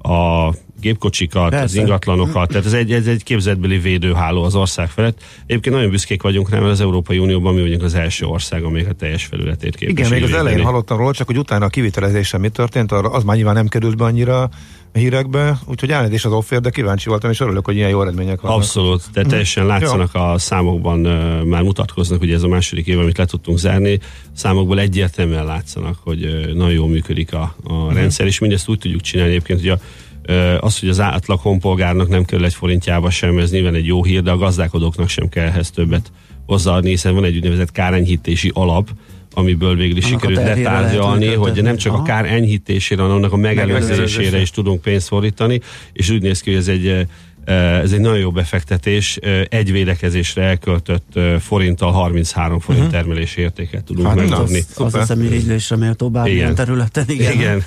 a 0.10 0.54
gépkocsikat, 0.82 1.50
Persze. 1.50 1.64
az 1.66 1.76
ingatlanokat, 1.76 2.48
tehát 2.50 2.66
ez 2.66 2.74
egy, 2.74 2.92
ez 2.92 3.08
egy 3.08 3.24
képzetbeli 3.24 3.78
védőháló 3.78 4.44
az 4.44 4.56
ország 4.56 4.90
felett. 4.90 5.24
Egyébként 5.46 5.76
nagyon 5.76 5.90
büszkék 5.90 6.22
vagyunk 6.22 6.50
rá, 6.50 6.60
mert 6.60 6.72
az 6.72 6.82
Európai 6.82 7.18
Unióban 7.18 7.54
mi 7.54 7.62
vagyunk 7.62 7.84
az 7.84 7.96
első 7.96 8.26
ország, 8.26 8.64
amelyik 8.64 8.88
a 8.88 8.94
teljes 8.94 9.26
felületét 9.26 9.76
képes 9.76 9.98
Igen, 9.98 10.10
még 10.10 10.24
az 10.24 10.30
védeni. 10.30 10.48
elején 10.48 10.66
hallottam 10.66 10.98
róla, 10.98 11.14
csak 11.14 11.28
hogy 11.28 11.38
utána 11.38 11.66
a 11.66 11.70
kivitelezésen 11.70 12.40
mi 12.40 12.50
történt, 12.50 12.92
az 12.92 13.24
már 13.24 13.36
nyilván 13.36 13.56
nem 13.56 13.68
került 13.68 13.98
be 13.98 14.04
annyira 14.04 14.50
hírekbe, 14.94 15.60
úgyhogy 15.66 15.92
elnézést 15.92 16.26
az 16.26 16.32
offer, 16.32 16.62
de 16.62 16.70
kíváncsi 16.70 17.10
voltam, 17.10 17.32
és 17.32 17.40
örülök, 17.40 17.66
hogy 17.66 17.76
ilyen 17.76 17.90
jó 17.90 18.02
eredmények 18.02 18.42
vannak. 18.42 18.58
Abszolút, 18.58 19.04
de 19.14 19.24
teljesen 19.24 19.66
látszanak 19.66 20.16
a 20.16 20.38
számokban, 20.38 21.00
már 21.46 21.62
mutatkoznak, 21.62 22.22
ugye 22.22 22.34
ez 22.34 22.44
a 22.44 22.48
második 22.48 22.88
év, 22.88 23.00
amit 23.00 23.18
le 23.18 23.26
tudtunk 23.26 23.58
zárni, 23.58 24.00
számokból 24.34 24.80
egyértelműen 24.80 25.46
látszanak, 25.46 25.98
hogy 26.04 26.50
nagyon 26.54 26.74
jól 26.74 26.88
működik 26.88 27.34
a, 27.34 27.56
a 27.64 27.94
rendszer, 27.94 28.26
és 28.26 28.40
mindezt 28.40 28.70
úgy 28.70 28.80
tudjuk 28.80 29.02
csinálni 29.02 29.32
egyébként, 29.32 29.60
hogy 29.60 29.70
a, 29.70 29.80
az, 30.60 30.80
hogy 30.80 30.90
az 30.90 31.00
átlag 31.00 31.40
honpolgárnak 31.40 32.08
nem 32.08 32.26
kerül 32.26 32.46
egy 32.46 32.54
forintjába 32.54 33.10
sem, 33.10 33.38
ez 33.38 33.52
nyilván 33.52 33.76
egy 33.76 33.86
jó 33.86 34.04
hír, 34.04 34.22
de 34.22 34.32
a 34.32 34.38
gazdálkodóknak 34.38 35.10
sem 35.10 35.30
kell 35.30 35.46
ehhez 35.46 35.72
többet 35.72 36.12
hozzáadni, 36.46 36.90
hiszen 36.90 37.14
van 37.14 37.24
egy 37.24 37.36
úgynevezett 37.36 37.72
kárenyhítési 37.72 38.52
alap, 38.54 38.90
amiből 39.34 39.76
végül 39.76 39.98
is 39.98 40.06
Annak 40.06 40.20
sikerült 40.20 40.48
letárgyalni, 40.48 41.34
hogy 41.34 41.64
nem 41.64 41.78
csak 41.78 41.94
a 41.94 42.02
kár 42.02 42.26
enyhítésére, 42.26 43.02
hanem 43.02 43.16
annak 43.16 43.34
a 43.34 43.38
megelőzésére 43.38 44.42
is 44.42 44.52
tudunk 44.52 44.82
pénzt 44.82 45.08
fordítani, 45.08 45.60
és 45.94 46.10
úgy 46.10 46.22
néz 46.22 46.42
ki, 46.42 46.50
hogy 46.50 46.60
ez 46.60 46.68
egy, 46.68 47.08
ez 47.46 47.92
egy 47.92 48.00
nagyon 48.00 48.18
jó 48.18 48.32
befektetés. 48.32 49.20
Egy 49.50 49.72
védekezésre 49.72 50.44
elköltött 50.44 51.20
forinttal 51.40 51.92
33 51.92 52.60
forint 52.60 52.84
Mhm. 52.84 52.94
termelési 52.94 53.42
értéket 53.42 53.84
tudunk 53.84 54.08
Hát, 54.08 54.16
megdobni. 54.16 54.64
Az, 54.76 54.94
az 54.94 55.00
hiszem 55.00 55.22
irigylésre 55.24 55.76
méltó 55.76 56.10
bármilyen 56.10 56.38
Igen. 56.38 56.56
területen. 56.56 57.04
Igen. 57.08 57.32
Igen. 57.34 57.64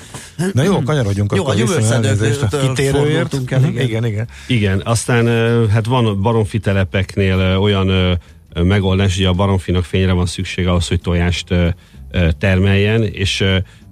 Na 0.53 0.63
jó, 0.63 0.83
kanyarodjunk 0.83 1.33
Jó, 1.35 1.43
akkor 1.43 1.55
a 1.55 1.57
a 1.57 2.49
fordultunk 2.91 3.51
el, 3.51 3.61
Mhm, 3.61 3.69
igen. 3.69 3.87
igen, 3.87 4.05
igen. 4.07 4.29
Igen, 4.47 4.81
aztán 4.85 5.27
hát 5.71 5.87
van 5.87 6.21
baromfi 6.21 6.59
telepeknél 6.59 7.57
olyan 7.61 8.19
megoldás, 8.55 9.17
hogy 9.17 9.25
a 9.25 9.33
baromfinak 9.33 9.85
fényre 9.85 10.13
van 10.13 10.27
szüksége 10.27 10.69
ahhoz, 10.71 10.89
hogy 10.89 11.01
tojást 11.01 11.55
termeljen, 12.39 13.03
és 13.03 13.45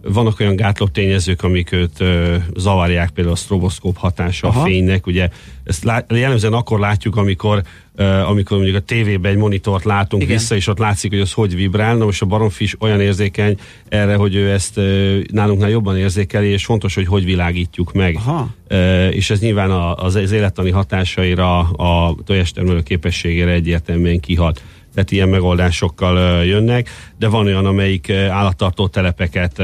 vannak 0.04 0.40
olyan 0.40 0.56
gátló 0.56 0.86
tényezők, 0.86 1.42
amik 1.42 1.72
őt 1.72 2.00
ö, 2.00 2.36
zavarják, 2.56 3.10
például 3.10 3.36
a 3.36 3.38
stroboszkóp 3.38 3.96
hatása 3.96 4.48
Aha. 4.48 4.60
a 4.60 4.64
fénynek, 4.64 5.06
ugye 5.06 5.28
ezt 5.64 5.84
lá, 5.84 6.04
jellemzően 6.08 6.52
akkor 6.52 6.78
látjuk, 6.78 7.16
amikor 7.16 7.62
ö, 7.94 8.04
amikor 8.04 8.56
mondjuk 8.56 8.76
a 8.76 8.80
tévében 8.80 9.32
egy 9.32 9.38
monitort 9.38 9.84
látunk 9.84 10.22
Igen. 10.22 10.36
vissza, 10.36 10.54
és 10.54 10.66
ott 10.66 10.78
látszik, 10.78 11.10
hogy 11.10 11.20
az 11.20 11.32
hogy 11.32 11.54
vibrál, 11.56 11.96
na 11.96 12.04
most 12.04 12.22
a 12.22 12.26
baromfi 12.26 12.64
is 12.64 12.74
olyan 12.80 13.00
érzékeny 13.00 13.56
erre, 13.88 14.14
hogy 14.14 14.34
ő 14.34 14.50
ezt 14.50 14.76
ö, 14.76 15.18
nálunknál 15.32 15.70
jobban 15.70 15.96
érzékeli, 15.98 16.46
és 16.48 16.64
fontos, 16.64 16.94
hogy 16.94 17.06
hogy 17.06 17.24
világítjuk 17.24 17.92
meg. 17.92 18.14
Aha. 18.16 18.48
Ö, 18.68 19.08
és 19.08 19.30
ez 19.30 19.40
nyilván 19.40 19.70
a- 19.70 19.94
az, 19.94 20.14
az 20.14 20.32
élettani 20.32 20.70
hatásaira, 20.70 21.58
a 21.60 22.16
tojástermelő 22.24 22.82
képességére 22.82 23.50
egyértelműen 23.50 24.20
kihat. 24.20 24.62
Tehát 24.94 25.10
ilyen 25.10 25.28
megoldásokkal 25.28 26.44
jönnek, 26.44 26.88
de 27.18 27.28
van 27.28 27.46
olyan, 27.46 27.66
amelyik 27.66 28.10
állattartó 28.10 28.88
telepeket 28.88 29.62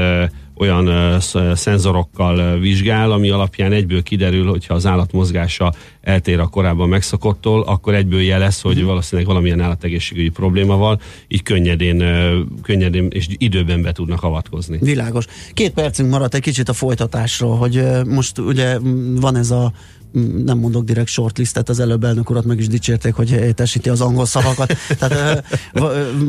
olyan 0.57 1.19
szenzorokkal 1.55 2.59
vizsgál, 2.59 3.11
ami 3.11 3.29
alapján 3.29 3.71
egyből 3.71 4.03
kiderül, 4.03 4.49
hogyha 4.49 4.73
az 4.73 4.85
állat 4.85 5.11
mozgása 5.11 5.73
eltér 6.01 6.39
a 6.39 6.47
korábban 6.47 6.89
megszokottól, 6.89 7.61
akkor 7.61 7.93
egyből 7.93 8.21
jelez, 8.21 8.61
hogy 8.61 8.83
valószínűleg 8.83 9.29
valamilyen 9.29 9.61
állategészségügyi 9.61 10.29
probléma 10.29 10.77
van, 10.77 10.99
így 11.27 11.43
könnyedén, 11.43 11.97
könnyedén 12.61 13.07
és 13.09 13.27
időben 13.29 13.81
be 13.81 13.91
tudnak 13.91 14.23
avatkozni. 14.23 14.77
Világos. 14.81 15.25
Két 15.53 15.71
percünk 15.71 16.09
maradt 16.09 16.33
egy 16.33 16.41
kicsit 16.41 16.69
a 16.69 16.73
folytatásról, 16.73 17.57
hogy 17.57 17.83
most 18.05 18.39
ugye 18.39 18.77
van 19.19 19.35
ez 19.35 19.51
a 19.51 19.71
nem 20.45 20.57
mondok 20.57 20.83
direkt 20.83 21.07
shortlistet, 21.07 21.69
az 21.69 21.79
előbb 21.79 22.03
elnök 22.03 22.29
urat 22.29 22.45
meg 22.45 22.59
is 22.59 22.67
dicsérték, 22.67 23.13
hogy 23.13 23.29
helyettesíti 23.29 23.89
az 23.89 24.01
angol 24.01 24.25
szavakat. 24.25 24.73
Tehát 24.99 25.43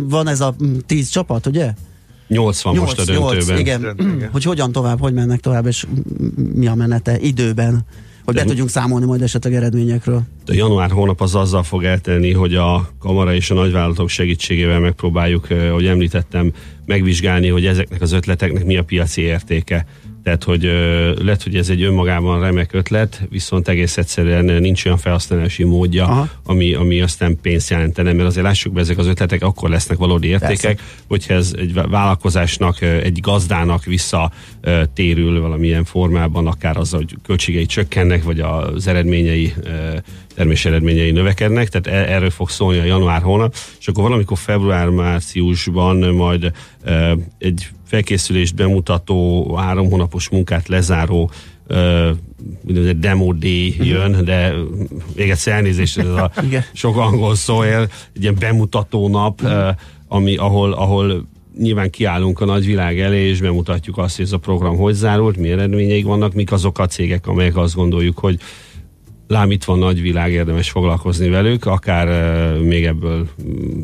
van 0.09 0.29
ez 0.29 0.41
a 0.41 0.55
mm, 0.65 0.77
tíz 0.87 1.09
csapat, 1.09 1.47
ugye? 1.47 1.73
80 2.29 2.75
most 2.75 2.99
a 2.99 3.05
döntőben. 3.05 3.59
igen. 3.59 3.95
Igen. 3.99 4.29
Hogy 4.33 4.45
hogyan 4.45 4.73
tovább, 4.73 5.01
hogy 5.01 5.13
mennek 5.13 5.41
tovább, 5.41 5.67
és 5.67 5.87
mm, 5.87 6.27
mi 6.55 6.67
a 6.67 6.75
menete 6.75 7.19
időben, 7.19 7.85
hogy 8.25 8.35
be 8.35 8.41
De- 8.41 8.47
tudjunk 8.47 8.71
számolni 8.71 9.07
majd 9.07 9.23
esetleg 9.23 9.55
eredményekről. 9.55 10.23
A 10.47 10.53
január 10.53 10.91
hónap 10.91 11.21
az 11.21 11.35
azzal 11.35 11.63
fog 11.63 11.85
eltelni, 11.85 12.33
hogy 12.33 12.55
a 12.55 12.91
kamara 12.99 13.35
és 13.35 13.51
a 13.51 13.55
nagyvállalatok 13.55 14.09
segítségével 14.09 14.81
megpróbáljuk, 14.81 15.47
ahogy 15.51 15.87
említettem, 15.87 16.53
megvizsgálni, 16.87 17.49
hogy 17.49 17.67
ezeknek 17.67 18.01
az 18.01 18.13
ötleteknek 18.13 18.65
mi 18.65 18.77
a 18.77 18.85
piaci 18.85 19.21
értéke. 19.21 19.87
Tehát, 20.23 20.45
hogy 20.45 20.63
lehet, 21.19 21.43
hogy 21.43 21.57
ez 21.57 21.69
egy 21.69 21.83
önmagában 21.83 22.41
remek 22.41 22.73
ötlet, 22.73 23.23
viszont 23.31 23.69
egész 23.69 23.97
egyszerűen 23.97 24.45
nincs 24.45 24.85
olyan 24.85 24.99
felhasználási 24.99 25.65
módja, 25.65 26.05
Aha. 26.05 26.29
ami, 26.45 26.75
ami 26.75 27.01
aztán 27.01 27.39
pénzt 27.43 27.71
jelentene, 27.71 28.13
mert 28.13 28.29
azért 28.29 28.47
lássuk 28.47 28.73
be, 28.73 28.81
ezek 28.81 28.99
az 28.99 29.07
ötletek 29.07 29.43
akkor 29.43 29.71
lesznek 29.71 29.99
valódi 29.99 30.29
értékek, 30.29 30.77
Persze. 30.77 30.93
hogyha 31.09 31.35
ez 31.35 31.53
egy 31.59 31.73
vállalkozásnak, 31.73 32.83
egy 32.83 33.21
gazdának 33.21 33.85
visszatérül 33.85 35.41
valamilyen 35.41 35.85
formában, 35.85 36.47
akár 36.47 36.77
az, 36.77 36.91
hogy 36.91 37.17
költségei 37.23 37.67
csökkennek, 37.67 38.23
vagy 38.23 38.41
az 38.41 38.87
eredményei, 38.87 39.55
termés 40.41 40.65
eredményei 40.65 41.11
növekednek, 41.11 41.69
tehát 41.69 41.87
e- 41.87 42.13
erről 42.15 42.31
fog 42.31 42.51
szólni 42.51 42.79
a 42.79 42.85
január 42.85 43.23
hónap, 43.23 43.55
és 43.81 43.89
akkor 43.89 44.03
valamikor 44.03 44.39
február-márciusban 44.39 45.97
majd 45.97 46.53
ö, 46.85 47.13
egy 47.39 47.69
felkészülést 47.87 48.55
bemutató, 48.55 49.55
három 49.55 49.91
hónapos 49.91 50.29
munkát 50.29 50.69
lezáró 50.69 51.31
ö, 51.67 52.11
úgynevezett 52.67 53.01
demo 53.01 53.33
day 53.33 53.77
jön, 53.89 54.25
de 54.25 54.55
még 55.17 55.31
egyszer 55.31 55.55
elnézést, 55.55 55.99
ez 55.99 56.07
a 56.07 56.33
sok 56.73 56.97
angol 56.97 57.35
szó 57.35 57.63
egy 57.63 57.89
ilyen 58.21 58.37
bemutató 58.39 59.09
nap, 59.09 59.43
ö, 59.43 59.69
ami, 60.09 60.37
ahol, 60.37 60.73
ahol 60.73 61.29
nyilván 61.59 61.91
kiállunk 61.91 62.41
a 62.41 62.45
nagyvilág 62.45 63.01
elé, 63.01 63.29
és 63.29 63.41
bemutatjuk 63.41 63.99
azt, 63.99 64.17
hogy 64.17 64.25
ez 64.25 64.33
a 64.33 64.39
program 64.39 64.77
hogy 64.77 64.95
zárult, 64.95 65.37
mi 65.37 65.51
eredményeik 65.51 66.05
vannak, 66.05 66.35
mik 66.35 66.53
azok 66.53 66.79
a 66.79 66.87
cégek, 66.87 67.27
amelyek 67.27 67.57
azt 67.57 67.75
gondoljuk, 67.75 68.19
hogy 68.19 68.41
lám 69.31 69.51
itt 69.51 69.65
van 69.65 69.79
nagyvilág, 69.79 70.33
érdemes 70.33 70.71
foglalkozni 70.71 71.29
velük, 71.29 71.67
akár 71.67 72.09
uh, 72.09 72.63
még 72.63 72.85
ebből 72.85 73.29
mm, 73.43 73.83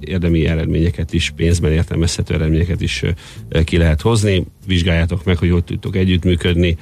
érdemi 0.00 0.46
eredményeket 0.46 1.12
is, 1.12 1.30
pénzben 1.36 1.72
értelmezhető 1.72 2.34
eredményeket 2.34 2.80
is 2.80 3.02
uh, 3.02 3.64
ki 3.64 3.76
lehet 3.76 4.00
hozni. 4.00 4.46
Vizsgáljátok 4.66 5.24
meg, 5.24 5.36
hogy 5.36 5.50
hogy 5.50 5.64
tudtok 5.64 5.96
együttműködni. 5.96 6.76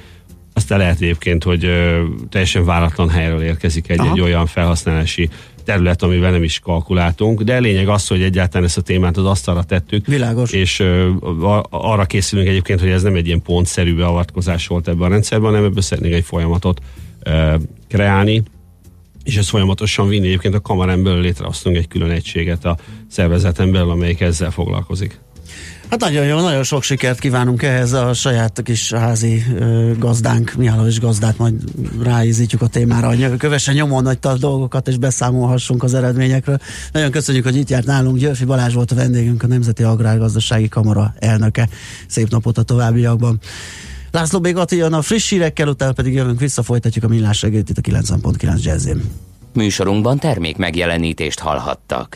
Aztán 0.53 0.77
lehet 0.77 1.01
egyébként, 1.01 1.43
hogy 1.43 1.65
uh, 1.65 1.99
teljesen 2.29 2.65
váratlan 2.65 3.09
helyről 3.09 3.41
érkezik 3.41 3.89
egy, 3.89 4.01
egy 4.11 4.21
olyan 4.21 4.45
felhasználási 4.45 5.29
terület, 5.63 6.01
amivel 6.01 6.31
nem 6.31 6.43
is 6.43 6.59
kalkuláltunk, 6.59 7.41
de 7.41 7.59
lényeg 7.59 7.87
az, 7.87 8.07
hogy 8.07 8.21
egyáltalán 8.21 8.67
ezt 8.67 8.77
a 8.77 8.81
témát 8.81 9.17
az 9.17 9.25
asztalra 9.25 9.63
tettük. 9.63 10.05
Világos. 10.05 10.51
És 10.51 10.79
ö, 10.79 11.09
a- 11.41 11.67
arra 11.69 12.05
készülünk 12.05 12.47
egyébként, 12.47 12.79
hogy 12.79 12.89
ez 12.89 13.03
nem 13.03 13.15
egy 13.15 13.27
ilyen 13.27 13.41
pontszerű 13.41 13.95
beavatkozás 13.95 14.67
volt 14.67 14.87
ebben 14.87 15.07
a 15.07 15.11
rendszerben, 15.11 15.49
hanem 15.49 15.65
ebből 15.65 15.81
szeretnénk 15.81 16.15
egy 16.15 16.23
folyamatot 16.23 16.81
ö, 17.23 17.55
kreálni, 17.93 18.43
és 19.23 19.37
ezt 19.37 19.49
folyamatosan 19.49 20.07
vinni. 20.07 20.27
Egyébként 20.27 20.53
a 20.53 20.59
kamarán 20.59 21.03
belül 21.03 21.21
létrehoztunk 21.21 21.75
egy 21.75 21.87
külön 21.87 22.09
egységet 22.09 22.65
a 22.65 22.77
szervezeten 23.09 23.71
belül, 23.71 23.89
amelyik 23.89 24.21
ezzel 24.21 24.51
foglalkozik. 24.51 25.19
Hát 25.89 25.99
nagyon 25.99 26.25
jó, 26.25 26.39
nagyon 26.39 26.63
sok 26.63 26.83
sikert 26.83 27.19
kívánunk 27.19 27.63
ehhez 27.63 27.93
a 27.93 28.13
saját 28.13 28.61
kis 28.63 28.93
házi 28.93 29.43
ö, 29.55 29.91
gazdánk, 29.99 30.53
Mihálovics 30.57 30.99
gazdát 30.99 31.37
majd 31.37 31.53
ráízítjuk 32.03 32.61
a 32.61 32.67
témára, 32.67 33.07
hogy 33.07 33.37
kövessen 33.37 33.75
nyomon 33.75 34.03
nagy 34.03 34.17
a 34.21 34.37
dolgokat, 34.37 34.87
és 34.87 34.97
beszámolhassunk 34.97 35.83
az 35.83 35.93
eredményekről. 35.93 36.57
Nagyon 36.91 37.11
köszönjük, 37.11 37.43
hogy 37.43 37.55
itt 37.55 37.69
járt 37.69 37.85
nálunk. 37.85 38.17
Györfi 38.17 38.45
Balázs 38.45 38.73
volt 38.73 38.91
a 38.91 38.95
vendégünk, 38.95 39.43
a 39.43 39.47
Nemzeti 39.47 39.83
Agrárgazdasági 39.83 40.67
Kamara 40.67 41.13
elnöke. 41.19 41.69
Szép 42.07 42.29
napot 42.29 42.57
a 42.57 42.63
továbbiakban. 42.63 43.39
László 44.13 44.39
B. 44.39 44.47
Jön 44.69 44.93
a 44.93 45.01
friss 45.01 45.29
hírekkel, 45.29 45.67
utána 45.67 45.91
pedig 45.91 46.13
jövünk 46.13 46.39
vissza, 46.39 46.63
folytatjuk 46.63 47.03
a 47.03 47.07
millás 47.07 47.43
itt 47.43 47.77
a 47.77 47.81
90.9 47.81 48.63
jazzén. 48.63 49.01
Műsorunkban 49.53 50.19
termék 50.19 50.57
megjelenítést 50.57 51.39
hallhattak. 51.39 52.11